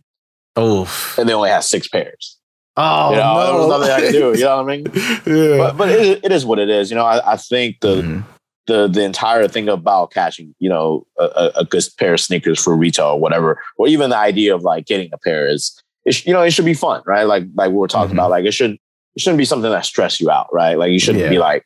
Oof. 0.58 1.18
and 1.18 1.28
they 1.28 1.34
only 1.34 1.50
had 1.50 1.64
six 1.64 1.88
pairs. 1.88 2.38
Oh 2.78 3.10
you 3.12 3.18
know, 3.18 3.34
no. 3.34 3.44
there 3.44 3.56
was 3.56 3.68
nothing 3.68 3.92
I 3.92 4.00
could 4.02 4.12
do. 4.12 4.38
You 4.40 4.46
know 4.46 4.64
what 4.64 4.72
I 4.72 4.78
mean? 4.78 4.86
yeah. 5.26 5.58
But 5.58 5.78
but 5.78 5.90
it, 5.90 6.24
it 6.24 6.32
is 6.32 6.46
what 6.46 6.60
it 6.60 6.70
is. 6.70 6.90
You 6.90 6.96
know, 6.96 7.06
I, 7.06 7.34
I 7.34 7.38
think 7.38 7.78
the 7.82 8.02
Mhm. 8.02 8.24
The 8.70 8.88
the 8.88 9.04
entire 9.04 9.48
thing 9.48 9.68
about 9.68 10.12
catching, 10.12 10.56
you 10.60 10.70
know, 10.70 11.06
a, 11.20 11.52
a- 11.58 11.66
good 11.66 11.84
pair 11.98 12.14
of 12.14 12.20
sneakers 12.20 12.64
for 12.64 12.76
retail 12.78 13.08
or 13.16 13.20
whatever, 13.20 13.60
or 13.78 13.88
even 13.88 14.10
the 14.12 14.18
idea 14.18 14.56
of 14.56 14.62
like 14.64 14.86
getting 14.86 15.10
a 15.12 15.18
pair 15.18 15.48
is, 15.48 15.62
it 16.06 16.26
you 16.26 16.32
know, 16.34 16.42
it 16.44 16.52
should 16.52 16.66
be 16.66 16.74
fun, 16.74 17.02
right? 17.06 17.24
Like 17.24 17.44
like 17.56 17.72
we 17.72 17.78
were 17.78 17.88
talking 17.88 18.12
Mhm. 18.16 18.20
about, 18.20 18.30
like 18.30 18.46
it 18.46 18.54
should 18.54 18.74
it 19.16 19.20
shouldn't 19.22 19.38
be 19.40 19.46
something 19.46 19.72
that 19.72 19.86
stress 19.86 20.22
you 20.22 20.30
out, 20.32 20.48
right? 20.54 20.78
Like 20.78 20.92
you 20.92 21.00
shouldn't 21.00 21.24
Yeah. 21.26 21.30
be 21.32 21.40
like 21.40 21.66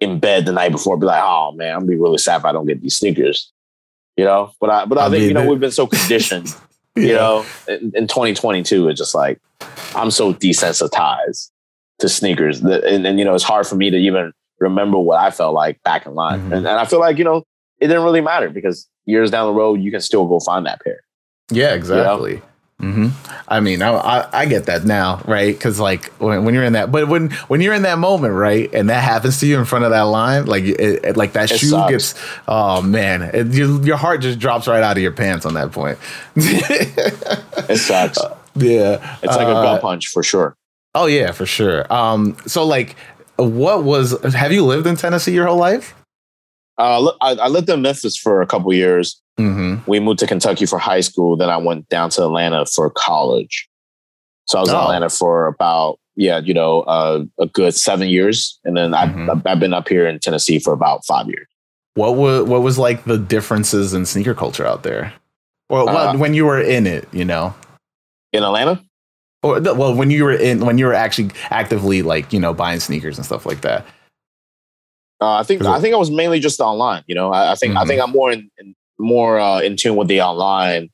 in 0.00 0.18
bed 0.20 0.46
the 0.46 0.52
night 0.52 0.72
before, 0.72 0.96
be 0.96 1.06
like, 1.06 1.22
oh 1.22 1.52
man, 1.52 1.72
I'm 1.74 1.80
gonna 1.80 1.90
be 1.92 1.96
really 1.96 2.18
sad 2.18 2.38
if 2.38 2.44
I 2.44 2.52
don't 2.52 2.66
get 2.66 2.80
these 2.80 2.96
sneakers, 2.96 3.52
you 4.16 4.24
know. 4.24 4.52
But 4.60 4.70
I 4.70 4.84
but 4.86 4.96
I, 4.98 5.06
I 5.06 5.10
think 5.10 5.20
mean, 5.20 5.28
you 5.28 5.34
know 5.34 5.42
it- 5.42 5.48
we've 5.50 5.60
been 5.60 5.70
so 5.82 5.86
conditioned, 5.86 6.48
you 6.96 7.14
know, 7.14 7.44
in, 7.68 7.92
in 7.94 8.06
2022, 8.06 8.88
it's 8.88 8.98
just 9.00 9.14
like 9.14 9.38
I'm 9.94 10.10
so 10.10 10.32
desensitized 10.32 11.50
to 12.00 12.08
sneakers 12.08 12.60
that, 12.62 12.82
and, 12.84 13.06
and 13.06 13.18
you 13.18 13.24
know, 13.24 13.34
it's 13.34 13.44
hard 13.44 13.66
for 13.66 13.76
me 13.76 13.90
to 13.90 13.96
even 13.96 14.32
remember 14.64 14.98
what 14.98 15.18
I 15.18 15.30
felt 15.30 15.54
like 15.54 15.82
back 15.84 16.06
in 16.06 16.14
line. 16.14 16.40
Mhm. 16.40 16.56
And, 16.56 16.66
and 16.66 16.78
I 16.82 16.84
feel 16.84 17.00
like, 17.00 17.18
you 17.18 17.24
know, 17.24 17.38
it 17.80 17.86
didn't 17.88 18.04
really 18.04 18.20
matter 18.20 18.48
because 18.50 18.88
years 19.06 19.30
down 19.30 19.46
the 19.46 19.52
road, 19.52 19.80
you 19.80 19.90
can 19.90 20.00
still 20.00 20.26
go 20.26 20.40
find 20.40 20.64
that 20.66 20.80
pair. 20.82 21.00
Yeah, 21.50 21.74
exactly. 21.74 22.40
hmm 22.80 23.08
I 23.46 23.60
mean, 23.60 23.82
I, 23.82 23.90
I 23.92 24.28
I 24.40 24.46
get 24.46 24.64
that 24.66 24.84
now, 24.84 25.20
right? 25.26 25.54
Because 25.54 25.78
like 25.78 26.06
when, 26.18 26.44
when 26.44 26.54
you're 26.54 26.64
in 26.64 26.72
that, 26.72 26.90
but 26.90 27.06
when 27.08 27.30
when 27.48 27.60
you're 27.60 27.74
in 27.74 27.82
that 27.82 27.98
moment, 27.98 28.32
right, 28.34 28.68
and 28.74 28.88
that 28.90 29.02
happens 29.04 29.38
to 29.40 29.46
you 29.46 29.58
in 29.58 29.64
front 29.66 29.84
of 29.84 29.90
that 29.92 30.08
line, 30.08 30.46
like 30.46 30.64
it, 30.64 31.04
it- 31.04 31.16
like 31.16 31.32
that 31.34 31.50
It 31.52 31.58
shoe 31.58 31.66
sucks. 31.68 31.90
gets, 31.92 32.14
oh 32.48 32.80
man, 32.82 33.22
it, 33.22 33.46
your 33.54 33.80
your 33.84 33.96
heart 33.96 34.22
just 34.22 34.38
drops 34.38 34.66
right 34.66 34.82
out 34.82 34.96
of 34.96 35.02
your 35.02 35.12
pants 35.12 35.44
on 35.46 35.54
that 35.54 35.70
point. 35.72 35.98
It 37.68 37.78
sucks. 37.78 38.18
yeah, 38.56 39.16
it's 39.22 39.36
like 39.36 39.46
a 39.46 39.50
Uh, 39.56 39.62
gut 39.62 39.80
punch 39.82 40.08
for 40.08 40.22
sure. 40.22 40.56
Oh 40.94 41.06
yeah, 41.06 41.32
for 41.32 41.46
sure. 41.46 41.92
Um, 41.92 42.36
so 42.46 42.64
like, 42.64 42.96
what 43.36 43.84
was? 43.84 44.20
Have 44.34 44.52
you 44.52 44.64
lived 44.64 44.86
in 44.86 44.96
Tennessee 44.96 45.32
your 45.32 45.46
whole 45.46 45.58
life? 45.58 45.94
Uh, 46.78 47.12
I, 47.20 47.32
I 47.34 47.48
lived 47.48 47.68
in 47.68 47.82
Memphis 47.82 48.16
for 48.16 48.42
a 48.42 48.46
couple 48.46 48.72
years. 48.72 49.20
Mm-hmm. 49.38 49.88
We 49.90 50.00
moved 50.00 50.18
to 50.20 50.26
Kentucky 50.26 50.66
for 50.66 50.78
high 50.78 51.00
school. 51.00 51.36
Then 51.36 51.48
I 51.50 51.56
went 51.56 51.88
down 51.88 52.10
to 52.10 52.24
Atlanta 52.24 52.66
for 52.66 52.90
college. 52.90 53.68
So 54.46 54.58
I 54.58 54.60
was 54.62 54.70
in 54.70 54.76
Oh. 54.76 54.82
Atlanta 54.82 55.08
for 55.08 55.46
about, 55.46 55.98
yeah, 56.16 56.38
you 56.38 56.52
know, 56.54 56.82
uh, 56.82 57.24
a 57.40 57.46
good 57.46 57.74
seven 57.74 58.08
years. 58.08 58.58
And 58.64 58.76
then 58.76 58.90
Mhm. 58.92 59.30
I've, 59.30 59.46
I've 59.46 59.60
been 59.60 59.72
up 59.72 59.88
here 59.88 60.06
in 60.06 60.18
Tennessee 60.20 60.58
for 60.58 60.72
about 60.72 61.04
five 61.04 61.26
years. 61.28 61.46
What 61.94 62.16
was 62.16 62.42
what 62.48 62.62
was 62.62 62.76
like 62.78 63.04
the 63.04 63.18
differences 63.18 63.94
in 63.94 64.04
sneaker 64.04 64.34
culture 64.34 64.66
out 64.66 64.82
there, 64.82 65.12
or 65.68 65.86
well, 65.86 65.96
Uh, 66.08 66.16
when 66.16 66.34
you 66.34 66.44
were 66.44 66.60
in 66.60 66.88
it, 66.88 67.08
you 67.12 67.24
know, 67.24 67.54
In 68.32 68.42
Atlanta? 68.42 68.82
Or 69.44 69.60
the- 69.60 69.74
well, 69.74 69.94
when 69.94 70.10
you 70.10 70.24
were 70.24 70.32
in 70.32 70.64
when 70.64 70.78
you 70.78 70.86
were 70.86 70.94
actually 70.94 71.30
actively 71.50 72.02
like 72.02 72.32
you 72.32 72.40
know 72.40 72.52
buying 72.54 72.80
sneakers 72.80 73.16
and 73.18 73.24
stuff 73.26 73.44
like 73.46 73.60
that. 73.60 73.84
Uh, 75.20 75.34
I 75.36 75.42
think 75.44 75.62
I 75.64 75.80
think 75.80 75.94
I 75.94 75.98
was 75.98 76.10
mainly 76.10 76.40
just 76.40 76.60
online. 76.60 77.04
You 77.06 77.14
know, 77.14 77.32
I, 77.32 77.52
I 77.52 77.54
think 77.54 77.76
I 77.76 77.84
Mhm. 77.84 77.86
think 77.88 78.02
I'm 78.02 78.10
more 78.10 78.32
in, 78.32 78.50
in 78.58 78.74
more 78.98 79.38
uh, 79.38 79.60
in 79.60 79.76
tune 79.76 79.96
with 79.96 80.08
the 80.08 80.20
online. 80.20 80.90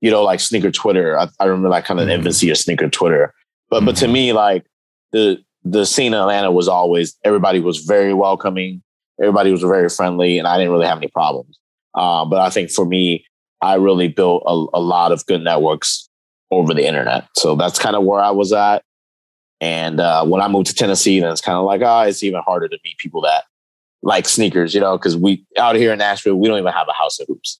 You 0.00 0.10
know, 0.10 0.22
like 0.24 0.40
sneaker 0.40 0.70
Twitter. 0.72 1.16
I, 1.18 1.28
I 1.38 1.44
remember 1.44 1.68
like 1.68 1.84
kind 1.84 2.00
of 2.00 2.08
Mhm. 2.08 2.12
infancy 2.14 2.50
of 2.50 2.58
sneaker 2.58 2.88
Twitter. 2.88 3.32
But 3.70 3.84
but 3.84 3.96
to 3.96 4.06
Mhm. 4.06 4.12
me, 4.12 4.32
like 4.32 4.64
the 5.12 5.38
the 5.64 5.86
scene 5.86 6.12
in 6.14 6.18
Atlanta 6.18 6.50
was 6.50 6.66
always 6.66 7.16
everybody 7.24 7.60
was 7.60 7.78
very 7.78 8.14
welcoming. 8.14 8.82
Everybody 9.20 9.52
was 9.52 9.60
very 9.62 9.88
friendly, 9.88 10.38
and 10.38 10.48
I 10.48 10.56
didn't 10.58 10.72
really 10.72 10.86
have 10.86 10.98
any 10.98 11.08
problems. 11.08 11.58
Uh, 11.94 12.24
but 12.24 12.40
I 12.40 12.50
think 12.50 12.70
for 12.70 12.84
me, 12.84 13.24
I 13.60 13.74
really 13.74 14.08
built 14.08 14.42
a, 14.46 14.54
a 14.74 14.80
lot 14.80 15.12
of 15.12 15.24
good 15.26 15.42
networks 15.42 16.08
over 16.52 16.74
the 16.74 16.86
internet. 16.86 17.26
So 17.34 17.56
that's 17.56 17.78
kind 17.78 17.96
of 17.96 18.04
where 18.04 18.20
I 18.20 18.30
was 18.30 18.52
at. 18.52 18.84
And 19.60 20.00
uh, 20.00 20.24
when 20.24 20.42
I 20.42 20.48
moved 20.48 20.66
to 20.68 20.74
Tennessee, 20.74 21.18
then 21.18 21.30
it's 21.32 21.40
kind 21.40 21.56
of 21.56 21.64
like, 21.64 21.80
oh, 21.82 22.00
it's 22.02 22.22
even 22.22 22.42
harder 22.42 22.68
to 22.68 22.78
meet 22.84 22.98
people 22.98 23.22
that 23.22 23.44
like 24.02 24.28
sneakers, 24.28 24.74
you 24.74 24.80
know, 24.80 24.98
because 24.98 25.16
we 25.16 25.44
out 25.56 25.76
here 25.76 25.92
in 25.92 25.98
Nashville, 25.98 26.34
we 26.34 26.48
don't 26.48 26.58
even 26.58 26.72
have 26.72 26.88
a 26.88 26.92
house 26.92 27.18
of 27.20 27.26
hoops. 27.28 27.58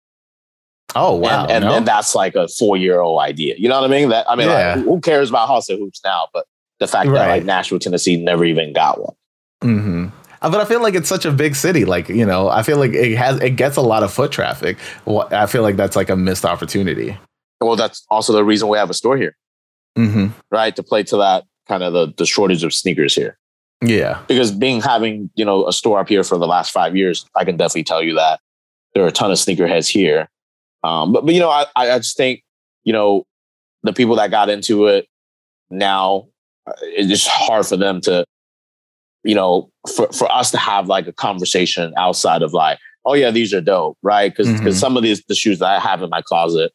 Oh 0.94 1.16
wow! 1.16 1.44
and 1.44 1.50
and, 1.52 1.64
no? 1.64 1.74
and 1.76 1.87
that's 1.87 2.14
like 2.14 2.35
a 2.35 2.48
four 2.48 2.76
year 2.76 3.00
old 3.00 3.20
idea. 3.20 3.55
You 3.57 3.68
know 3.68 3.81
what 3.81 3.90
I 3.90 3.94
mean? 3.94 4.11
That 4.11 4.28
I 4.28 4.37
mean, 4.37 4.48
Yeah. 4.48 4.74
like, 4.74 4.85
who 4.85 5.00
cares 5.00 5.31
about 5.31 5.48
house 5.48 5.70
of 5.70 5.78
hoops 5.78 6.00
now? 6.05 6.28
But 6.35 6.44
the 6.81 6.87
fact 6.87 7.11
that 7.12 7.28
like 7.28 7.44
Nashville, 7.44 7.78
Tennessee, 7.78 8.16
never 8.22 8.44
even 8.44 8.74
got 8.74 9.00
one. 9.00 9.14
hmm 9.62 10.07
But 10.42 10.57
I 10.57 10.64
feel 10.66 10.83
like 10.83 10.94
it's 10.94 11.09
such 11.09 11.24
a 11.24 11.31
big 11.31 11.55
city. 11.55 11.87
Like 11.87 12.09
you 12.11 12.26
know, 12.26 12.48
I 12.48 12.62
feel 12.62 12.76
like 12.76 12.92
it 12.92 13.16
has 13.16 13.40
it 13.40 13.50
gets 13.50 13.76
a 13.76 13.81
lot 13.81 14.02
of 14.02 14.12
foot 14.12 14.33
traffic. 14.33 14.76
Well, 15.07 15.28
I 15.31 15.46
feel 15.46 15.62
like 15.62 15.76
that's 15.76 15.96
like 15.96 16.11
a 16.11 16.16
missed 16.16 16.44
opportunity. 16.44 17.16
Well, 17.62 17.77
that's 17.77 18.05
also 18.11 18.33
the 18.33 18.44
reason 18.44 18.68
we 18.68 18.79
have 18.79 18.90
a 18.90 18.94
store 18.94 19.16
here, 19.16 19.37
hmm 19.96 20.29
right? 20.51 20.75
To 20.77 20.83
play 20.83 21.03
to 21.05 21.16
that 21.18 21.44
kind 21.68 21.83
of 21.83 21.92
the 21.92 22.12
the 22.16 22.27
shortage 22.27 22.65
of 22.65 22.73
sneakers 22.75 23.15
here. 23.15 23.38
Yeah. 23.85 24.23
because 24.29 24.52
being 24.52 24.81
having 24.81 25.29
you 25.35 25.44
know 25.44 25.67
a 25.67 25.73
store 25.73 25.98
up 25.98 26.08
here 26.08 26.23
for 26.23 26.38
the 26.38 26.46
last 26.46 26.71
five 26.71 26.96
years, 26.96 27.27
I 27.37 27.44
can 27.44 27.56
definitely 27.56 27.85
tell 27.85 28.02
you 28.02 28.15
that 28.15 28.40
there 28.94 29.02
are 29.04 29.08
a 29.08 29.13
ton 29.13 29.31
of 29.33 29.38
sneakerheads 29.38 29.88
here. 29.88 30.29
Um, 30.85 31.13
but 31.13 31.25
but 31.27 31.35
you 31.35 31.40
know, 31.40 31.50
I 31.50 31.67
I 31.77 31.98
just 31.98 32.17
think 32.17 32.42
you 32.85 32.92
know 32.92 33.25
the 33.83 33.92
people 33.92 34.17
that 34.17 34.31
got 34.31 34.48
into 34.48 34.87
it 34.87 35.06
now, 35.71 36.29
uh, 36.67 36.73
it's 36.83 37.08
just 37.08 37.27
hard 37.29 37.67
for 37.67 37.77
them 37.77 38.00
to, 38.02 38.25
you 39.25 39.35
know, 39.35 39.71
for 39.96 40.06
for 40.13 40.31
us 40.31 40.50
to 40.52 40.58
have 40.58 40.87
like 40.88 41.06
a 41.08 41.13
conversation 41.13 41.92
outside 41.96 42.42
of 42.42 42.52
like, 42.52 42.79
oh 43.04 43.15
yeah, 43.15 43.31
these 43.33 43.52
are 43.52 43.60
dope, 43.60 43.98
right? 44.02 44.31
Because 44.33 44.48
Mhm. 44.60 44.75
some 44.75 44.96
of 44.96 45.02
these 45.02 45.23
the 45.29 45.35
shoes 45.35 45.58
that 45.58 45.67
I 45.67 45.81
have 45.81 46.02
in 46.02 46.10
my 46.10 46.23
closet, 46.23 46.73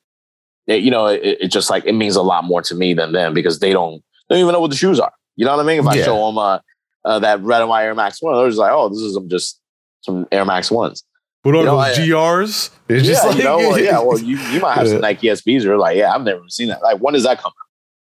it, 0.68 0.84
you 0.84 0.92
know, 0.92 1.08
it, 1.08 1.22
it 1.24 1.48
just 1.52 1.70
like 1.70 1.86
it 1.86 1.94
means 1.94 2.16
a 2.16 2.22
lot 2.22 2.44
more 2.44 2.62
to 2.64 2.76
me 2.76 2.94
than 2.94 3.12
them 3.14 3.34
because 3.34 3.60
they 3.60 3.72
don't 3.74 4.04
they 4.30 4.36
don't 4.36 4.42
even 4.44 4.54
know 4.54 4.60
what 4.60 4.70
the 4.72 4.78
shoes 4.78 5.00
are. 5.00 5.12
You 5.36 5.46
know 5.46 5.56
what 5.56 5.64
I 5.64 5.68
mean? 5.68 5.80
If 5.80 5.88
I 5.88 5.96
Yeah. 5.96 6.04
show 6.06 6.26
them 6.28 6.38
uh, 6.38 6.60
uh, 7.06 7.20
that 7.20 7.42
red 7.42 7.62
and 7.62 7.70
white 7.70 7.84
Air 7.86 7.96
Max 7.96 8.22
One, 8.22 8.36
they're 8.36 8.48
just 8.48 8.60
like, 8.60 8.72
oh, 8.72 8.90
this 8.90 9.00
is 9.00 9.14
some 9.14 9.30
just 9.30 9.60
some 10.02 10.28
Air 10.32 10.46
Max 10.46 10.70
Ones. 10.70 11.04
What 11.44 11.56
are 11.56 11.60
are 11.60 11.64
know, 11.66 11.78
those 11.82 11.98
GRs? 11.98 12.70
It's 12.90 13.08
yeah, 13.08 13.32
you 13.34 13.44
know, 13.44 13.58
well, 13.58 13.80
yeah. 13.80 14.00
Well, 14.00 14.20
you, 14.20 14.38
you 14.38 14.60
might 14.60 14.74
have 14.74 14.88
some 14.90 15.02
Nike 15.02 15.28
SBs, 15.28 15.64
or 15.66 15.78
like, 15.78 15.96
yeah, 15.96 16.14
I've 16.14 16.24
never 16.24 16.42
seen 16.50 16.68
that. 16.70 16.82
Like, 16.82 16.98
when 17.00 17.14
does 17.14 17.24
that 17.24 17.38
come? 17.40 17.52
out? 17.52 17.68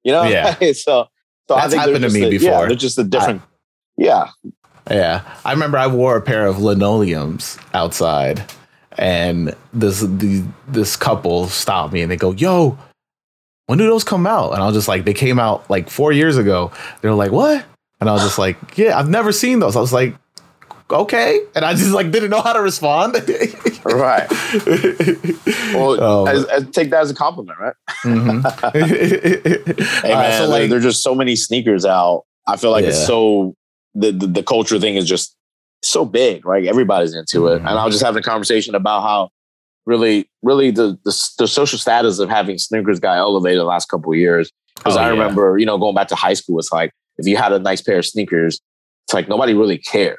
You 0.04 0.12
know? 0.12 0.24
Yeah. 0.24 0.54
so 0.60 0.74
so 0.74 1.08
That's 1.48 1.66
I 1.66 1.70
think 1.70 1.80
happened 1.82 2.04
they're 2.04 2.10
to 2.10 2.14
me 2.20 2.24
a- 2.28 2.30
before. 2.30 2.52
Yeah, 2.52 2.66
they're 2.68 2.76
just 2.76 3.00
a 3.00 3.04
different. 3.04 3.42
yeah. 3.98 4.30
Yeah, 4.92 5.22
I 5.46 5.54
remember 5.54 5.78
I 5.78 5.88
wore 5.88 6.18
a 6.18 6.22
pair 6.22 6.46
of 6.46 6.60
linoleums 6.62 7.58
outside, 7.74 8.44
and 8.98 9.56
this 9.74 10.02
the, 10.02 10.44
this 10.68 10.96
couple 10.96 11.48
stopped 11.48 11.94
me 11.94 12.02
and 12.02 12.12
they 12.12 12.18
go, 12.18 12.32
"Yo, 12.32 12.78
when 13.68 13.78
do 13.78 13.86
those 13.88 14.04
come 14.04 14.26
out?" 14.28 14.54
And 14.54 14.62
I 14.62 14.66
was 14.66 14.76
just 14.76 14.88
like, 14.88 15.06
"They 15.06 15.14
came 15.14 15.40
out 15.40 15.70
like 15.70 15.90
four 15.90 16.12
years 16.12 16.38
ago." 16.38 16.72
They're 17.02 17.14
like, 17.14 17.32
"What?" 17.32 17.66
And 18.02 18.10
I 18.10 18.14
was 18.14 18.24
just 18.24 18.38
like, 18.38 18.58
"Yeah, 18.78 18.98
I've 18.98 19.10
never 19.10 19.32
seen 19.32 19.60
those." 19.60 19.76
I 19.76 19.80
was 19.82 19.94
like, 19.94 20.16
"Okay," 20.90 21.40
and 21.56 21.64
I 21.66 21.74
just 21.74 21.92
like 21.92 22.12
didn't 22.12 22.30
know 22.30 22.42
how 22.42 22.54
to 22.54 22.62
respond. 22.62 23.16
Right. 23.86 24.30
Well, 25.74 26.28
as, 26.28 26.46
as, 26.46 26.70
take 26.72 26.90
that 26.92 27.02
as 27.02 27.12
a 27.12 27.14
compliment, 27.16 27.60
right? 27.60 27.74
mhm. 28.06 28.42
Hey 30.02 30.14
man, 30.14 30.42
so, 30.42 30.48
like- 30.50 30.70
there's 30.70 30.84
just 30.84 31.02
so 31.04 31.14
many 31.16 31.36
sneakers 31.36 31.86
out. 31.86 32.24
I 32.48 32.58
feel 32.58 32.72
like 32.72 32.84
Yeah. 32.84 32.90
it's 32.90 33.06
so 33.06 33.56
the, 33.96 34.12
the 34.12 34.28
the 34.28 34.44
culture 34.44 34.80
thing 34.80 34.96
is 34.96 35.06
just 35.08 35.36
so 35.84 36.06
big, 36.06 36.46
right? 36.46 36.66
Everybody's 36.66 37.14
into 37.16 37.48
it, 37.48 37.58
and 37.60 37.68
I 37.70 37.86
was 37.86 37.94
just 37.96 38.04
having 38.06 38.20
a 38.20 38.24
conversation 38.24 38.74
about 38.76 39.02
how 39.04 39.30
really, 39.86 40.30
really 40.42 40.72
the 40.72 40.98
the, 41.04 41.32
the 41.38 41.48
social 41.48 41.78
status 41.78 42.20
of 42.20 42.30
having 42.30 42.58
sneakers 42.58 43.00
got 43.00 43.18
elevated 43.18 43.60
the 43.60 43.66
last 43.66 43.90
couple 43.90 44.12
of 44.12 44.18
years. 44.18 44.52
Because 44.78 44.98
Oh, 44.98 45.02
I 45.02 45.04
yeah. 45.06 45.10
remember, 45.12 45.58
you 45.58 45.66
know, 45.66 45.78
going 45.78 45.94
back 45.96 46.08
to 46.10 46.16
high 46.16 46.34
school, 46.34 46.58
it's 46.60 46.72
like 46.72 46.92
if 47.18 47.28
you 47.28 47.38
had 47.38 47.54
a 47.54 47.60
nice 47.60 47.82
pair 47.82 48.00
of 48.00 48.06
sneakers, 48.06 48.60
it's 49.06 49.14
like 49.14 49.28
nobody 49.30 49.54
really 49.54 49.78
cared. 49.78 50.18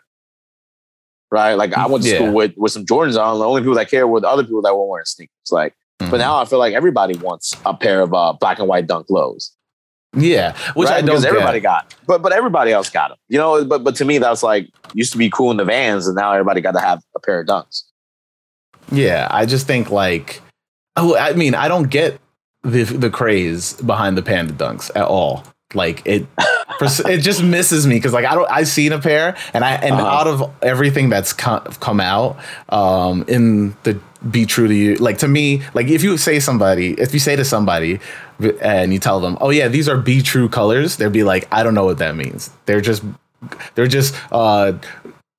Right. 1.30 1.54
Like 1.54 1.72
I 1.74 1.86
went 1.86 2.04
to 2.04 2.10
Yeah. 2.10 2.16
school 2.16 2.32
with, 2.32 2.52
with 2.56 2.70
some 2.72 2.84
Jordans 2.86 3.18
on. 3.20 3.38
The 3.40 3.44
only 3.44 3.60
people 3.62 3.74
that 3.74 3.90
cared 3.90 4.08
were 4.08 4.20
the 4.20 4.28
other 4.28 4.44
people 4.44 4.62
that 4.62 4.74
weren't 4.76 4.88
wearing 4.88 5.04
sneakers. 5.06 5.32
Like, 5.50 5.74
Mhm. 6.00 6.10
but 6.10 6.18
now 6.18 6.36
I 6.36 6.44
feel 6.44 6.58
like 6.60 6.74
everybody 6.74 7.16
wants 7.18 7.52
a 7.66 7.74
pair 7.74 8.00
of 8.02 8.14
uh, 8.14 8.34
black 8.34 8.58
and 8.60 8.68
white 8.68 8.86
dunk 8.86 9.06
lows. 9.10 9.50
Yeah, 10.16 10.56
which 10.74 10.88
right? 10.88 10.96
I 10.96 11.00
don't 11.00 11.10
because 11.10 11.22
get. 11.22 11.30
everybody 11.30 11.60
got, 11.60 11.94
but 12.06 12.22
but 12.22 12.32
everybody 12.32 12.72
else 12.72 12.90
got 12.90 13.08
them. 13.08 13.18
You 13.28 13.38
know, 13.38 13.64
but 13.64 13.84
but 13.84 13.96
to 13.96 14.04
me, 14.04 14.18
that's 14.18 14.42
like 14.42 14.70
used 14.92 15.12
to 15.12 15.18
be 15.18 15.30
cool 15.30 15.50
in 15.50 15.56
the 15.56 15.64
vans, 15.64 16.06
and 16.06 16.16
now 16.16 16.32
everybody 16.32 16.60
got 16.60 16.72
to 16.72 16.80
have 16.80 17.02
a 17.16 17.20
pair 17.20 17.40
of 17.40 17.46
dunks. 17.46 17.84
Yeah, 18.92 19.28
I 19.30 19.46
just 19.46 19.66
think 19.66 19.90
like, 19.90 20.42
oh, 20.96 21.16
I 21.16 21.32
mean, 21.32 21.54
I 21.54 21.68
don't 21.68 21.90
get 21.90 22.20
the 22.62 22.84
the 22.84 23.10
craze 23.10 23.74
behind 23.74 24.16
the 24.16 24.22
panda 24.22 24.52
dunks 24.52 24.90
at 24.94 25.06
all. 25.06 25.44
Like 25.74 26.02
it, 26.06 26.26
it 26.80 27.18
just 27.18 27.42
misses 27.42 27.86
me 27.86 27.96
because 27.96 28.12
like 28.12 28.24
I 28.24 28.34
don't. 28.34 28.50
I've 28.50 28.68
seen 28.68 28.92
a 28.92 28.98
pair, 29.00 29.36
and 29.52 29.64
I 29.64 29.72
and 29.74 29.94
Uh-huh. 29.94 30.06
out 30.06 30.26
of 30.26 30.50
everything 30.62 31.08
that's 31.08 31.32
come, 31.32 31.62
come 31.80 32.00
out, 32.00 32.36
um, 32.68 33.24
in 33.28 33.76
the 33.82 33.98
be 34.30 34.46
true 34.46 34.66
to 34.68 34.74
you, 34.74 34.96
like 34.96 35.18
to 35.18 35.28
me, 35.28 35.62
like 35.74 35.88
if 35.88 36.02
you 36.02 36.16
say 36.16 36.40
somebody, 36.40 36.92
if 36.94 37.12
you 37.12 37.20
say 37.20 37.36
to 37.36 37.44
somebody, 37.44 38.00
and 38.62 38.92
you 38.92 38.98
tell 38.98 39.20
them, 39.20 39.36
oh 39.40 39.50
yeah, 39.50 39.68
these 39.68 39.88
are 39.88 39.98
be 39.98 40.22
true 40.22 40.48
colors, 40.48 40.96
they'd 40.96 41.12
be 41.12 41.24
like, 41.24 41.46
I 41.52 41.62
don't 41.62 41.74
know 41.74 41.84
what 41.84 41.98
that 41.98 42.16
means. 42.16 42.50
They're 42.66 42.80
just, 42.80 43.02
they're 43.74 43.86
just 43.86 44.14
uh 44.32 44.72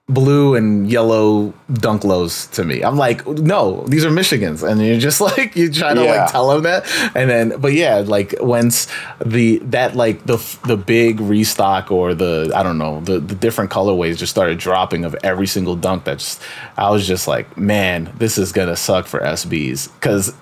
blue 0.08 0.54
and 0.54 0.88
yellow 0.90 1.52
dunk 1.74 2.04
lows 2.04 2.46
to 2.46 2.64
me. 2.64 2.84
I'm 2.84 2.96
like, 2.96 3.26
no, 3.26 3.84
these 3.88 4.06
are 4.06 4.12
Michigans, 4.12 4.62
and 4.62 4.80
you're 4.80 5.00
just 5.00 5.20
like 5.30 5.56
you 5.56 5.72
try 5.72 5.96
to 5.96 6.04
Yeah. 6.04 6.12
like 6.24 6.32
tell 6.32 6.50
them 6.50 6.62
that, 6.64 6.86
and 7.16 7.28
then 7.28 7.60
but 7.60 7.74
yeah, 7.74 8.04
like 8.06 8.36
once 8.40 8.88
the 9.26 9.58
that 9.66 9.96
like 9.96 10.24
the 10.28 10.38
the 10.66 10.78
big 10.78 11.20
restock 11.20 11.90
or 11.92 12.14
the 12.14 12.52
I 12.56 12.62
don't 12.62 12.78
know 12.78 13.02
the 13.02 13.20
the 13.20 13.34
different 13.34 13.72
colorways 13.72 14.18
just 14.18 14.30
started 14.32 14.60
dropping 14.60 15.06
of 15.06 15.16
every 15.24 15.48
single 15.48 15.76
dunk. 15.76 16.04
That 16.04 16.20
just 16.20 16.40
I 16.78 16.92
was 16.92 17.08
just 17.08 17.28
like, 17.28 17.58
man, 17.58 18.14
this 18.20 18.38
is 18.38 18.52
gonna 18.52 18.76
suck 18.76 19.08
for 19.08 19.20
SBs 19.22 19.92
because 19.96 20.34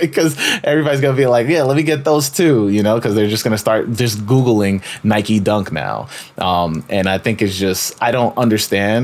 because 0.00 0.36
everybody's 0.62 1.00
gonna 1.00 1.16
be 1.16 1.26
like, 1.26 1.48
yeah, 1.48 1.64
let 1.64 1.76
me 1.76 1.82
get 1.82 2.04
those 2.04 2.30
too, 2.30 2.68
you 2.68 2.84
know, 2.84 2.94
because 2.94 3.16
they're 3.16 3.26
just 3.28 3.42
gonna 3.42 3.58
start 3.58 3.90
just 3.92 4.18
googling 4.20 4.84
Nike 5.02 5.40
Dunk 5.40 5.72
now, 5.72 6.06
um, 6.38 6.84
and 6.88 7.08
I 7.08 7.18
think 7.18 7.42
it's 7.42 7.58
just 7.58 8.00
I 8.00 8.12
don't 8.12 8.38
understand 8.38 8.99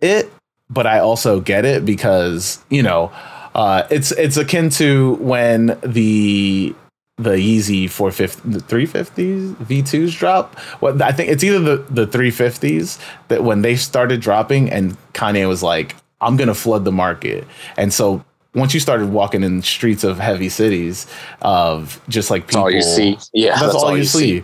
it, 0.00 0.30
but 0.68 0.86
I 0.86 1.00
also 1.00 1.40
get 1.40 1.64
it 1.64 1.84
because 1.84 2.62
you 2.70 2.82
know, 2.82 3.12
uh, 3.54 3.86
it's 3.90 4.12
it's 4.12 4.36
akin 4.36 4.70
to 4.70 5.14
when 5.16 5.78
the 5.82 6.74
the 7.16 7.32
Yeezy 7.32 7.88
450 7.90 8.60
350s 8.66 9.54
V2s 9.56 10.18
drop. 10.18 10.58
What 10.80 11.02
I 11.02 11.12
think 11.12 11.30
it's 11.30 11.44
either 11.44 11.60
the 11.60 12.06
the 12.06 12.06
350s 12.06 12.98
that 13.28 13.44
when 13.44 13.62
they 13.62 13.76
started 13.76 14.20
dropping 14.20 14.70
and 14.70 14.96
Kanye 15.12 15.46
was 15.46 15.62
like, 15.62 15.96
"I'm 16.20 16.36
gonna 16.36 16.54
flood 16.54 16.84
the 16.84 16.92
market," 16.92 17.46
and 17.76 17.92
so 17.92 18.24
once 18.54 18.74
you 18.74 18.80
started 18.80 19.10
walking 19.10 19.42
in 19.42 19.62
streets 19.62 20.02
of 20.02 20.18
heavy 20.18 20.48
cities, 20.48 21.06
of 21.42 22.00
just 22.08 22.30
like 22.30 22.42
That's 22.42 22.56
people, 22.56 22.62
all 22.62 22.70
you 22.70 22.82
see. 22.82 23.18
Yeah, 23.32 23.58
that's, 23.58 23.74
all, 23.74 23.96
you 23.96 24.04
see. 24.04 24.38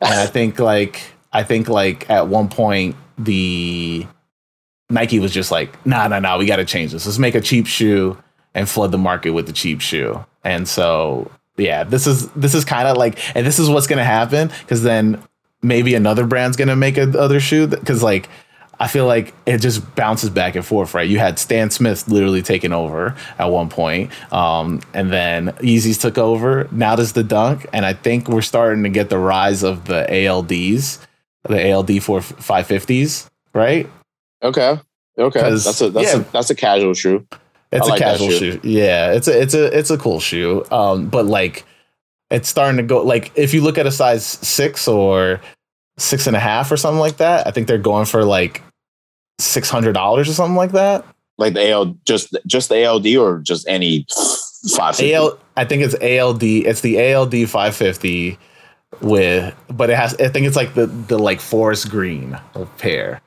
and 0.00 0.14
I 0.14 0.26
think 0.26 0.58
like 0.58 1.00
I 1.32 1.42
think 1.42 1.68
like 1.68 2.08
at 2.10 2.28
one 2.28 2.48
point 2.48 2.96
the 3.18 4.06
Nike 4.92 5.18
was 5.18 5.32
just 5.32 5.50
like, 5.50 5.84
nah, 5.86 6.06
nah, 6.06 6.20
nah, 6.20 6.38
we 6.38 6.44
got 6.44 6.56
to 6.56 6.66
change 6.66 6.92
this. 6.92 7.06
Let's 7.06 7.18
make 7.18 7.34
a 7.34 7.40
cheap 7.40 7.66
shoe 7.66 8.16
and 8.54 8.68
flood 8.68 8.92
the 8.92 8.98
market 8.98 9.30
with 9.30 9.46
the 9.46 9.52
cheap 9.52 9.80
shoe. 9.80 10.24
And 10.44 10.68
so, 10.68 11.30
yeah, 11.56 11.84
this 11.84 12.06
is 12.06 12.28
this 12.32 12.54
is 12.54 12.64
kind 12.64 12.86
of 12.86 12.96
like, 12.98 13.18
and 13.34 13.46
this 13.46 13.58
is 13.58 13.70
what's 13.70 13.86
gonna 13.86 14.04
happen 14.04 14.48
because 14.60 14.82
then 14.82 15.22
maybe 15.62 15.94
another 15.94 16.26
brand's 16.26 16.56
gonna 16.56 16.76
make 16.76 16.96
another 16.96 17.40
shoe 17.40 17.66
because 17.66 18.02
like. 18.02 18.28
I 18.80 18.88
feel 18.88 19.06
like 19.06 19.32
it 19.46 19.58
just 19.58 19.94
bounces 19.94 20.28
back 20.30 20.56
and 20.56 20.66
forth, 20.66 20.92
right? 20.92 21.08
You 21.08 21.20
had 21.20 21.38
Stan 21.38 21.70
Smith 21.70 22.08
literally 22.08 22.42
taking 22.42 22.72
over 22.72 23.14
at 23.38 23.44
one 23.44 23.68
point, 23.68 24.10
um, 24.32 24.80
and 24.92 25.12
then 25.12 25.48
Yeezys 25.60 26.00
took 26.00 26.18
over. 26.18 26.66
Now 26.72 26.96
there's 26.96 27.12
the 27.12 27.22
Dunk, 27.22 27.64
and 27.72 27.86
I 27.86 27.92
think 27.92 28.26
we're 28.26 28.42
starting 28.42 28.82
to 28.82 28.88
get 28.88 29.08
the 29.08 29.18
rise 29.18 29.62
of 29.62 29.84
the 29.84 30.04
ALDs, 30.08 30.98
the 31.44 31.72
ALD 31.72 32.02
four 32.02 32.22
five 32.22 32.66
fifties, 32.66 33.30
right? 33.54 33.88
Okay. 34.42 34.78
Okay. 35.18 35.40
That's 35.40 35.80
a 35.80 35.90
that's 35.90 36.14
yeah. 36.14 36.20
a 36.20 36.24
that's 36.32 36.50
a 36.50 36.54
casual 36.54 36.94
shoe. 36.94 37.26
It's 37.70 37.86
I 37.86 37.86
a 37.86 37.90
like 37.90 37.98
casual 38.00 38.30
shoe. 38.30 38.52
shoe. 38.52 38.60
Yeah, 38.62 39.12
it's 39.12 39.28
a 39.28 39.40
it's 39.40 39.54
a 39.54 39.78
it's 39.78 39.90
a 39.90 39.98
cool 39.98 40.20
shoe. 40.20 40.64
Um, 40.70 41.08
but 41.08 41.26
like 41.26 41.64
it's 42.30 42.48
starting 42.48 42.76
to 42.78 42.82
go 42.82 43.02
like 43.02 43.32
if 43.34 43.54
you 43.54 43.62
look 43.62 43.78
at 43.78 43.86
a 43.86 43.90
size 43.90 44.24
six 44.24 44.88
or 44.88 45.40
six 45.98 46.26
and 46.26 46.36
a 46.36 46.40
half 46.40 46.70
or 46.70 46.76
something 46.76 47.00
like 47.00 47.18
that, 47.18 47.46
I 47.46 47.50
think 47.50 47.68
they're 47.68 47.78
going 47.78 48.06
for 48.06 48.24
like 48.24 48.62
six 49.38 49.70
hundred 49.70 49.92
dollars 49.92 50.28
or 50.28 50.32
something 50.32 50.56
like 50.56 50.72
that. 50.72 51.04
Like 51.38 51.54
the 51.54 51.70
AL 51.70 51.96
just 52.06 52.36
just 52.46 52.68
the 52.68 52.84
ALD 52.84 53.06
or 53.16 53.38
just 53.38 53.66
any 53.68 54.06
five. 54.76 55.00
AL 55.00 55.38
I 55.56 55.64
think 55.64 55.82
it's 55.82 55.94
ALD. 55.94 56.42
It's 56.42 56.80
the 56.80 57.14
ALD 57.14 57.48
five 57.48 57.76
fifty 57.76 58.38
with 59.00 59.54
but 59.68 59.88
it 59.88 59.96
has 59.96 60.14
I 60.20 60.28
think 60.28 60.46
it's 60.46 60.56
like 60.56 60.74
the 60.74 60.86
the 60.86 61.18
like 61.18 61.40
forest 61.40 61.90
green 61.90 62.38
pair. 62.78 63.20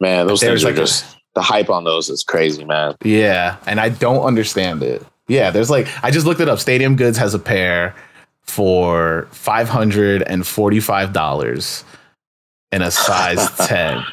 Man, 0.00 0.26
those 0.26 0.40
things 0.40 0.62
are 0.64 0.68
like 0.68 0.74
a- 0.76 0.78
just 0.80 1.16
the 1.34 1.42
hype 1.42 1.70
on 1.70 1.84
those 1.84 2.08
is 2.08 2.22
crazy, 2.24 2.64
man. 2.64 2.94
Yeah, 3.02 3.56
and 3.66 3.78
I 3.80 3.88
don't 3.90 4.24
understand 4.24 4.82
it. 4.82 5.04
Yeah, 5.28 5.50
there's 5.50 5.70
like 5.70 5.88
I 6.02 6.10
just 6.10 6.26
looked 6.26 6.40
it 6.40 6.48
up. 6.48 6.58
Stadium 6.58 6.96
Goods 6.96 7.18
has 7.18 7.34
a 7.34 7.38
pair 7.38 7.94
for 8.42 9.26
five 9.32 9.68
hundred 9.68 10.22
and 10.22 10.46
forty-five 10.46 11.12
dollars 11.12 11.84
in 12.72 12.82
a 12.82 12.90
size 12.90 13.50
ten, 13.66 14.04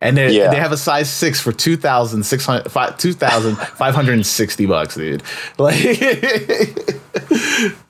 and 0.00 0.16
they 0.16 0.30
Yeah. 0.36 0.50
they 0.50 0.56
have 0.56 0.72
a 0.72 0.76
size 0.76 1.10
six 1.10 1.40
for 1.40 1.52
two 1.52 1.76
thousand 1.76 2.24
six 2.24 2.44
hundred 2.46 2.70
five 2.70 2.96
two 2.98 3.12
thousand 3.12 3.56
five 3.56 3.94
hundred 3.94 4.14
and 4.14 4.26
sixty 4.26 4.66
bucks, 4.66 4.94
dude. 4.94 5.22
Like 5.58 5.76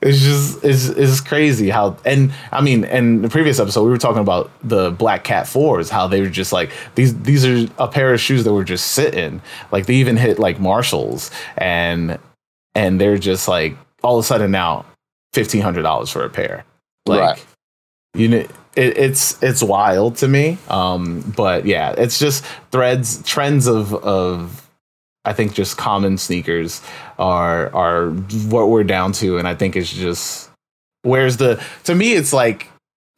it's 0.01 0.19
just 0.19 0.63
it's 0.63 0.85
it's 0.87 1.21
crazy 1.21 1.69
how 1.69 1.95
and 2.05 2.33
I 2.51 2.61
mean 2.61 2.83
in 2.85 3.21
the 3.21 3.29
previous 3.29 3.59
episode 3.59 3.83
we 3.83 3.89
were 3.91 3.97
talking 3.97 4.21
about 4.21 4.51
the 4.63 4.91
Black 4.91 5.23
Cat 5.23 5.47
fours 5.47 5.89
how 5.89 6.07
they 6.07 6.21
were 6.21 6.29
just 6.29 6.51
like 6.51 6.71
these 6.95 7.15
these 7.21 7.45
are 7.45 7.67
a 7.77 7.87
pair 7.87 8.13
of 8.13 8.19
shoes 8.19 8.43
that 8.43 8.53
were 8.53 8.63
just 8.63 8.91
sitting 8.91 9.41
like 9.71 9.85
they 9.85 9.95
even 9.95 10.17
hit 10.17 10.39
like 10.39 10.59
Marshalls 10.59 11.29
and 11.57 12.17
and 12.75 12.99
they're 12.99 13.17
just 13.17 13.47
like 13.47 13.77
all 14.03 14.17
of 14.17 14.23
a 14.25 14.27
sudden 14.27 14.51
now 14.51 14.85
fifteen 15.33 15.61
hundred 15.61 15.83
dollars 15.83 16.09
for 16.09 16.23
a 16.25 16.29
pair 16.29 16.65
like 17.05 17.19
Right. 17.19 17.45
you 18.15 18.27
know 18.27 18.45
it, 18.75 18.97
it's 18.97 19.41
it's 19.43 19.61
wild 19.61 20.17
to 20.17 20.27
me. 20.27 20.57
Um 20.69 21.21
but 21.35 21.65
yeah 21.65 21.93
it's 21.97 22.19
just 22.19 22.45
threads 22.71 23.23
trends 23.23 23.67
of 23.67 23.93
of 23.93 24.69
I 25.23 25.33
think 25.33 25.53
just 25.53 25.77
common 25.77 26.17
sneakers 26.17 26.81
are 27.19 27.73
are 27.75 28.09
what 28.49 28.69
we're 28.69 28.83
down 28.83 29.11
to, 29.13 29.37
and 29.37 29.47
I 29.47 29.53
think 29.53 29.75
it's 29.75 29.93
just 29.93 30.49
where's 31.03 31.37
the 31.37 31.63
to 31.83 31.95
me 31.95 32.13
it's 32.13 32.33
like 32.33 32.69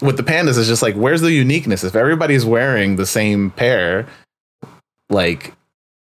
with 0.01 0.17
the 0.17 0.23
pandas 0.23 0.57
it's 0.57 0.67
just 0.67 0.81
like 0.81 0.95
where's 0.95 1.21
the 1.21 1.31
uniqueness? 1.31 1.83
If 1.83 1.95
everybody's 1.95 2.45
wearing 2.45 2.97
the 2.97 3.05
same 3.05 3.51
pair 3.51 4.07
like 5.09 5.53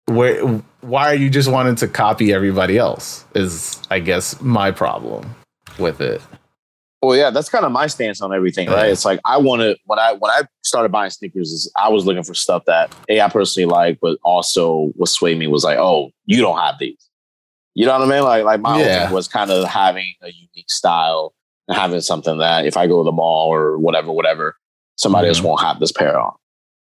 where 0.06 0.40
why 0.80 1.10
are 1.10 1.16
you 1.16 1.30
just 1.30 1.50
wanting 1.50 1.74
to 1.76 1.88
copy 1.88 2.32
everybody 2.32 2.78
else 2.78 3.24
is 3.34 3.82
I 3.90 3.98
guess 3.98 4.40
my 4.40 4.70
problem 4.70 5.34
with 5.78 6.00
it. 6.00 6.22
Well, 7.00 7.16
yeah, 7.16 7.30
that's 7.30 7.48
kind 7.48 7.64
of 7.64 7.70
my 7.70 7.86
stance 7.86 8.20
on 8.20 8.34
everything, 8.34 8.68
right? 8.68 8.86
Yeah. 8.86 8.92
It's 8.92 9.04
like 9.04 9.20
I 9.24 9.38
want 9.38 9.62
to 9.62 9.76
when 9.84 10.00
I 10.00 10.14
when 10.14 10.30
I 10.32 10.42
started 10.62 10.90
buying 10.90 11.10
sneakers, 11.10 11.52
is 11.52 11.72
I 11.76 11.88
was 11.88 12.04
looking 12.04 12.24
for 12.24 12.34
stuff 12.34 12.64
that 12.66 12.92
a 13.08 13.20
I 13.20 13.28
personally 13.28 13.66
like, 13.66 13.98
but 14.02 14.18
also 14.24 14.90
what 14.96 15.08
swayed 15.08 15.38
me 15.38 15.46
was 15.46 15.62
like, 15.62 15.78
oh, 15.78 16.10
you 16.26 16.40
don't 16.40 16.58
have 16.58 16.76
these. 16.80 17.08
You 17.74 17.86
know 17.86 17.96
what 17.96 18.08
I 18.08 18.10
mean? 18.10 18.24
Like 18.24 18.44
like 18.44 18.60
my 18.60 18.80
Yeah. 18.80 19.12
was 19.12 19.28
kind 19.28 19.52
of 19.52 19.68
having 19.68 20.12
a 20.22 20.28
unique 20.28 20.70
style 20.70 21.34
and 21.68 21.76
having 21.76 22.00
something 22.00 22.38
that 22.38 22.66
if 22.66 22.76
I 22.76 22.88
go 22.88 22.98
to 22.98 23.04
the 23.04 23.12
mall 23.12 23.46
or 23.46 23.78
whatever, 23.78 24.10
whatever, 24.10 24.56
somebody 24.96 25.26
mm-hmm. 25.26 25.36
else 25.36 25.42
won't 25.42 25.60
have 25.60 25.78
this 25.78 25.92
pair 25.92 26.18
on. 26.18 26.32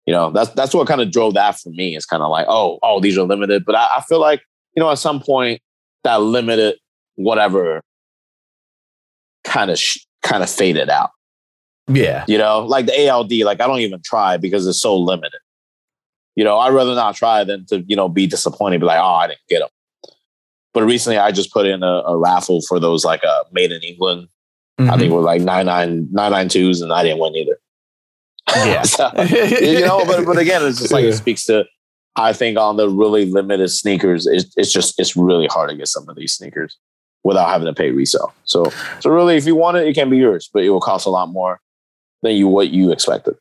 You 0.07 0.14
know, 0.14 0.30
that's 0.30 0.51
that's 0.51 0.72
what 0.72 0.88
kind 0.88 1.03
of 1.03 1.11
drove 1.11 1.34
that 1.34 1.59
for 1.59 1.68
me. 1.68 1.94
It's 1.94 2.07
kind 2.07 2.22
of 2.22 2.30
like, 2.30 2.46
oh, 2.48 2.78
oh, 2.82 3.01
these 3.01 3.18
are 3.18 3.24
limited. 3.24 3.66
But 3.66 3.74
I, 3.74 3.98
I 3.98 4.01
feel 4.09 4.18
like, 4.18 4.40
you 4.74 4.82
know, 4.82 4.90
at 4.90 4.98
some 4.98 5.20
point 5.20 5.61
that 6.05 6.22
limited 6.22 6.76
whatever 7.16 7.82
kind 9.45 9.70
of 9.70 9.78
sh- 9.78 9.99
kind 10.22 10.43
of 10.43 10.51
faded 10.51 10.88
out. 10.88 11.11
Yeah. 11.88 12.24
You 12.28 12.38
know, 12.38 12.61
like 12.61 12.86
the 12.86 13.09
ALD, 13.09 13.32
like 13.45 13.61
I 13.61 13.66
don't 13.66 13.80
even 13.80 14.01
try 14.05 14.36
because 14.36 14.66
it's 14.66 14.80
so 14.80 14.97
limited. 14.97 15.41
You 16.36 16.45
know, 16.45 16.59
I'd 16.59 16.72
rather 16.72 16.95
not 16.95 17.16
try 17.16 17.45
than 17.45 17.66
to, 17.66 17.80
you 17.80 17.97
know, 17.97 18.09
be 18.09 18.26
disappointed, 18.26 18.80
be 18.80 18.86
like, 18.86 19.01
oh, 19.01 19.14
I 19.14 19.26
didn't 19.28 19.41
get 19.49 19.61
them. 19.61 19.68
But 20.72 20.84
recently 20.84 21.18
I 21.18 21.32
just 21.32 21.53
put 21.53 21.66
in 21.66 21.82
a, 21.82 22.03
a 22.07 22.16
raffle 22.16 22.61
for 22.62 22.78
those 22.78 23.05
like 23.05 23.24
uh, 23.24 23.45
made 23.53 23.72
in 23.72 23.82
England. 23.82 24.28
Mm-hmm. 24.80 24.91
I 24.91 24.97
think 24.97 25.12
were 25.12 25.20
like 25.20 25.43
nine 25.43 25.66
nine 25.66 26.09
nine 26.12 26.30
nine 26.30 26.49
twos 26.49 26.80
and 26.80 26.93
I 26.93 27.03
didn't 27.03 27.18
win 27.18 27.34
either. 27.34 27.59
Yeah. 28.49 28.82
so, 28.82 29.11
you 29.61 29.80
know, 29.80 30.05
but 30.07 30.24
but 30.24 30.38
again, 30.38 30.64
it's 30.64 30.78
just 30.78 30.93
like 30.93 31.05
it 31.05 31.14
speaks 31.14 31.45
to 31.47 31.64
I 32.16 32.32
think 32.32 32.57
on 32.57 32.76
the 32.76 32.88
really 32.88 33.26
limited 33.26 33.68
sneakers, 33.68 34.26
it's, 34.26 34.53
it's 34.57 34.72
just 34.72 34.99
it's 34.99 35.16
really 35.16 35.49
hard 35.49 35.70
to 35.70 35.76
get 35.76 35.88
some 35.88 36.09
of 36.09 36.16
these 36.16 36.32
sneakers 36.34 36.78
without 37.24 37.48
having 37.48 37.66
to 37.66 37.74
pay 37.74 37.90
resale. 37.90 38.32
So 38.44 38.72
so 39.00 39.10
really 39.10 39.36
if 39.36 39.46
you 39.46 39.54
want 39.54 39.76
it, 39.76 39.86
it 39.86 39.94
can 39.94 40.10
be 40.10 40.16
yours, 40.16 40.50
but 40.52 40.64
it 40.64 40.70
will 40.70 40.80
cost 40.80 41.06
a 41.06 41.10
lot 41.10 41.28
more 41.28 41.60
than 42.22 42.32
you 42.32 42.48
what 42.48 42.70
you 42.70 42.92
expected. 42.92 43.36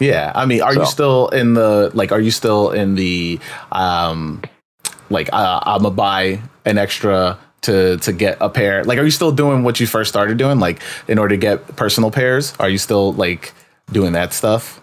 Yeah. 0.00 0.32
I 0.34 0.46
mean, 0.46 0.62
are 0.62 0.74
so. 0.74 0.80
you 0.80 0.86
still 0.86 1.28
in 1.28 1.54
the 1.54 1.90
like 1.94 2.12
are 2.12 2.20
you 2.20 2.30
still 2.30 2.70
in 2.70 2.94
the 2.94 3.38
um 3.70 4.42
like 5.10 5.28
uh, 5.32 5.60
I'm 5.62 5.82
gonna 5.82 5.94
buy 5.94 6.40
an 6.64 6.78
extra 6.78 7.38
to 7.62 7.98
to 7.98 8.12
get 8.12 8.38
a 8.40 8.48
pair? 8.48 8.84
Like 8.84 8.98
are 8.98 9.04
you 9.04 9.10
still 9.10 9.32
doing 9.32 9.62
what 9.62 9.78
you 9.80 9.86
first 9.86 10.10
started 10.10 10.38
doing 10.38 10.58
like 10.58 10.80
in 11.08 11.18
order 11.18 11.34
to 11.34 11.40
get 11.40 11.76
personal 11.76 12.10
pairs? 12.10 12.54
Are 12.58 12.68
you 12.68 12.78
still 12.78 13.12
like 13.12 13.52
doing 13.92 14.12
that 14.12 14.32
stuff? 14.32 14.80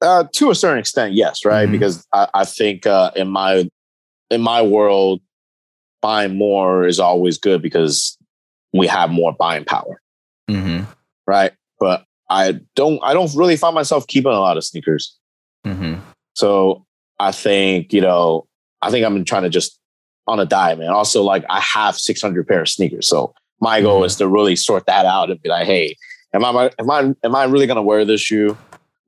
Uh, 0.00 0.24
to 0.34 0.50
a 0.50 0.54
certain 0.54 0.78
extent, 0.78 1.14
yes, 1.14 1.44
right? 1.44 1.64
Mm-hmm. 1.64 1.72
Because 1.72 2.06
I, 2.12 2.28
I 2.34 2.44
think 2.44 2.86
uh, 2.86 3.10
in 3.16 3.28
my 3.28 3.68
in 4.30 4.40
my 4.40 4.62
world, 4.62 5.20
buying 6.04 6.36
more 6.36 6.86
is 6.86 7.00
always 7.00 7.38
good 7.38 7.62
because 7.62 8.18
we 8.74 8.86
have 8.86 9.08
more 9.08 9.32
buying 9.32 9.64
power, 9.64 10.02
mm-hmm. 10.50 10.84
right? 11.26 11.52
But 11.80 12.04
I 12.28 12.60
don't 12.76 13.00
I 13.02 13.14
don't 13.14 13.34
really 13.34 13.56
find 13.56 13.74
myself 13.74 14.06
keeping 14.06 14.30
a 14.30 14.38
lot 14.38 14.58
of 14.58 14.64
sneakers. 14.64 15.16
Mm-hmm. 15.66 16.00
So 16.34 16.84
I 17.18 17.32
think 17.32 17.94
you 17.94 18.02
know 18.02 18.46
I 18.82 18.90
think 18.90 19.06
I'm 19.06 19.24
trying 19.24 19.44
to 19.44 19.48
just 19.48 19.80
on 20.26 20.38
a 20.40 20.44
diet, 20.44 20.78
man. 20.78 20.90
Also, 20.90 21.22
like 21.22 21.46
I 21.48 21.60
have 21.60 21.96
600 21.96 22.46
pair 22.46 22.60
of 22.60 22.68
sneakers, 22.68 23.08
so 23.08 23.32
my 23.62 23.80
goal 23.80 24.00
mm-hmm. 24.00 24.04
is 24.04 24.16
to 24.16 24.28
really 24.28 24.56
sort 24.56 24.84
that 24.84 25.06
out 25.06 25.30
and 25.30 25.40
be 25.40 25.48
like, 25.48 25.64
hey, 25.64 25.96
am 26.34 26.44
I 26.44 26.70
am 26.78 26.90
I 26.90 27.14
am 27.24 27.34
I 27.34 27.44
really 27.44 27.66
gonna 27.66 27.82
wear 27.82 28.04
this 28.04 28.20
shoe, 28.20 28.58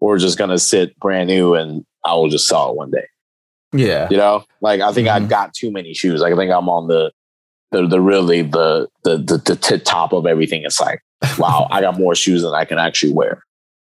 or 0.00 0.16
just 0.16 0.38
gonna 0.38 0.58
sit 0.58 0.98
brand 0.98 1.28
new 1.28 1.52
and 1.52 1.84
I 2.06 2.14
will 2.14 2.30
just 2.30 2.48
sell 2.48 2.70
it 2.70 2.76
one 2.76 2.90
day? 2.90 3.06
Yeah, 3.72 4.08
you 4.10 4.16
know, 4.16 4.44
like 4.60 4.80
I 4.80 4.92
think 4.92 5.08
mm-hmm. 5.08 5.24
I 5.24 5.28
got 5.28 5.54
too 5.54 5.70
many 5.70 5.94
shoes. 5.94 6.20
Like 6.20 6.32
I 6.32 6.36
think 6.36 6.52
I'm 6.52 6.68
on 6.68 6.88
the 6.88 7.12
the 7.72 7.86
the 7.86 8.00
really 8.00 8.42
the 8.42 8.88
the 9.04 9.18
the, 9.18 9.38
the 9.38 9.56
t- 9.56 9.78
top 9.78 10.12
of 10.12 10.26
everything. 10.26 10.62
It's 10.64 10.80
like, 10.80 11.00
wow, 11.38 11.66
I 11.70 11.80
got 11.80 11.98
more 11.98 12.14
shoes 12.14 12.42
than 12.42 12.54
I 12.54 12.64
can 12.64 12.78
actually 12.78 13.12
wear. 13.12 13.42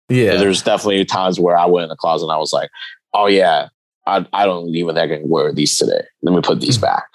Yeah, 0.09 0.33
and 0.33 0.41
there's 0.41 0.63
definitely 0.63 1.05
times 1.05 1.39
where 1.39 1.57
I 1.57 1.65
went 1.65 1.83
in 1.83 1.89
the 1.89 1.95
closet 1.95 2.25
and 2.25 2.31
I 2.31 2.37
was 2.37 2.51
like, 2.51 2.69
oh 3.13 3.27
yeah, 3.27 3.69
I 4.07 4.25
I 4.33 4.45
don't 4.45 4.69
even 4.75 4.95
think 4.95 5.11
I 5.11 5.17
can 5.17 5.29
wear 5.29 5.53
these 5.53 5.77
today. 5.77 6.01
Let 6.23 6.35
me 6.35 6.41
put 6.41 6.59
these 6.59 6.77
mm-hmm. 6.77 6.85
back. 6.85 7.05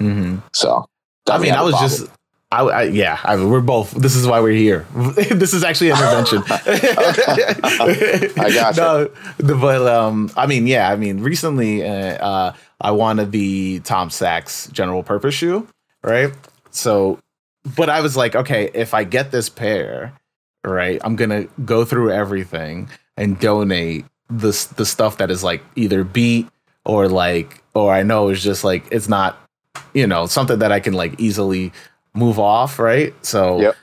Mm-hmm. 0.00 0.36
So 0.52 0.86
I 1.28 1.38
mean, 1.38 1.52
I 1.52 1.62
was 1.62 1.78
just 1.80 2.08
I, 2.50 2.62
I, 2.62 2.82
yeah, 2.84 3.18
I 3.24 3.36
we're 3.44 3.60
both. 3.60 3.90
This 3.90 4.16
is 4.16 4.26
why 4.26 4.40
we're 4.40 4.56
here. 4.56 4.86
this 4.94 5.52
is 5.52 5.62
actually 5.62 5.90
an 5.90 5.98
intervention. 5.98 6.42
I 8.40 8.50
got 8.54 8.76
no, 8.76 9.10
but 9.38 9.86
um, 9.86 10.30
I 10.34 10.46
mean, 10.46 10.66
yeah, 10.66 10.90
I 10.90 10.96
mean, 10.96 11.20
recently 11.20 11.86
uh, 11.86 11.92
uh, 11.92 12.52
I 12.80 12.92
wanted 12.92 13.32
the 13.32 13.80
Tom 13.80 14.08
Sachs 14.08 14.66
general 14.68 15.02
purpose 15.02 15.34
shoe, 15.34 15.68
right? 16.02 16.32
So, 16.70 17.18
but 17.76 17.90
I 17.90 18.00
was 18.00 18.16
like, 18.16 18.34
okay, 18.34 18.70
if 18.72 18.94
I 18.94 19.04
get 19.04 19.30
this 19.30 19.50
pair, 19.50 20.14
right, 20.64 20.98
I'm 21.04 21.16
gonna 21.16 21.44
go 21.66 21.84
through 21.84 22.12
everything 22.12 22.88
and 23.18 23.38
donate 23.38 24.06
the 24.30 24.68
the 24.76 24.86
stuff 24.86 25.18
that 25.18 25.30
is 25.30 25.44
like 25.44 25.62
either 25.76 26.02
beat 26.02 26.48
or 26.86 27.08
like, 27.08 27.62
or 27.74 27.92
I 27.92 28.04
know 28.04 28.30
is 28.30 28.42
just 28.42 28.64
like 28.64 28.86
it's 28.90 29.06
not, 29.06 29.38
you 29.92 30.06
know, 30.06 30.24
something 30.24 30.60
that 30.60 30.72
I 30.72 30.80
can 30.80 30.94
like 30.94 31.20
easily 31.20 31.72
move 32.14 32.38
off, 32.38 32.78
right? 32.78 33.14
So, 33.24 33.60
yep. 33.60 33.76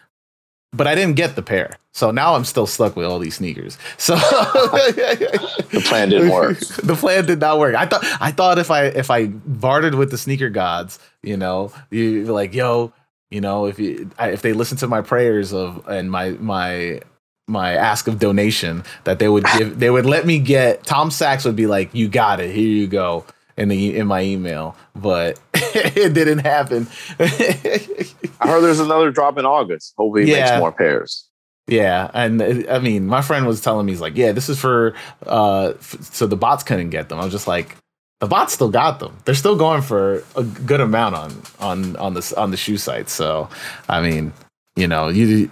but 0.73 0.87
I 0.87 0.95
didn't 0.95 1.15
get 1.15 1.35
the 1.35 1.41
pair. 1.41 1.77
So 1.95 2.11
now 2.11 2.35
I'm 2.35 2.43
still 2.43 2.67
stuck 2.67 2.97
with 2.97 3.05
all 3.05 3.19
these 3.19 3.35
sneakers. 3.35 3.77
So 3.97 4.15
the 4.17 5.81
plan 5.85 6.09
didn't 6.09 6.29
work. 6.29 6.59
The 6.83 6.95
plan 6.95 7.25
did 7.25 7.39
not 7.39 7.57
work. 7.57 7.73
I 7.73 7.85
thought 7.85 8.03
I 8.19 8.31
thought 8.31 8.59
if 8.59 8.69
I 8.69 8.87
if 8.87 9.09
I 9.09 9.27
bartered 9.27 9.95
with 9.95 10.11
the 10.11 10.17
sneaker 10.17 10.49
gods, 10.49 10.99
you 11.23 11.37
know, 11.37 11.71
you 11.91 12.25
like, 12.25 12.53
yo, 12.53 12.91
you 13.31 13.39
know, 13.39 13.65
if 13.65 13.79
you 13.79 14.11
if 14.19 14.41
they 14.41 14.51
listen 14.51 14.77
to 14.79 14.87
my 14.87 14.99
prayers 14.99 15.53
of 15.53 15.87
and 15.87 16.11
my 16.11 16.31
my 16.31 16.99
my 17.47 17.71
ask 17.75 18.09
of 18.09 18.19
donation, 18.19 18.83
that 19.05 19.19
they 19.19 19.29
would 19.29 19.45
give 19.57 19.79
they 19.79 19.89
would 19.89 20.05
let 20.05 20.25
me 20.25 20.37
get 20.37 20.83
Tom 20.83 21.09
Sachs 21.09 21.45
would 21.45 21.55
be 21.55 21.65
like, 21.65 21.95
you 21.95 22.09
got 22.09 22.41
it, 22.41 22.53
here 22.53 22.67
you 22.67 22.87
go 22.87 23.25
in 23.57 23.69
the 23.69 23.95
in 23.95 24.07
my 24.07 24.21
email, 24.21 24.75
but 24.95 25.39
it 25.53 26.13
didn't 26.13 26.39
happen. 26.39 26.87
I 27.19 28.47
heard 28.47 28.61
there's 28.61 28.79
another 28.79 29.11
drop 29.11 29.37
in 29.37 29.45
August. 29.45 29.93
Hopefully, 29.97 30.29
yeah. 30.29 30.41
makes 30.41 30.59
more 30.59 30.71
pairs. 30.71 31.29
Yeah, 31.67 32.11
and 32.13 32.41
uh, 32.41 32.71
I 32.71 32.79
mean, 32.79 33.07
my 33.07 33.21
friend 33.21 33.47
was 33.47 33.61
telling 33.61 33.85
me 33.85 33.93
he's 33.93 34.01
like, 34.01 34.15
"Yeah, 34.15 34.33
this 34.33 34.49
is 34.49 34.59
for 34.59 34.93
uh, 35.25 35.73
f- 35.79 35.97
so 36.01 36.27
the 36.27 36.35
bots 36.35 36.63
couldn't 36.63 36.91
get 36.91 37.09
them." 37.09 37.19
I 37.19 37.23
was 37.23 37.33
just 37.33 37.47
like, 37.47 37.75
"The 38.19 38.27
bots 38.27 38.53
still 38.53 38.69
got 38.69 38.99
them. 38.99 39.17
They're 39.25 39.35
still 39.35 39.55
going 39.55 39.81
for 39.81 40.23
a 40.35 40.43
good 40.43 40.81
amount 40.81 41.15
on 41.15 41.41
on 41.59 41.95
on 41.95 42.13
this 42.13 42.33
on 42.33 42.51
the 42.51 42.57
shoe 42.57 42.77
site." 42.77 43.09
So, 43.09 43.49
I 43.89 44.01
mean, 44.01 44.31
you 44.75 44.87
know, 44.87 45.07
you 45.07 45.49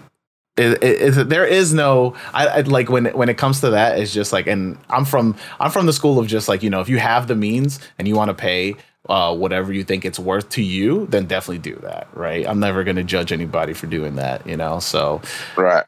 it, 0.55 0.83
it, 0.83 1.17
it, 1.17 1.29
there 1.29 1.45
is 1.45 1.73
no 1.73 2.15
I, 2.33 2.47
I, 2.47 2.61
like 2.61 2.89
when 2.89 3.05
when 3.05 3.29
it 3.29 3.37
comes 3.37 3.59
to 3.61 3.71
that 3.71 3.97
it's 3.97 4.13
just 4.13 4.31
like 4.31 4.45
and 4.45 4.77
i'm 4.89 5.05
from 5.05 5.35
i'm 5.59 5.71
from 5.71 5.87
the 5.87 5.93
school 5.93 6.19
of 6.19 6.27
just 6.27 6.47
like 6.47 6.61
you 6.61 6.69
know 6.69 6.79
if 6.79 6.89
you 6.89 6.99
have 6.99 7.27
the 7.27 7.35
means 7.35 7.79
and 7.97 8.07
you 8.07 8.15
want 8.15 8.29
to 8.29 8.35
pay 8.35 8.75
uh, 9.09 9.35
whatever 9.35 9.73
you 9.73 9.83
think 9.83 10.05
it's 10.05 10.17
worth 10.17 10.47
to 10.49 10.61
you 10.61 11.07
then 11.07 11.25
definitely 11.25 11.57
do 11.57 11.75
that 11.81 12.07
right? 12.13 12.47
I'm 12.47 12.59
never 12.59 12.85
going 12.85 12.95
to 12.95 13.03
judge 13.03 13.33
anybody 13.33 13.73
for 13.73 13.87
doing 13.87 14.15
that 14.15 14.47
you 14.47 14.55
know? 14.55 14.79
So 14.79 15.21
right. 15.57 15.85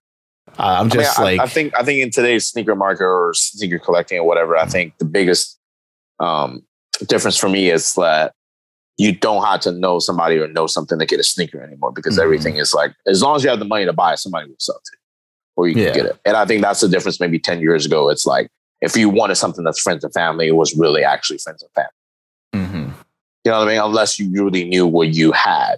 Uh, 0.58 0.78
i'm 0.80 0.90
just 0.90 1.18
I 1.20 1.22
mean, 1.22 1.32
like 1.32 1.40
I, 1.40 1.44
I, 1.44 1.48
think 1.48 1.74
i 1.80 1.84
think 1.84 2.02
in 2.02 2.12
today's 2.12 2.48
sneaker 2.48 2.76
market 2.76 3.04
or 3.04 3.34
sneaker 3.34 3.80
collecting 3.80 4.20
or 4.20 4.26
whatever 4.26 4.58
i 4.58 4.66
think 4.66 4.98
the 4.98 5.06
biggest 5.06 5.60
um, 6.20 6.64
difference 7.08 7.38
for 7.38 7.50
me 7.50 7.70
is 7.70 7.94
that 7.94 8.34
you 8.98 9.14
don't 9.14 9.44
have 9.44 9.60
to 9.62 9.72
know 9.72 10.00
somebody 10.00 10.38
or 10.38 10.48
know 10.48 10.68
something 10.68 11.00
to 11.00 11.06
get 11.06 11.20
a 11.20 11.24
sneaker 11.24 11.62
anymore 11.62 11.92
because 11.92 12.16
mm-hmm. 12.16 12.24
everything 12.24 12.58
is 12.58 12.74
like 12.74 12.94
as 13.08 13.22
long 13.22 13.36
as 13.36 13.44
you 13.44 13.50
have 13.50 13.60
the 13.60 13.66
money 13.66 13.86
to 13.86 13.94
buy 13.94 14.14
it, 14.14 14.20
somebody 14.20 14.48
will 14.48 14.56
sell 14.60 14.76
it 14.76 14.90
you 14.92 14.98
or 15.56 15.68
you 15.68 15.74
can 15.74 15.84
yeah. 15.84 15.94
get 15.94 16.06
it. 16.06 16.20
And 16.26 16.38
I 16.38 16.46
think 16.46 16.62
that's 16.62 16.82
the 16.82 16.90
difference. 16.90 17.20
Maybe 17.20 17.40
ten 17.40 17.62
years 17.62 17.86
ago, 17.86 18.10
it's 18.10 18.26
like 18.26 18.50
if 18.82 18.96
you 18.96 19.10
wanted 19.10 19.36
something 19.36 19.64
that's 19.64 19.82
friends 19.82 20.04
and 20.04 20.14
family, 20.14 20.48
it 20.48 20.56
was 20.56 20.76
really 20.78 21.04
actually 21.04 21.40
friends 21.40 21.64
and 21.64 21.72
family. 21.72 22.68
Mm-hmm. 22.68 22.92
You 23.46 23.52
know 23.52 23.60
what 23.60 23.68
I 23.68 23.72
mean? 23.72 23.82
Unless 23.82 24.20
you 24.20 24.32
really 24.32 24.66
knew 24.66 24.88
what 24.88 25.10
you 25.10 25.32
had. 25.32 25.78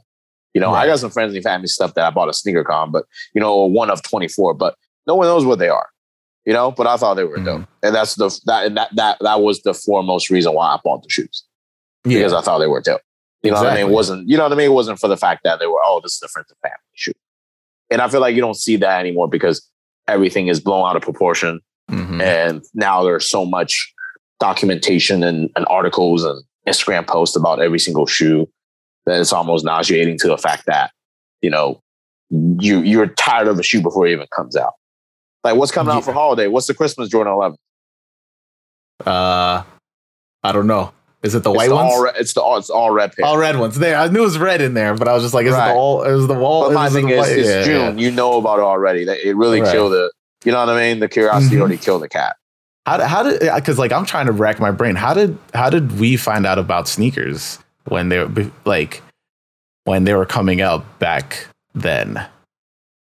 You 0.53 0.61
know, 0.61 0.71
right. 0.71 0.83
I 0.83 0.87
got 0.87 0.99
some 0.99 1.11
friends 1.11 1.35
and 1.35 1.43
family 1.43 1.67
stuff 1.67 1.93
that 1.93 2.05
I 2.05 2.09
bought 2.09 2.29
a 2.29 2.33
Sneaker 2.33 2.63
Con, 2.63 2.91
but 2.91 3.05
you 3.33 3.41
know, 3.41 3.65
one 3.65 3.89
of 3.89 4.01
twenty 4.01 4.27
four, 4.27 4.53
but 4.53 4.75
no 5.05 5.15
one 5.15 5.27
knows 5.27 5.45
what 5.45 5.59
they 5.59 5.69
are. 5.69 5.87
You 6.45 6.53
know, 6.53 6.71
but 6.71 6.87
I 6.87 6.97
thought 6.97 7.15
they 7.15 7.25
were 7.25 7.35
mm-hmm. 7.35 7.45
dope, 7.45 7.67
and 7.83 7.93
that's 7.93 8.15
the 8.15 8.29
that 8.45 8.65
and 8.65 8.77
that 8.77 8.95
that 8.95 9.17
that 9.21 9.41
was 9.41 9.61
the 9.61 9.73
foremost 9.73 10.29
reason 10.29 10.53
why 10.53 10.67
I 10.67 10.79
bought 10.83 11.03
the 11.03 11.09
shoes 11.09 11.43
yeah. 12.05 12.17
because 12.17 12.33
I 12.33 12.41
thought 12.41 12.59
they 12.59 12.67
were 12.67 12.81
dope. 12.81 13.01
You 13.47 13.51
know 13.51 13.57
exactly. 13.57 13.65
what 13.67 13.79
I 13.79 13.83
mean? 13.83 13.91
It 13.91 13.95
wasn't, 13.95 14.29
you 14.29 14.37
know 14.37 14.43
what 14.43 14.51
I 14.51 14.55
mean? 14.55 14.65
It 14.67 14.73
wasn't 14.73 14.99
for 14.99 15.07
the 15.07 15.17
fact 15.17 15.41
that 15.43 15.59
they 15.59 15.67
were, 15.67 15.81
oh, 15.85 16.01
this 16.03 16.15
is 16.15 16.21
a 16.21 16.27
friends 16.27 16.49
and 16.49 16.59
family 16.61 16.77
shoot. 16.93 17.17
And 17.89 18.01
I 18.01 18.09
feel 18.09 18.19
like 18.19 18.35
you 18.35 18.41
don't 18.41 18.57
see 18.57 18.75
that 18.77 18.99
anymore 18.99 19.29
because 19.29 19.67
everything 20.07 20.47
is 20.47 20.59
blown 20.59 20.89
out 20.89 20.95
of 20.95 21.01
proportion. 21.01 21.61
Mm-hmm. 21.89 22.21
And 22.21 22.63
now 22.73 23.03
there's 23.03 23.29
so 23.29 23.45
much 23.45 23.93
documentation 24.39 25.23
and, 25.23 25.49
and 25.55 25.65
articles 25.69 26.23
and 26.23 26.43
Instagram 26.67 27.07
posts 27.07 27.35
about 27.35 27.61
every 27.61 27.79
single 27.79 28.05
shoe 28.05 28.49
that 29.05 29.21
it's 29.21 29.31
almost 29.31 29.63
nauseating 29.63 30.17
to 30.19 30.27
the 30.27 30.37
fact 30.37 30.65
that, 30.65 30.91
you 31.41 31.49
know, 31.49 31.81
you 32.29 32.81
you're 32.81 33.07
tired 33.07 33.47
of 33.47 33.57
a 33.57 33.63
shoe 33.63 33.81
before 33.81 34.05
it 34.05 34.11
even 34.11 34.27
comes 34.35 34.57
out. 34.57 34.73
Like 35.45 35.55
what's 35.55 35.71
coming 35.71 35.91
yeah. 35.91 35.99
out 35.99 36.03
for 36.03 36.11
holiday? 36.11 36.47
What's 36.47 36.67
the 36.67 36.73
Christmas 36.73 37.07
Jordan 37.07 37.31
11? 37.31 37.57
Uh 39.05 39.63
I 40.43 40.51
don't 40.51 40.67
know. 40.67 40.91
Is 41.23 41.33
it 41.33 41.43
the 41.43 41.51
white 41.51 41.69
the 41.69 41.75
ones? 41.75 41.93
All, 41.93 42.05
it's 42.15 42.33
the 42.33 42.41
all, 42.41 42.57
it's 42.57 42.69
all 42.69 42.91
red. 42.91 43.11
Paper. 43.11 43.25
All 43.25 43.37
red 43.37 43.57
ones. 43.57 43.77
There, 43.77 43.97
I 43.97 44.07
knew 44.07 44.19
it 44.19 44.25
was 44.25 44.37
red 44.37 44.61
in 44.61 44.75
there, 44.75 44.95
but 44.95 45.07
I 45.07 45.13
was 45.13 45.23
just 45.23 45.33
like, 45.33 45.45
is 45.45 45.53
right. 45.53 45.71
it 45.71 45.73
the 45.73 45.79
all? 45.79 46.03
Is 46.03 46.27
the 46.27 46.35
wall? 46.35 46.67
But 46.67 46.73
my 46.73 46.89
thing 46.89 47.09
is, 47.09 47.27
it's 47.29 47.49
yeah, 47.49 47.63
June. 47.63 47.97
Yeah. 47.97 48.05
You 48.05 48.11
know 48.11 48.37
about 48.37 48.59
it 48.59 48.63
already. 48.63 49.03
It 49.03 49.35
really 49.35 49.61
right. 49.61 49.71
killed 49.71 49.93
it. 49.93 50.11
You 50.45 50.51
know 50.51 50.59
what 50.59 50.69
I 50.69 50.79
mean? 50.79 50.99
The 50.99 51.09
curiosity 51.09 51.55
mm-hmm. 51.55 51.61
already 51.61 51.77
killed 51.77 52.03
the 52.03 52.09
cat. 52.09 52.35
How, 52.85 53.03
how 53.03 53.23
did? 53.23 53.39
Because 53.39 53.77
like 53.79 53.91
I'm 53.91 54.05
trying 54.05 54.27
to 54.27 54.31
rack 54.31 54.59
my 54.59 54.71
brain. 54.71 54.95
How 54.95 55.13
did 55.13 55.37
how 55.53 55.69
did 55.69 55.99
we 55.99 56.15
find 56.15 56.45
out 56.45 56.59
about 56.59 56.87
sneakers 56.87 57.59
when 57.85 58.09
they 58.09 58.19
were 58.19 58.51
like 58.63 59.01
when 59.83 60.03
they 60.03 60.13
were 60.13 60.25
coming 60.25 60.61
out 60.61 60.99
back 60.99 61.47
then? 61.73 62.25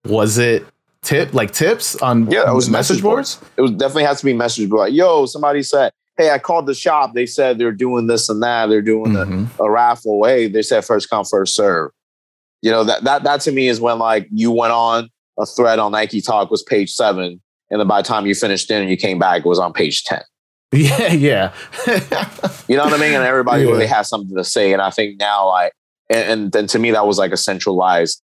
Was 0.06 0.38
it 0.38 0.66
tip 1.02 1.34
like 1.34 1.52
tips 1.52 1.96
on 1.96 2.30
Yeah, 2.30 2.48
it 2.48 2.54
was 2.54 2.68
message, 2.68 2.96
message 2.96 3.02
boards? 3.02 3.40
It 3.56 3.62
was 3.62 3.72
definitely 3.72 4.04
has 4.04 4.20
to 4.20 4.26
be 4.26 4.34
message 4.34 4.68
board. 4.68 4.80
Like, 4.80 4.92
yo, 4.92 5.26
somebody 5.26 5.62
said, 5.62 5.92
"Hey, 6.16 6.30
I 6.30 6.38
called 6.38 6.66
the 6.66 6.74
shop. 6.74 7.12
They 7.14 7.26
said 7.26 7.58
they're 7.58 7.72
doing 7.72 8.06
this 8.06 8.28
and 8.28 8.42
that. 8.42 8.66
They're 8.66 8.82
doing 8.82 9.14
a, 9.16 9.20
Mhm. 9.26 9.48
a 9.58 9.70
raffle. 9.70 10.24
Hey, 10.24 10.48
they 10.48 10.62
said 10.62 10.84
first 10.84 11.08
come, 11.10 11.24
first 11.24 11.54
serve." 11.54 11.90
You 12.62 12.70
know 12.70 12.84
that 12.84 13.04
that 13.04 13.24
that 13.24 13.40
to 13.42 13.52
me 13.52 13.68
is 13.68 13.80
when 13.80 13.98
like 13.98 14.28
you 14.32 14.50
went 14.52 14.72
on 14.72 15.08
a 15.40 15.46
thread 15.46 15.78
on 15.78 15.92
Nike 15.92 16.20
Talk 16.20 16.50
was 16.50 16.62
page 16.62 16.92
seven, 16.92 17.40
and 17.70 17.80
then 17.80 17.88
by 17.88 18.02
the 18.02 18.06
time 18.08 18.26
you 18.26 18.34
finished 18.34 18.68
dinner, 18.68 18.82
and 18.82 18.90
you 18.90 18.96
came 18.96 19.18
back, 19.18 19.40
it 19.40 19.48
was 19.48 19.58
on 19.58 19.72
page 19.72 20.04
ten. 20.04 20.22
Yeah, 20.72 21.12
yeah. 21.12 21.52
You 22.68 22.76
know 22.76 22.84
what 22.84 22.94
I 22.94 22.98
mean? 22.98 23.14
And 23.14 23.24
everybody 23.24 23.64
Yeah. 23.64 23.70
really 23.70 23.86
has 23.86 24.08
something 24.08 24.34
to 24.36 24.44
say. 24.44 24.72
And 24.72 24.80
I 24.80 24.88
think 24.90 25.18
now, 25.18 25.48
like, 25.48 25.72
and, 26.08 26.30
and 26.30 26.52
then 26.52 26.66
to 26.68 26.78
me, 26.78 26.92
that 26.92 27.06
was 27.06 27.18
like 27.18 27.32
a 27.32 27.36
centralized 27.36 28.22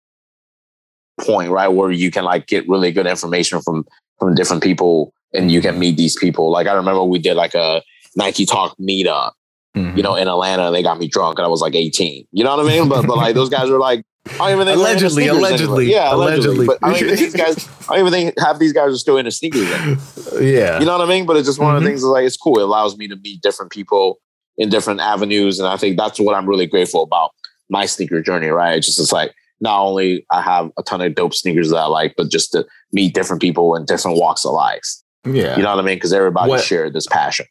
point, 1.22 1.52
right? 1.52 1.68
Where 1.70 1.92
you 1.92 2.12
can 2.12 2.24
like 2.26 2.48
get 2.48 2.68
really 2.68 2.92
good 2.92 3.08
information 3.08 3.62
from 3.62 3.86
from 4.20 4.36
different 4.36 4.64
people, 4.64 5.14
and 5.34 5.52
you 5.52 5.62
can 5.62 5.80
meet 5.80 5.98
these 5.98 6.16
people. 6.18 6.52
Like 6.52 6.68
I 6.68 6.74
remember 6.74 7.04
we 7.04 7.20
did 7.20 7.36
like 7.36 7.54
a 7.56 7.82
Nike 8.16 8.46
Talk 8.46 8.76
meetup, 8.78 9.32
Mhm. 9.76 9.98
you 9.98 10.04
know, 10.04 10.16
in 10.16 10.28
Atlanta. 10.28 10.68
and 10.68 10.76
They 10.76 10.84
got 10.84 11.00
me 11.00 11.08
drunk, 11.08 11.40
and 11.40 11.46
I 11.46 11.50
was 11.50 11.62
like 11.62 11.76
18. 11.76 12.28
You 12.32 12.44
know 12.44 12.56
what 12.56 12.66
I 12.66 12.70
mean? 12.70 12.88
But 12.90 13.08
but 13.08 13.18
like 13.18 13.36
those 13.36 13.50
guys 13.50 13.70
were 13.70 13.80
like. 13.80 14.04
I 14.26 14.38
don't 14.38 14.52
even 14.62 14.68
think 14.68 14.78
Allegedly, 14.78 15.28
allegedly, 15.28 15.92
yeah, 15.92 16.14
allegedly. 16.16 16.66
allegedly. 16.66 16.66
But 16.68 16.78
I 16.82 16.92
don't 16.92 17.02
even 17.04 17.18
think 17.18 17.34
these 17.34 17.36
guys. 17.36 17.68
I 17.90 17.98
don't 17.98 18.08
even 18.08 18.14
think 18.14 18.36
half 18.40 18.58
these 18.58 18.72
guys 18.72 18.94
are 18.94 18.98
still 18.98 19.18
into 19.18 19.32
sneakers. 19.32 19.70
Anymore. 19.70 19.98
yeah. 20.42 20.80
You 20.80 20.86
know 20.86 20.98
what 20.98 21.06
I 21.06 21.10
mean? 21.10 21.26
But 21.26 21.36
it's 21.36 21.46
just 21.46 21.60
one 21.60 21.76
of 21.76 21.82
Mhm. 21.82 21.84
the 21.84 21.90
things 21.90 22.02
that's 22.04 22.10
like 22.10 22.26
it's 22.26 22.38
cool. 22.38 22.58
It 22.58 22.64
allows 22.64 22.96
me 22.96 23.10
to 23.10 23.18
meet 23.18 23.42
different 23.42 23.70
people 23.74 24.20
in 24.58 24.70
different 24.70 25.02
avenues. 25.02 25.60
And 25.60 25.68
I 25.68 25.76
think 25.76 25.98
that's 25.98 26.22
what 26.22 26.36
I'm 26.38 26.48
really 26.48 26.68
grateful 26.68 27.04
about 27.04 27.32
my 27.70 27.86
sneaker 27.86 28.22
journey, 28.22 28.48
right? 28.48 28.78
It's 28.78 28.88
just 28.88 28.98
it's 29.02 29.12
like 29.12 29.34
not 29.60 29.82
only 29.82 30.26
I 30.32 30.42
have 30.42 30.72
a 30.78 30.84
ton 30.84 31.02
of 31.02 31.14
dope 31.16 31.34
sneakers 31.34 31.70
that 31.72 31.78
I 31.80 31.88
like, 31.88 32.14
but 32.16 32.30
just 32.32 32.54
to 32.54 32.66
meet 32.94 33.14
different 33.14 33.42
people 33.42 33.76
in 33.76 33.84
different 33.84 34.18
walks 34.18 34.46
of 34.46 34.54
life. 34.54 34.86
Yeah. 35.26 35.56
You 35.58 35.64
know 35.64 35.70
what 35.76 35.80
I 35.80 35.88
mean? 35.88 35.96
Because 35.98 36.14
everybody 36.14 36.50
What- 36.50 36.64
shared 36.64 36.94
this 36.94 37.08
passion. 37.08 37.46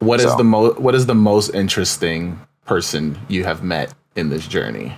What 0.00 0.20
is 0.20 0.30
So- 0.30 0.36
the 0.36 0.44
most 0.44 0.78
what 0.78 0.94
is 0.94 1.06
the 1.06 1.14
most 1.14 1.54
interesting 1.54 2.38
person 2.66 3.18
you 3.28 3.44
have 3.44 3.62
met 3.62 3.92
in 4.16 4.28
this 4.30 4.46
journey? 4.46 4.94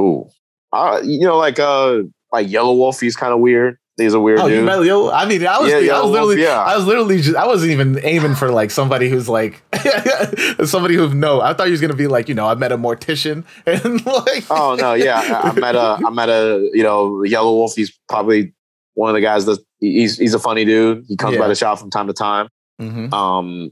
Ooh. 0.00 0.26
Uh, 0.72 1.00
you 1.04 1.20
know, 1.20 1.36
like 1.36 1.58
uh 1.58 2.00
like 2.32 2.48
Yellow 2.48 2.74
Wolf, 2.74 3.00
he's 3.00 3.16
kind 3.16 3.32
of 3.32 3.40
weird. 3.40 3.76
He's 3.96 4.14
a 4.14 4.20
weird 4.20 4.40
Oh, 4.40 4.46
you 4.46 4.56
dude. 4.56 4.64
met 4.66 4.82
yo, 4.84 5.10
I 5.10 5.26
mean, 5.26 5.46
I 5.46 5.58
was 5.58 5.68
Yeah, 5.70 5.76
I 5.76 5.80
Yellow 5.80 6.02
was 6.04 6.12
Wolf, 6.12 6.28
literally 6.28 6.42
yeah. 6.42 6.60
I 6.60 6.76
was 6.76 6.86
literally 6.86 7.20
just 7.20 7.36
I 7.36 7.46
wasn't 7.46 7.72
even 7.72 8.00
aiming 8.02 8.34
for 8.34 8.50
like 8.50 8.70
somebody 8.70 9.08
who's 9.10 9.28
like 9.28 9.62
somebody 10.64 10.94
who 10.94 11.12
no, 11.14 11.40
I 11.42 11.52
thought 11.54 11.66
he 11.66 11.72
was 11.72 11.80
gonna 11.80 11.94
be 11.94 12.06
like, 12.06 12.28
you 12.28 12.34
know, 12.34 12.46
I 12.46 12.54
met 12.54 12.72
a 12.72 12.78
mortician 12.78 13.44
and 13.66 14.04
like 14.06 14.44
Oh 14.50 14.76
no, 14.78 14.94
yeah. 14.94 15.40
I, 15.44 15.50
I 15.50 15.52
met 15.60 15.74
a 15.76 15.98
I 16.06 16.10
met 16.10 16.28
a 16.28 16.70
you 16.72 16.82
know 16.82 17.22
Yellow 17.24 17.52
Wolf. 17.54 17.74
He's 17.76 17.96
probably 18.08 18.54
one 18.94 19.10
of 19.10 19.14
the 19.14 19.20
guys 19.20 19.44
that 19.46 19.58
he's 19.80 20.18
he's 20.18 20.34
a 20.34 20.38
funny 20.38 20.64
dude. 20.64 21.04
He 21.08 21.16
comes 21.16 21.34
Yeah. 21.34 21.40
by 21.40 21.48
the 21.48 21.54
shop 21.54 21.78
from 21.78 21.90
time 21.90 22.06
to 22.06 22.12
time. 22.12 22.48
Mhm. 22.80 23.12
Um, 23.12 23.70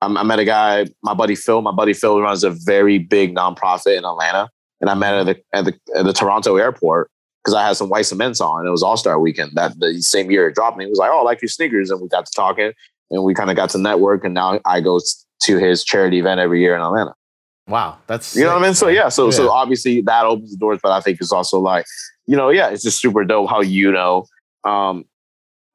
I, 0.00 0.06
I 0.06 0.22
met 0.22 0.38
a 0.38 0.44
guy, 0.44 0.86
my 1.02 1.14
buddy 1.14 1.34
Phil. 1.34 1.62
My 1.62 1.72
buddy 1.72 1.92
Phil 1.94 2.20
runs 2.20 2.44
a 2.44 2.50
very 2.50 2.98
big 2.98 3.34
nonprofit 3.34 3.96
in 3.96 4.04
Atlanta, 4.04 4.48
and 4.80 4.90
I 4.90 4.94
met 4.94 5.14
at 5.14 5.26
the 5.26 5.36
at 5.52 5.64
the, 5.64 5.74
at 5.96 6.04
the 6.04 6.12
Toronto 6.12 6.56
airport 6.56 7.10
because 7.42 7.54
I 7.54 7.66
had 7.66 7.76
some 7.76 7.88
white 7.88 8.06
cements 8.06 8.40
on. 8.40 8.66
It 8.66 8.70
was 8.70 8.82
All 8.82 8.96
Star 8.96 9.18
Weekend 9.18 9.52
that 9.54 9.78
the 9.78 10.00
same 10.02 10.30
year 10.30 10.48
it 10.48 10.54
dropped 10.54 10.76
me. 10.76 10.84
He 10.84 10.90
was 10.90 10.98
like, 10.98 11.10
"Oh, 11.12 11.20
I 11.20 11.22
like 11.22 11.40
your 11.42 11.48
sneakers," 11.48 11.90
and 11.90 12.00
we 12.00 12.08
got 12.08 12.26
to 12.26 12.32
talking, 12.34 12.72
and 13.10 13.24
we 13.24 13.34
kind 13.34 13.50
of 13.50 13.56
got 13.56 13.70
to 13.70 13.78
network. 13.78 14.24
And 14.24 14.34
now 14.34 14.60
I 14.64 14.80
go 14.80 15.00
to 15.42 15.58
his 15.58 15.84
charity 15.84 16.18
event 16.18 16.40
every 16.40 16.60
year 16.60 16.74
in 16.76 16.82
Atlanta. 16.82 17.14
Wow, 17.66 17.96
that's 18.06 18.36
You 18.36 18.44
know 18.44 18.52
what 18.54 18.60
I 18.60 18.62
mean? 18.66 18.74
So 18.74 18.88
yeah, 18.88 19.08
so 19.08 19.30
so 19.30 19.50
obviously 19.50 20.02
that 20.02 20.26
opens 20.26 20.50
the 20.50 20.58
doors, 20.58 20.78
but 20.82 20.92
I 20.92 21.00
think 21.00 21.18
it's 21.20 21.32
also 21.32 21.58
like, 21.58 21.86
you 22.26 22.36
know, 22.36 22.50
yeah, 22.50 22.68
it's 22.68 22.82
just 22.82 23.00
super 23.00 23.24
dope 23.24 23.48
how 23.48 23.62
you 23.62 23.90
know. 23.90 24.26
Um, 24.64 25.04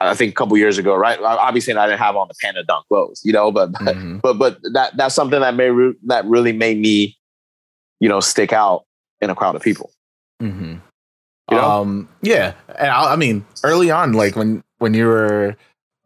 I 0.02 0.14
think 0.16 0.32
a 0.32 0.36
couple 0.36 0.58
years 0.58 0.78
ago, 0.78 0.96
right? 0.96 1.20
Obviously, 1.20 1.74
I 1.74 1.86
didn't 1.86 2.00
have 2.00 2.16
on 2.16 2.28
the 2.30 2.34
Panda 2.42 2.64
Dunk 2.64 2.86
lows, 2.90 3.22
you 3.24 3.34
know, 3.34 3.52
but 3.52 3.72
but 3.84 3.96
Mhm. 3.98 4.22
but, 4.22 4.34
but 4.38 4.60
that 4.74 4.96
that's 4.96 5.14
something 5.14 5.42
that 5.42 5.56
may 5.56 5.70
re- 5.70 5.96
that 6.06 6.26
really 6.26 6.54
made 6.54 6.80
me, 6.80 7.18
you 8.00 8.08
know, 8.08 8.22
stick 8.22 8.54
out 8.54 8.86
in 9.20 9.30
a 9.30 9.36
crowd 9.36 9.56
of 9.56 9.62
people. 9.62 9.92
Mhm. 10.42 10.80
You 11.52 11.58
know? 11.58 11.70
Um, 11.82 12.08
yeah, 12.22 12.54
and 12.78 12.90
I, 12.92 13.14
I 13.14 13.16
mean, 13.18 13.44
early 13.64 13.92
on, 13.92 14.14
like 14.14 14.36
when 14.38 14.64
when 14.78 14.94
you 14.94 15.06
were 15.08 15.58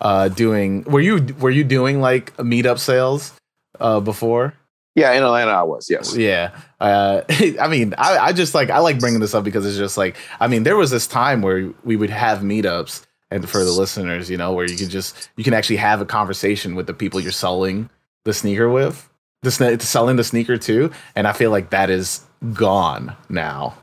uh 0.01 0.29
doing, 0.29 0.83
were 0.85 1.01
you 1.01 1.21
were 1.39 1.51
you 1.51 1.63
doing 1.63 2.01
like 2.01 2.35
meetup 2.37 2.79
sales 2.79 3.33
uh 3.79 3.99
before? 3.99 4.55
Yeah, 4.95 5.11
in 5.13 5.23
Atlanta, 5.23 5.51
I 5.51 5.63
was 5.63 5.89
yes. 5.89 6.15
Yeah. 6.15 6.55
Uh, 6.79 7.21
I 7.59 7.67
mean, 7.67 7.95
I, 7.97 8.17
I 8.17 8.33
just 8.33 8.53
like 8.53 8.69
I 8.69 8.79
like 8.79 8.99
bringing 8.99 9.19
this 9.19 9.33
up 9.33 9.43
because 9.43 9.65
it's 9.65 9.77
just 9.77 9.97
like 9.97 10.17
I 10.39 10.47
mean, 10.47 10.63
there 10.63 10.77
was 10.77 10.91
this 10.91 11.07
time 11.07 11.41
where 11.41 11.71
we 11.83 11.95
would 11.95 12.11
have 12.11 12.39
meetups, 12.39 13.05
and 13.31 13.49
for 13.49 13.63
the 13.63 13.71
listeners, 13.71 14.29
you 14.29 14.37
know, 14.37 14.53
where 14.53 14.69
you 14.69 14.77
could 14.77 14.89
just 14.89 15.29
you 15.35 15.43
can 15.43 15.53
actually 15.53 15.77
have 15.77 15.99
a 16.01 16.05
conversation 16.05 16.75
with 16.75 16.87
the 16.87 16.93
people 16.93 17.19
you're 17.19 17.31
selling 17.31 17.89
the 18.25 18.33
sneaker 18.33 18.69
with, 18.69 19.09
the 19.41 19.49
sne- 19.49 19.81
selling 19.81 20.15
the 20.15 20.23
sneaker 20.23 20.57
to, 20.57 20.91
and 21.15 21.27
I 21.27 21.33
feel 21.33 21.49
like 21.49 21.71
that 21.71 21.89
is 21.89 22.21
gone 22.53 23.15
now. 23.29 23.75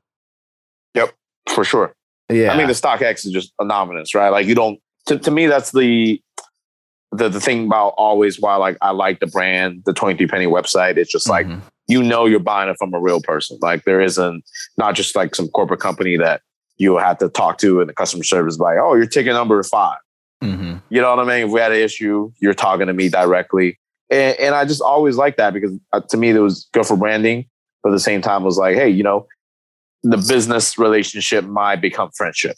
Yep, 0.94 1.12
for 1.48 1.64
sure. 1.64 1.92
Yeah. 2.30 2.52
I 2.52 2.56
mean, 2.56 2.68
the 2.68 2.74
stock 2.74 3.02
X 3.02 3.24
is 3.24 3.32
just 3.32 3.52
anonymous, 3.58 4.14
right? 4.14 4.28
Like 4.28 4.46
you 4.46 4.54
don't. 4.54 4.80
To, 5.06 5.18
to 5.18 5.30
me, 5.30 5.46
that's 5.46 5.72
the 5.72 6.22
the 7.12 7.28
the 7.28 7.40
thing 7.40 7.66
about 7.66 7.88
always 7.96 8.40
why 8.40 8.56
like 8.56 8.76
I 8.80 8.90
like 8.90 9.20
the 9.20 9.26
brand, 9.26 9.82
the 9.84 9.92
Twenty 9.92 10.16
Three 10.16 10.26
Penny 10.26 10.46
website. 10.46 10.96
It's 10.96 11.11
just 11.11 11.28
like 11.28 11.46
Mhm. 11.46 11.61
you 11.88 12.02
know 12.02 12.26
you're 12.26 12.38
buying 12.38 12.68
it 12.70 12.76
from 12.78 12.94
a 12.94 13.00
real 13.00 13.20
person. 13.20 13.58
Like 13.61 13.84
there 13.84 14.00
isn't 14.00 14.44
not 14.76 14.94
just 14.94 15.16
like 15.16 15.34
some 15.34 15.48
corporate 15.48 15.80
company 15.80 16.16
that 16.16 16.42
you 16.76 16.96
have 16.96 17.18
to 17.18 17.28
talk 17.28 17.58
to 17.58 17.80
in 17.80 17.86
the 17.88 17.92
customer 17.92 18.24
service 18.24 18.58
like, 18.58 18.78
oh, 18.80 18.94
your 18.94 19.06
ticket 19.06 19.34
number 19.34 19.61
is 19.61 19.68
five. 19.68 19.98
Mhm. 20.42 20.80
You 20.88 21.00
know 21.02 21.14
what 21.14 21.18
I 21.18 21.28
mean? 21.28 21.46
If 21.46 21.52
we 21.52 21.61
had 21.61 21.72
an 21.72 21.78
issue, 21.78 22.32
you're 22.40 22.54
talking 22.54 22.86
to 22.86 22.94
me 22.94 23.08
directly. 23.08 23.78
And, 24.08 24.38
and 24.40 24.54
I 24.54 24.64
just 24.64 24.80
always 24.80 25.16
like 25.16 25.36
that 25.36 25.52
because 25.52 25.72
uh, 25.92 26.00
to 26.08 26.16
me, 26.16 26.30
it 26.30 26.38
was 26.38 26.68
good 26.72 26.86
for 26.86 26.96
branding. 26.96 27.46
But 27.82 27.90
at 27.90 27.92
the 27.92 28.00
same 28.00 28.22
time, 28.22 28.42
it 28.42 28.46
was 28.46 28.56
like, 28.58 28.76
hey, 28.76 28.88
you 28.88 29.02
know, 29.02 29.26
the 30.02 30.16
business 30.16 30.78
relationship 30.78 31.44
might 31.44 31.76
become 31.76 32.11
friendship, 32.16 32.56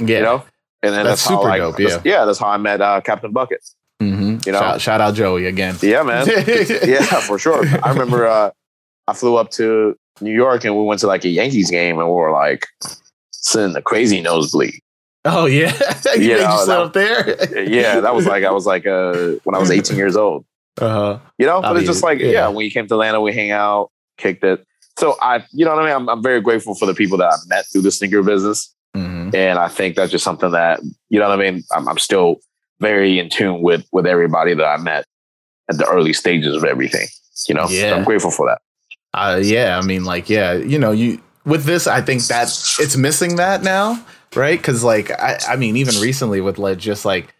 yeah. 0.00 0.18
you 0.18 0.22
know? 0.22 0.44
And 0.84 0.92
then 0.94 1.04
That's 1.04 1.22
that's, 1.22 1.24
how 1.24 1.38
super 1.40 1.50
I, 1.50 1.58
dope, 1.58 1.76
that's- 1.76 2.00
yeah, 2.04 2.24
that's 2.24 2.38
how 2.38 2.48
I 2.48 2.56
met 2.58 2.80
uh, 2.80 3.00
Captain 3.00 3.32
Bucket. 3.32 3.64
Mhm. 4.02 4.44
You 4.44 4.52
know? 4.52 4.58
shout, 4.58 4.80
shout 4.80 5.00
out 5.00 5.14
Joey 5.14 5.46
again. 5.46 5.76
Yeah, 5.80 6.02
man. 6.02 6.26
yeah, 6.84 7.02
for 7.20 7.38
sure. 7.38 7.64
I 7.82 7.90
remember 7.90 8.26
uh, 8.26 8.50
I 9.08 9.14
flew 9.14 9.36
up 9.36 9.50
to 9.52 9.96
New 10.20 10.32
York 10.34 10.64
and 10.64 10.76
we 10.76 10.82
went 10.84 11.00
to 11.00 11.06
like 11.06 11.24
a 11.24 11.28
Yankees 11.28 11.70
game 11.70 11.98
and 11.98 12.06
we 12.08 12.14
were 12.14 12.30
like 12.32 12.66
sitting 13.30 13.68
in 13.68 13.72
the 13.72 13.82
crazy 13.82 14.20
nosebleed. 14.20 14.80
Oh 15.24 15.46
yeah, 15.46 15.72
you 16.16 16.22
Yeah, 16.22 16.36
made 16.36 16.60
you 16.60 16.66
that- 16.66 16.68
up 16.68 16.92
there. 16.92 17.64
Yeah, 17.66 18.00
that 18.00 18.14
was 18.14 18.26
like 18.26 18.44
I 18.44 18.50
was 18.50 18.66
like 18.66 18.86
uh, 18.86 19.32
when 19.44 19.54
I 19.54 19.58
was 19.58 19.70
18 19.70 19.96
years 19.96 20.16
old. 20.16 20.44
Uh-huh. 20.80 21.18
You 21.38 21.46
know, 21.46 21.58
I 21.58 21.62
but 21.62 21.70
it's 21.76 21.78
mean, 21.82 21.86
just 21.86 22.02
like 22.02 22.18
yeah. 22.18 22.26
yeah. 22.30 22.48
when 22.48 22.64
you 22.64 22.70
came 22.70 22.86
to 22.88 22.94
Atlanta, 22.94 23.20
we 23.20 23.32
hang 23.32 23.52
out, 23.52 23.90
kicked 24.18 24.44
it. 24.44 24.66
So 24.98 25.16
I, 25.22 25.44
you 25.52 25.64
know 25.64 25.70
what 25.74 25.82
I 25.84 25.86
mean. 25.86 25.94
I'm, 25.94 26.08
I'm 26.08 26.22
very 26.22 26.40
grateful 26.40 26.74
for 26.74 26.86
the 26.86 26.94
people 26.94 27.16
that 27.18 27.26
I 27.32 27.36
met 27.46 27.64
through 27.72 27.82
the 27.82 27.90
sneaker 27.90 28.22
business, 28.22 28.74
Mhm. 28.96 29.34
and 29.34 29.58
I 29.58 29.68
think 29.68 29.96
that's 29.96 30.12
just 30.12 30.24
something 30.24 30.50
that 30.52 30.80
you 31.08 31.18
know 31.18 31.28
what 31.28 31.38
I 31.40 31.50
mean. 31.50 31.64
I'm, 31.74 31.88
I'm 31.88 31.98
still 31.98 32.36
very 32.80 33.18
in 33.18 33.28
tune 33.28 33.60
with 33.62 33.84
with 33.92 34.06
everybody 34.06 34.54
that 34.54 34.64
I 34.66 34.76
met 34.76 35.04
at 35.70 35.78
the 35.78 35.86
early 35.86 36.12
stages 36.12 36.54
of 36.54 36.64
everything. 36.64 37.06
You 37.48 37.54
know, 37.54 37.66
Yeah. 37.68 37.90
so 37.90 37.96
I'm 37.96 38.04
grateful 38.04 38.30
for 38.30 38.46
that. 38.48 38.60
Uh, 39.12 39.40
yeah, 39.42 39.78
I 39.78 39.82
mean, 39.82 40.04
like, 40.04 40.28
yeah, 40.30 40.52
you 40.54 40.78
know, 40.78 40.90
you 40.92 41.20
with 41.44 41.64
this, 41.64 41.86
I 41.86 42.00
think 42.00 42.22
that 42.26 42.44
it's 42.80 42.96
missing 42.96 43.36
that 43.36 43.62
now, 43.62 44.04
right? 44.34 44.58
Because, 44.58 44.82
like, 44.82 45.10
I, 45.10 45.38
I 45.48 45.56
mean, 45.56 45.76
even 45.76 45.94
recently 46.00 46.40
with 46.40 46.58
like 46.58 46.78
just 46.78 47.04
like 47.04 47.34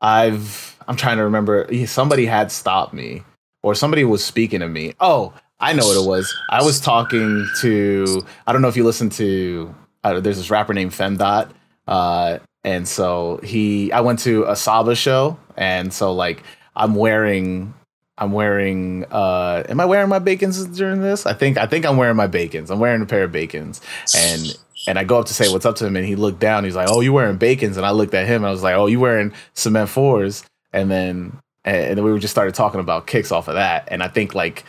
I've, 0.00 0.76
I'm 0.88 0.96
trying 0.96 1.18
to 1.18 1.24
remember, 1.24 1.68
somebody 1.86 2.26
had 2.26 2.50
stopped 2.50 2.94
me 2.94 3.22
or 3.62 3.74
somebody 3.74 4.04
was 4.04 4.24
speaking 4.24 4.60
to 4.60 4.68
me. 4.68 4.94
Oh, 5.00 5.32
I 5.60 5.72
know 5.74 5.86
what 5.86 5.96
it 6.02 6.08
was. 6.08 6.34
I 6.50 6.62
was 6.62 6.80
talking 6.80 7.46
to, 7.60 8.22
I 8.46 8.52
don't 8.52 8.62
know 8.62 8.68
if 8.68 8.76
you 8.76 8.84
listen 8.84 9.10
to, 9.10 9.74
uh, 10.04 10.20
there's 10.20 10.38
this 10.38 10.50
rapper 10.50 10.74
named 10.74 10.92
Femdot, 10.92 11.50
uh, 11.86 12.38
and 12.64 12.86
so 12.86 13.40
he, 13.42 13.90
I 13.92 14.00
went 14.00 14.18
to 14.20 14.44
a 14.44 14.56
Saba 14.56 14.94
show, 14.94 15.38
and 15.56 15.92
so 15.92 16.12
like 16.12 16.42
I'm 16.76 16.94
wearing 16.94 17.74
I'm 18.20 18.32
wearing 18.32 19.06
uh 19.10 19.64
am 19.68 19.80
I 19.80 19.86
wearing 19.86 20.08
my 20.08 20.18
bacons 20.18 20.64
during 20.66 21.00
this? 21.00 21.24
I 21.26 21.32
think 21.32 21.56
I 21.56 21.66
think 21.66 21.86
I'm 21.86 21.96
wearing 21.96 22.16
my 22.16 22.26
bacons. 22.26 22.70
I'm 22.70 22.78
wearing 22.78 23.00
a 23.00 23.06
pair 23.06 23.24
of 23.24 23.32
bacons. 23.32 23.80
And 24.14 24.56
and 24.86 24.98
I 24.98 25.04
go 25.04 25.18
up 25.18 25.26
to 25.26 25.34
say 25.34 25.48
what's 25.50 25.64
up 25.64 25.76
to 25.76 25.86
him 25.86 25.96
and 25.96 26.06
he 26.06 26.16
looked 26.16 26.38
down, 26.38 26.64
he's 26.64 26.76
like, 26.76 26.88
Oh, 26.90 27.00
you 27.00 27.14
wearing 27.14 27.38
bacons? 27.38 27.78
And 27.78 27.86
I 27.86 27.90
looked 27.90 28.14
at 28.14 28.26
him 28.26 28.36
and 28.36 28.46
I 28.46 28.50
was 28.50 28.62
like, 28.62 28.74
Oh, 28.74 28.86
you 28.86 29.00
wearing 29.00 29.32
cement 29.54 29.88
fours? 29.88 30.44
And 30.72 30.90
then 30.90 31.38
and 31.64 31.96
then 31.96 32.04
we 32.04 32.18
just 32.18 32.32
started 32.32 32.54
talking 32.54 32.80
about 32.80 33.06
kicks 33.06 33.32
off 33.32 33.48
of 33.48 33.54
that. 33.54 33.88
And 33.90 34.02
I 34.02 34.08
think 34.08 34.34
like 34.34 34.64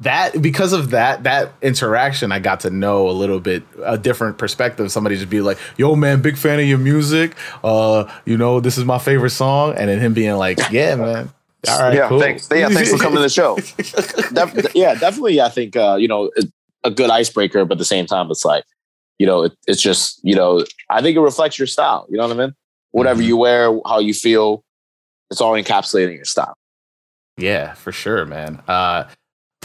that 0.00 0.40
because 0.42 0.72
of 0.74 0.90
that 0.90 1.22
that 1.22 1.52
interaction 1.62 2.30
i 2.30 2.38
got 2.38 2.60
to 2.60 2.68
know 2.68 3.08
a 3.08 3.12
little 3.12 3.40
bit 3.40 3.62
a 3.84 3.96
different 3.96 4.36
perspective 4.36 4.92
somebody 4.92 5.16
just 5.16 5.30
be 5.30 5.40
like 5.40 5.56
yo 5.78 5.96
man 5.96 6.20
big 6.20 6.36
fan 6.36 6.60
of 6.60 6.66
your 6.66 6.76
music 6.76 7.34
uh 7.64 8.04
you 8.26 8.36
know 8.36 8.60
this 8.60 8.76
is 8.76 8.84
my 8.84 8.98
favorite 8.98 9.30
song 9.30 9.74
and 9.76 9.88
then 9.88 9.98
him 9.98 10.12
being 10.12 10.34
like 10.36 10.58
yeah 10.70 10.94
man 10.96 11.30
all 11.68 11.80
right 11.80 11.94
yeah, 11.94 12.08
cool. 12.08 12.20
thanks. 12.20 12.48
Yeah, 12.54 12.68
thanks 12.68 12.92
for 12.92 12.98
coming 12.98 13.16
to 13.16 13.22
the 13.22 13.28
show. 13.28 13.56
Def- 13.56 14.72
yeah, 14.76 14.94
definitely. 14.94 15.40
I 15.40 15.48
think 15.48 15.74
uh, 15.74 15.96
you 15.98 16.06
know 16.06 16.30
a 16.84 16.92
good 16.92 17.10
icebreaker, 17.10 17.64
but 17.64 17.72
at 17.74 17.78
the 17.78 17.84
same 17.84 18.06
time, 18.06 18.30
it's 18.30 18.44
like 18.44 18.62
you 19.18 19.26
know, 19.26 19.42
it, 19.44 19.52
it's 19.66 19.82
just, 19.82 20.20
you 20.22 20.36
know, 20.36 20.62
I 20.90 21.02
think 21.02 21.16
it 21.16 21.20
reflects 21.20 21.58
your 21.58 21.66
style. 21.66 22.06
You 22.08 22.18
know 22.18 22.28
what 22.28 22.36
I 22.36 22.38
mean? 22.38 22.54
Whatever 22.92 23.20
Mhm. 23.20 23.26
you 23.26 23.36
wear, 23.36 23.80
how 23.84 23.98
you 23.98 24.14
feel, 24.14 24.62
it's 25.30 25.40
all 25.40 25.54
encapsulating 25.54 26.14
your 26.14 26.24
style. 26.24 26.54
Yeah, 27.36 27.74
for 27.74 27.90
sure, 27.90 28.24
man. 28.26 28.62
Uh, 28.68 29.04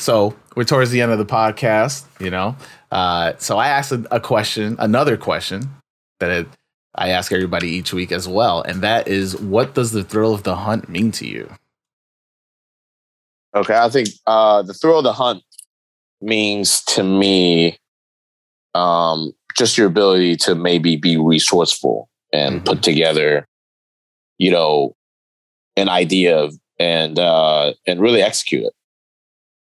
so 0.01 0.35
we're 0.55 0.63
towards 0.63 0.91
the 0.91 0.99
end 1.01 1.11
of 1.11 1.19
the 1.19 1.25
podcast, 1.25 2.05
you 2.19 2.29
know. 2.31 2.55
Uh, 2.91 3.33
so 3.37 3.57
I 3.57 3.67
asked 3.67 3.91
a, 3.91 4.05
a 4.11 4.19
question, 4.19 4.75
another 4.79 5.15
question 5.15 5.69
that 6.19 6.31
it, 6.31 6.47
I 6.95 7.09
ask 7.09 7.31
everybody 7.31 7.69
each 7.69 7.93
week 7.93 8.11
as 8.11 8.27
well, 8.27 8.61
and 8.63 8.81
that 8.81 9.07
is, 9.07 9.37
what 9.39 9.73
does 9.75 9.91
the 9.91 10.03
thrill 10.03 10.33
of 10.33 10.43
the 10.43 10.55
hunt 10.57 10.89
mean 10.89 11.11
to 11.13 11.27
you? 11.27 11.49
Okay, 13.55 13.75
I 13.75 13.89
think 13.89 14.09
uh, 14.27 14.61
the 14.61 14.73
thrill 14.73 14.97
of 14.99 15.03
the 15.03 15.13
hunt 15.13 15.43
means 16.21 16.83
to 16.85 17.03
me 17.03 17.77
um, 18.73 19.33
just 19.57 19.77
your 19.77 19.87
ability 19.87 20.37
to 20.37 20.55
maybe 20.55 20.95
be 20.95 21.17
resourceful 21.17 22.09
and 22.33 22.61
Mhm. 22.61 22.65
put 22.65 22.83
together, 22.83 23.47
you 24.37 24.51
know, 24.51 24.95
an 25.75 25.89
idea 25.89 26.37
of, 26.37 26.55
and 26.79 27.19
uh, 27.19 27.73
and 27.85 27.99
really 27.99 28.21
execute 28.21 28.63
it. 28.63 28.73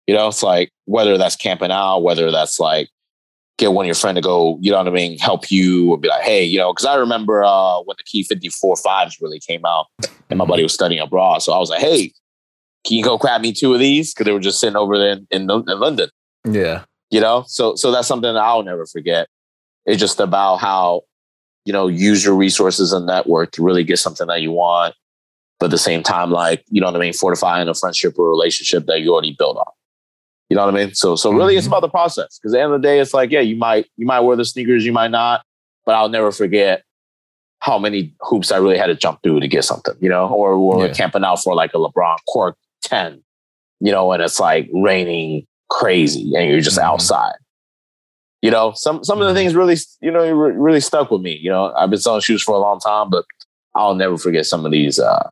You 0.08 0.16
know, 0.16 0.28
it's 0.30 0.42
like 0.44 0.72
whether 0.86 1.18
that's 1.18 1.36
camping 1.36 1.72
out, 1.72 2.00
whether 2.00 2.32
that's 2.32 2.60
like 2.60 2.90
get 3.58 3.74
one 3.74 3.86
of 3.86 3.88
your 3.88 3.96
friend 3.96 4.16
to 4.16 4.22
go, 4.22 4.58
you 4.62 4.72
know 4.72 4.78
what 4.78 4.88
I 4.88 4.92
mean, 4.92 5.18
help 5.20 5.52
you 5.52 5.92
or 5.92 5.98
be 5.98 6.08
like, 6.08 6.24
hey, 6.24 6.44
you 6.44 6.58
know, 6.58 6.72
because 6.74 6.86
I 6.86 6.96
remember 6.96 7.44
uh, 7.44 7.80
when 7.82 7.96
the 7.98 8.04
Key 8.06 8.24
54 8.24 8.78
fives 8.78 9.18
really 9.20 9.40
came 9.40 9.66
out 9.66 9.88
and 10.30 10.38
my 10.38 10.46
buddy 10.46 10.64
was 10.64 10.74
studying 10.74 11.02
abroad. 11.02 11.40
So 11.40 11.54
I 11.54 11.58
was 11.58 11.70
like, 11.70 11.82
hey, 11.82 12.14
can 12.86 12.98
you 12.98 13.04
go 13.04 13.18
grab 13.18 13.42
me 13.42 13.52
two 13.52 13.74
of 13.74 13.80
these? 13.80 14.14
Because 14.14 14.26
they 14.26 14.32
were 14.32 14.40
just 14.40 14.60
sitting 14.60 14.78
over 14.78 14.98
there 14.98 15.14
in, 15.14 15.28
in, 15.32 15.42
in 15.50 15.80
London, 15.80 16.10
Yeah. 16.46 16.84
you 17.10 17.20
know? 17.20 17.44
So 17.48 17.76
so 17.76 17.92
that's 17.92 18.08
something 18.08 18.32
that 18.34 18.40
I'll 18.40 18.64
never 18.64 18.86
forget. 18.86 19.28
It's 19.86 20.00
just 20.00 20.20
about 20.20 20.58
how, 20.58 21.02
you 21.66 21.74
know, 21.74 21.88
use 21.88 22.24
your 22.24 22.36
resources 22.36 22.94
and 22.94 23.06
network 23.08 23.52
to 23.54 23.64
really 23.64 23.84
get 23.84 23.98
something 24.00 24.28
that 24.28 24.42
you 24.42 24.52
want. 24.52 24.94
But 25.60 25.66
at 25.66 25.72
the 25.72 25.78
same 25.80 26.04
time, 26.04 26.30
like, 26.30 26.64
you 26.70 26.80
know 26.80 26.88
what 26.88 26.96
I 26.96 27.00
mean, 27.00 27.14
fortifying 27.14 27.68
a 27.68 27.74
friendship 27.74 28.18
or 28.20 28.30
relationship 28.30 28.86
that 28.86 29.02
you 29.02 29.12
already 29.12 29.36
built 29.38 29.58
on. 29.58 29.66
You 30.50 30.56
know 30.56 30.66
what 30.66 30.74
I 30.74 30.78
mean? 30.86 30.94
So 30.94 31.16
so 31.16 31.32
really 31.32 31.58
it's 31.58 31.66
Mhm. 31.66 31.72
about 31.72 31.82
the 31.82 31.90
process. 31.90 32.40
Because 32.40 32.54
at 32.54 32.58
the 32.58 32.64
end 32.64 32.74
of 32.74 32.82
the 32.82 32.88
day, 32.88 33.00
it's 33.00 33.14
like, 33.14 33.32
yeah, 33.32 33.42
you 33.42 33.56
might 33.58 33.86
you 33.98 34.06
might 34.06 34.22
wear 34.22 34.36
the 34.38 34.46
sneakers, 34.46 34.86
you 34.86 34.94
might 34.94 35.12
not, 35.12 35.44
but 35.86 35.96
I'll 35.96 36.10
never 36.10 36.32
forget 36.32 36.84
how 37.60 37.78
many 37.80 38.14
hoops 38.22 38.52
I 38.52 38.58
really 38.58 38.78
had 38.78 38.88
to 38.88 38.96
jump 38.96 39.20
through 39.24 39.40
to 39.42 39.48
get 39.48 39.64
something, 39.66 39.96
you 40.00 40.10
know, 40.10 40.28
or 40.30 40.58
we're 40.60 40.88
Yeah. 40.88 40.94
camping 40.94 41.24
out 41.24 41.42
for 41.42 41.54
like 41.56 41.74
a 41.74 41.78
LeBron 41.78 42.18
Cork 42.32 42.56
10, 42.84 43.22
you 43.80 43.92
know, 43.92 44.12
and 44.12 44.22
it's 44.24 44.40
like 44.40 44.70
raining 44.74 45.46
crazy 45.70 46.34
and 46.36 46.50
you're 46.50 46.62
just 46.62 46.78
Mhm. 46.78 46.84
outside. 46.84 47.36
You 48.42 48.52
know, 48.52 48.72
some 48.76 49.04
some 49.04 49.20
of 49.20 49.28
the 49.28 49.34
Mhm. 49.34 49.36
things 49.36 49.56
really, 49.56 49.76
you 50.02 50.12
know, 50.12 50.30
re- 50.32 50.54
really 50.56 50.80
stuck 50.80 51.10
with 51.12 51.22
me. 51.22 51.34
You 51.42 51.50
know, 51.50 51.74
I've 51.76 51.90
been 51.90 52.00
selling 52.00 52.22
shoes 52.22 52.42
for 52.44 52.56
a 52.56 52.60
long 52.60 52.80
time, 52.80 53.10
but 53.10 53.26
I'll 53.76 53.96
never 53.96 54.18
forget 54.18 54.46
some 54.46 54.66
of 54.66 54.72
these 54.72 54.98
uh 55.00 55.28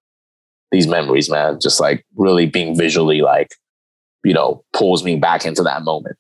these 0.72 0.88
memories, 0.88 1.30
man. 1.30 1.60
Just 1.62 1.80
like 1.80 2.04
really 2.18 2.48
being 2.48 2.76
visually 2.76 3.22
like, 3.22 3.52
you 4.26 4.34
know, 4.34 4.64
pulls 4.74 5.04
me 5.04 5.16
back 5.16 5.46
into 5.46 5.64
that 5.64 5.84
moment. 5.84 6.18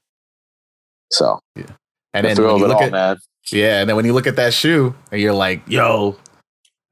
So 1.11 1.39
yeah. 1.55 1.65
And 2.13 2.25
the 2.25 2.35
then 2.35 2.43
when 2.45 2.57
you 2.57 2.65
it 2.65 2.67
look 2.69 2.77
all, 2.77 2.83
at, 2.83 2.91
man. 2.91 3.17
yeah, 3.51 3.79
and 3.81 3.89
then 3.89 3.95
when 3.97 4.05
you 4.05 4.13
look 4.13 4.27
at 4.27 4.37
that 4.37 4.53
shoe 4.53 4.95
and 5.11 5.19
you're 5.19 5.33
like, 5.33 5.61
yo, 5.67 6.15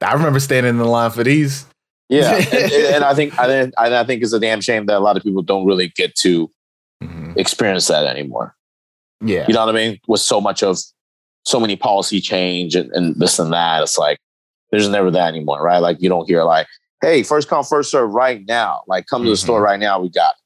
I 0.01 0.13
remember 0.13 0.39
standing 0.41 0.71
in 0.71 0.77
the 0.77 0.85
line 0.85 1.11
for 1.11 1.23
these. 1.23 1.65
Yeah, 2.09 2.35
and, 2.51 2.71
and- 2.71 3.03
I 3.05 3.13
think 3.13 3.39
I 3.39 3.47
think 3.47 3.73
I 3.77 4.03
think 4.03 4.21
it's 4.21 4.33
a 4.33 4.39
damn 4.39 4.59
shame 4.61 4.85
that 4.87 4.97
a 4.97 4.99
lot 4.99 5.15
of 5.17 5.23
people 5.23 5.41
don't 5.41 5.65
really 5.65 5.87
get 5.89 6.15
to 6.17 6.49
Mhm. 7.01 7.35
experience 7.37 7.87
that 7.87 8.05
anymore. 8.05 8.55
Yeah. 9.19 9.45
You 9.47 9.53
know 9.53 9.65
what 9.65 9.75
I 9.75 9.77
mean? 9.77 9.99
With 10.07 10.21
so 10.21 10.39
much 10.39 10.63
of 10.63 10.77
so 11.45 11.59
many 11.59 11.75
policy 11.75 12.21
change 12.21 12.75
and, 12.75 12.89
and 12.93 13.15
this 13.19 13.39
and 13.39 13.51
that, 13.51 13.81
it's 13.83 13.97
like 13.97 14.19
there's 14.71 14.87
never 14.87 15.11
that 15.11 15.27
anymore, 15.27 15.61
right? 15.61 15.79
Like 15.79 16.01
you 16.01 16.07
don't 16.07 16.25
hear 16.27 16.43
like, 16.43 16.67
hey, 17.01 17.23
first 17.23 17.49
come, 17.49 17.63
first 17.65 17.91
serve 17.91 18.13
right 18.13 18.45
now. 18.47 18.83
Like 18.87 19.07
come 19.07 19.23
to 19.23 19.29
the 19.29 19.35
store 19.37 19.61
right 19.61 19.79
now, 19.79 19.99
we 19.99 20.09
got 20.09 20.31
it. 20.31 20.37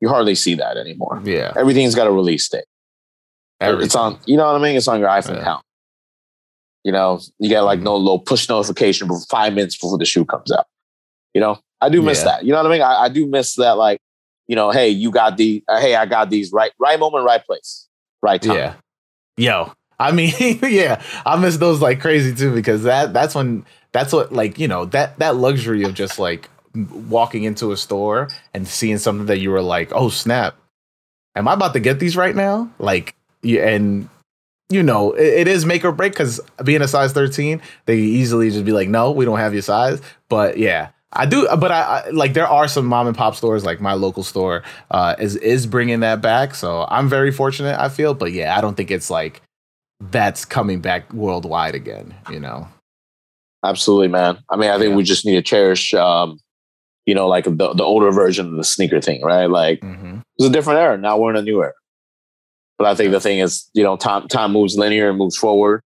You 0.00 0.08
hardly 0.08 0.34
see 0.34 0.54
that 0.54 0.76
anymore. 0.76 1.20
Yeah. 1.24 1.52
Everything's 1.56 1.94
got 1.94 2.06
a 2.06 2.10
release 2.12 2.48
date. 2.48 2.64
It's 3.60 3.94
on, 3.94 4.18
you 4.26 4.36
know 4.36 4.44
what 4.46 4.60
I 4.60 4.62
mean? 4.62 4.76
It's 4.76 4.88
on 4.88 5.00
your 5.00 5.08
iPhone 5.08 5.36
Yeah. 5.36 5.40
account. 5.40 5.64
You 6.84 6.92
know, 6.92 7.20
you 7.38 7.50
got 7.50 7.64
like 7.64 7.80
Mhm. 7.80 7.84
no 7.84 7.96
little 7.96 8.18
push 8.18 8.48
notification 8.48 9.08
for 9.08 9.18
five 9.30 9.54
minutes 9.54 9.76
before 9.76 9.98
the 9.98 10.04
shoe 10.04 10.24
comes 10.24 10.52
out. 10.52 10.66
You 11.34 11.40
know, 11.40 11.58
I 11.80 11.88
do 11.88 12.02
miss 12.02 12.18
Yeah. 12.20 12.24
that. 12.26 12.44
You 12.44 12.52
know 12.52 12.58
what 12.62 12.66
I 12.66 12.70
mean? 12.70 12.82
I, 12.82 13.04
I 13.04 13.08
do 13.08 13.26
miss 13.26 13.54
that. 13.56 13.72
Like, 13.78 13.98
you 14.46 14.54
know, 14.54 14.70
hey, 14.70 14.88
you 14.90 15.10
got 15.10 15.36
the, 15.36 15.64
uh, 15.68 15.80
hey, 15.80 15.96
I 15.96 16.06
got 16.06 16.30
these 16.30 16.52
right, 16.52 16.72
right 16.78 16.98
moment, 17.00 17.24
right 17.24 17.44
place, 17.44 17.88
right 18.22 18.40
time. 18.40 18.56
Yeah. 18.56 18.74
Yo. 19.36 19.72
I 19.98 20.12
mean, 20.12 20.32
yeah, 20.62 21.02
I 21.24 21.36
miss 21.36 21.56
those 21.56 21.80
like 21.80 22.00
crazy 22.00 22.34
too 22.34 22.54
because 22.54 22.82
that 22.82 23.14
that's 23.14 23.34
when 23.34 23.64
that's 23.92 24.12
what 24.12 24.30
like, 24.30 24.58
you 24.58 24.68
know, 24.68 24.84
that 24.86 25.18
that 25.18 25.36
luxury 25.36 25.82
of 25.84 25.94
just 25.94 26.18
like 26.18 26.50
walking 27.08 27.44
into 27.44 27.72
a 27.72 27.76
store 27.76 28.28
and 28.54 28.66
seeing 28.68 28.98
something 28.98 29.26
that 29.26 29.38
you 29.38 29.50
were 29.50 29.62
like, 29.62 29.90
"Oh, 29.92 30.08
snap. 30.08 30.56
Am 31.34 31.48
I 31.48 31.54
about 31.54 31.72
to 31.74 31.80
get 31.80 31.98
these 32.00 32.16
right 32.16 32.34
now?" 32.36 32.70
Like, 32.78 33.14
and 33.42 34.08
you 34.68 34.82
know, 34.82 35.12
it, 35.12 35.26
it 35.40 35.48
is 35.48 35.64
make 35.64 35.84
or 35.84 35.92
break 35.92 36.14
cuz 36.14 36.40
being 36.64 36.82
a 36.82 36.88
size 36.88 37.12
13, 37.12 37.60
they 37.86 37.96
easily 37.98 38.50
just 38.50 38.64
be 38.64 38.72
like, 38.72 38.88
"No, 38.88 39.10
we 39.10 39.24
don't 39.24 39.38
have 39.38 39.52
your 39.52 39.62
size." 39.62 40.00
But 40.28 40.58
yeah, 40.58 40.88
I 41.12 41.24
do, 41.26 41.46
but 41.56 41.70
I, 41.70 41.80
I 42.06 42.10
like 42.10 42.34
there 42.34 42.48
are 42.48 42.66
some 42.68 42.84
mom 42.86 43.06
and 43.06 43.16
pop 43.16 43.36
stores 43.36 43.64
like 43.64 43.80
my 43.80 43.92
local 43.94 44.22
store 44.22 44.62
uh, 44.90 45.14
is 45.18 45.36
is 45.36 45.66
bringing 45.66 46.00
that 46.00 46.20
back. 46.20 46.54
So 46.54 46.86
I'm 46.88 47.08
very 47.08 47.30
fortunate. 47.30 47.78
I 47.78 47.88
feel, 47.88 48.12
but 48.14 48.32
yeah, 48.32 48.56
I 48.56 48.60
don't 48.60 48.76
think 48.76 48.90
it's 48.90 49.08
like 49.10 49.40
that's 50.10 50.44
coming 50.44 50.80
back 50.80 51.10
worldwide 51.14 51.74
again. 51.74 52.14
You 52.30 52.40
know? 52.40 52.68
Absolutely, 53.64 54.08
man. 54.08 54.38
I 54.50 54.56
mean, 54.56 54.70
I 54.70 54.78
think 54.78 54.90
Yeah. 54.90 54.96
we 54.96 55.02
just 55.02 55.24
need 55.24 55.34
to 55.36 55.42
cherish, 55.42 55.94
um, 55.94 56.38
you 57.06 57.14
know, 57.14 57.26
like 57.28 57.44
the, 57.44 57.72
the 57.74 57.82
older 57.84 58.10
version 58.10 58.46
of 58.46 58.56
the 58.56 58.64
sneaker 58.64 59.00
thing, 59.00 59.22
right? 59.22 59.46
Like 59.46 59.80
Mm-hmm. 59.80 60.18
it's 60.36 60.48
a 60.48 60.52
different 60.52 60.80
era. 60.80 60.98
Now 60.98 61.16
we're 61.18 61.30
in 61.30 61.36
a 61.36 61.42
new 61.42 61.62
era. 61.62 61.72
But 62.78 62.88
I 62.88 62.94
think 62.94 63.12
the 63.12 63.20
thing 63.20 63.38
is, 63.38 63.70
you 63.72 63.82
know, 63.82 63.96
time 63.96 64.28
time 64.28 64.52
moves 64.52 64.76
linear 64.76 65.08
and 65.08 65.16
moves 65.18 65.36
forward, 65.36 65.80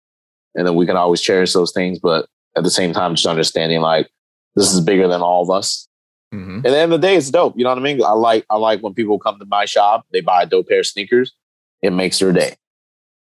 and 0.56 0.66
then 0.66 0.76
we 0.76 0.86
can 0.86 0.96
always 0.96 1.20
cherish 1.22 1.52
those 1.54 1.74
things. 1.74 2.00
But 2.00 2.28
at 2.56 2.64
the 2.64 2.70
same 2.70 2.94
time, 2.94 3.16
just 3.16 3.28
understanding 3.28 3.82
like 3.82 4.10
this 4.56 4.72
is 4.74 4.80
bigger 4.80 5.08
than 5.08 5.22
all 5.22 5.44
of 5.44 5.50
us. 5.50 5.88
Mm-hmm. 6.34 6.58
At 6.58 6.64
the 6.72 6.78
end 6.78 6.94
of 6.94 7.02
the 7.02 7.08
day, 7.08 7.16
it's 7.16 7.30
dope. 7.30 7.58
You 7.58 7.64
know 7.64 7.72
what 7.72 7.78
I 7.80 7.82
mean? 7.82 8.02
I 8.04 8.12
like 8.12 8.46
I 8.50 8.56
like 8.58 8.82
when 8.82 8.94
people 8.94 9.20
come 9.20 9.38
to 9.40 9.46
my 9.46 9.66
shop, 9.66 10.06
they 10.12 10.22
buy 10.22 10.44
a 10.44 10.46
dope 10.46 10.70
pair 10.70 10.80
of 10.80 10.86
sneakers. 10.88 11.34
It 11.82 11.92
makes 11.92 12.20
their 12.20 12.32
day. 12.32 12.56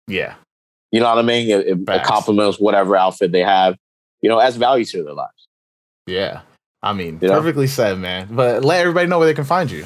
Yeah. 0.08 0.36
You 0.92 1.00
know 1.02 1.10
what 1.10 1.18
I 1.18 1.24
mean? 1.24 1.50
It, 1.50 1.68
it, 1.68 1.90
it 1.90 2.04
complements 2.04 2.60
whatever 2.60 2.96
outfit 2.96 3.32
they 3.32 3.42
have. 3.44 3.78
You 4.22 4.30
know, 4.30 4.40
adds 4.40 4.56
value 4.56 4.86
to 4.86 5.04
their 5.04 5.14
lives. 5.14 5.48
Yeah. 6.08 6.42
I 6.86 6.94
mean, 6.94 7.20
You 7.22 7.28
know? 7.30 7.34
perfectly 7.40 7.68
said, 7.68 7.98
man. 8.00 8.28
But 8.32 8.64
let 8.64 8.80
everybody 8.80 9.08
know 9.08 9.18
where 9.20 9.28
they 9.28 9.34
can 9.34 9.44
find 9.44 9.70
you. 9.70 9.86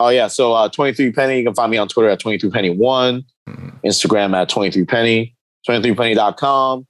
Oh 0.00 0.08
yeah, 0.08 0.28
so 0.28 0.52
uh, 0.54 0.68
23 0.68 1.12
Penny. 1.12 1.38
You 1.38 1.44
can 1.44 1.54
find 1.54 1.70
me 1.70 1.76
on 1.76 1.88
Twitter 1.88 2.08
at 2.08 2.18
23 2.20 2.50
Penny 2.50 2.70
One, 2.70 3.24
Mhm. 3.48 3.80
Instagram 3.84 4.34
at 4.34 4.48
23 4.48 4.84
Penny, 4.84 5.34
23penny.com. 5.68 6.86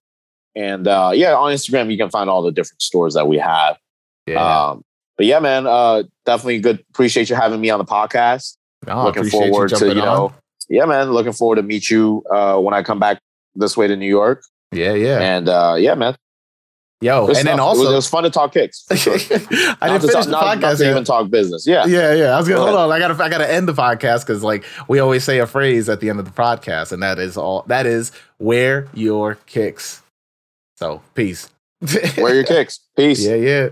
And 0.55 0.87
uh, 0.87 1.13
yeah, 1.15 1.35
on 1.35 1.53
Instagram 1.53 1.91
you 1.91 1.97
can 1.99 2.11
find 2.11 2.29
all 2.29 2.43
the 2.43 2.53
different 2.53 2.83
stores 2.83 3.15
that 3.15 3.27
we 3.27 3.39
have. 3.39 3.77
Yeah. 4.27 4.69
Um, 4.69 4.83
but 5.17 5.27
yeah, 5.27 5.41
man, 5.41 5.67
uh, 5.67 6.05
definitely 6.27 6.61
good. 6.61 6.85
Appreciate 6.91 7.29
you 7.31 7.37
having 7.37 7.61
me 7.61 7.71
on 7.71 7.79
the 7.79 7.85
podcast. 7.85 8.57
no, 8.87 9.05
looking 9.05 9.25
forward 9.25 9.71
you 9.73 9.77
to 9.79 9.89
you 9.89 9.95
know, 9.95 10.27
on. 10.27 10.35
yeah, 10.69 10.85
man, 10.85 11.11
looking 11.13 11.33
forward 11.33 11.57
to 11.57 11.63
meet 11.63 11.91
you 11.91 12.23
uh, 12.33 12.59
when 12.59 12.75
I 12.75 12.83
come 12.83 12.99
back 12.99 13.19
this 13.55 13.77
way 13.77 13.87
to 13.89 13.97
New 13.97 14.09
York. 14.09 14.43
Yeah, 14.73 14.95
yeah. 14.95 15.21
And 15.21 15.49
uh, 15.49 15.77
yeah, 15.79 15.95
man, 15.95 16.17
Yo, 17.03 17.27
and 17.27 17.35
then 17.37 17.45
stuff. 17.45 17.59
it 17.59 17.61
was, 17.63 17.79
also, 17.81 17.91
it 17.91 17.95
was 17.95 18.09
fun 18.09 18.23
to 18.23 18.31
talk 18.31 18.53
kicks. 18.55 18.85
sure. 18.95 19.15
I 19.15 19.17
Not 19.19 19.31
didn't 19.41 19.43
to 19.43 20.01
finish 20.01 20.13
talk- 20.13 20.25
the 20.25 20.31
not- 20.31 20.59
not 20.59 20.59
podcast 20.59 20.77
to 20.79 20.85
yet. 20.85 20.91
even 20.93 21.05
talk 21.05 21.31
business. 21.31 21.67
Yeah, 21.67 21.85
Yeah, 21.87 22.15
yeah. 22.15 22.25
I 22.35 22.39
was 22.39 22.47
gonna 22.49 22.61
Go 22.61 22.67
hold 22.67 22.77
ahead. 22.77 22.91
on. 22.91 22.93
I 22.93 22.99
gotta 23.01 23.23
I 23.25 23.29
gotta 23.29 23.53
end 23.53 23.67
the 23.69 23.73
podcast 23.75 24.21
because 24.21 24.43
like 24.43 24.65
we 24.89 25.01
always 25.01 25.25
say 25.25 25.41
a 25.41 25.47
phrase 25.47 25.89
at 25.89 26.01
the 26.01 26.09
end 26.11 26.19
of 26.21 26.25
the 26.25 26.31
podcast, 26.31 26.93
and 26.93 27.03
that 27.03 27.19
is 27.19 27.37
all 27.37 27.65
that 27.67 27.85
is 27.87 28.13
wear 28.39 28.87
your 28.95 29.35
kicks. 29.47 30.01
So 30.77 31.03
peace. 31.15 31.51
wear 32.17 32.35
your 32.35 32.45
kicks. 32.55 32.81
Peace. 32.97 33.25
yeah, 33.27 33.35
yeah. 33.35 33.69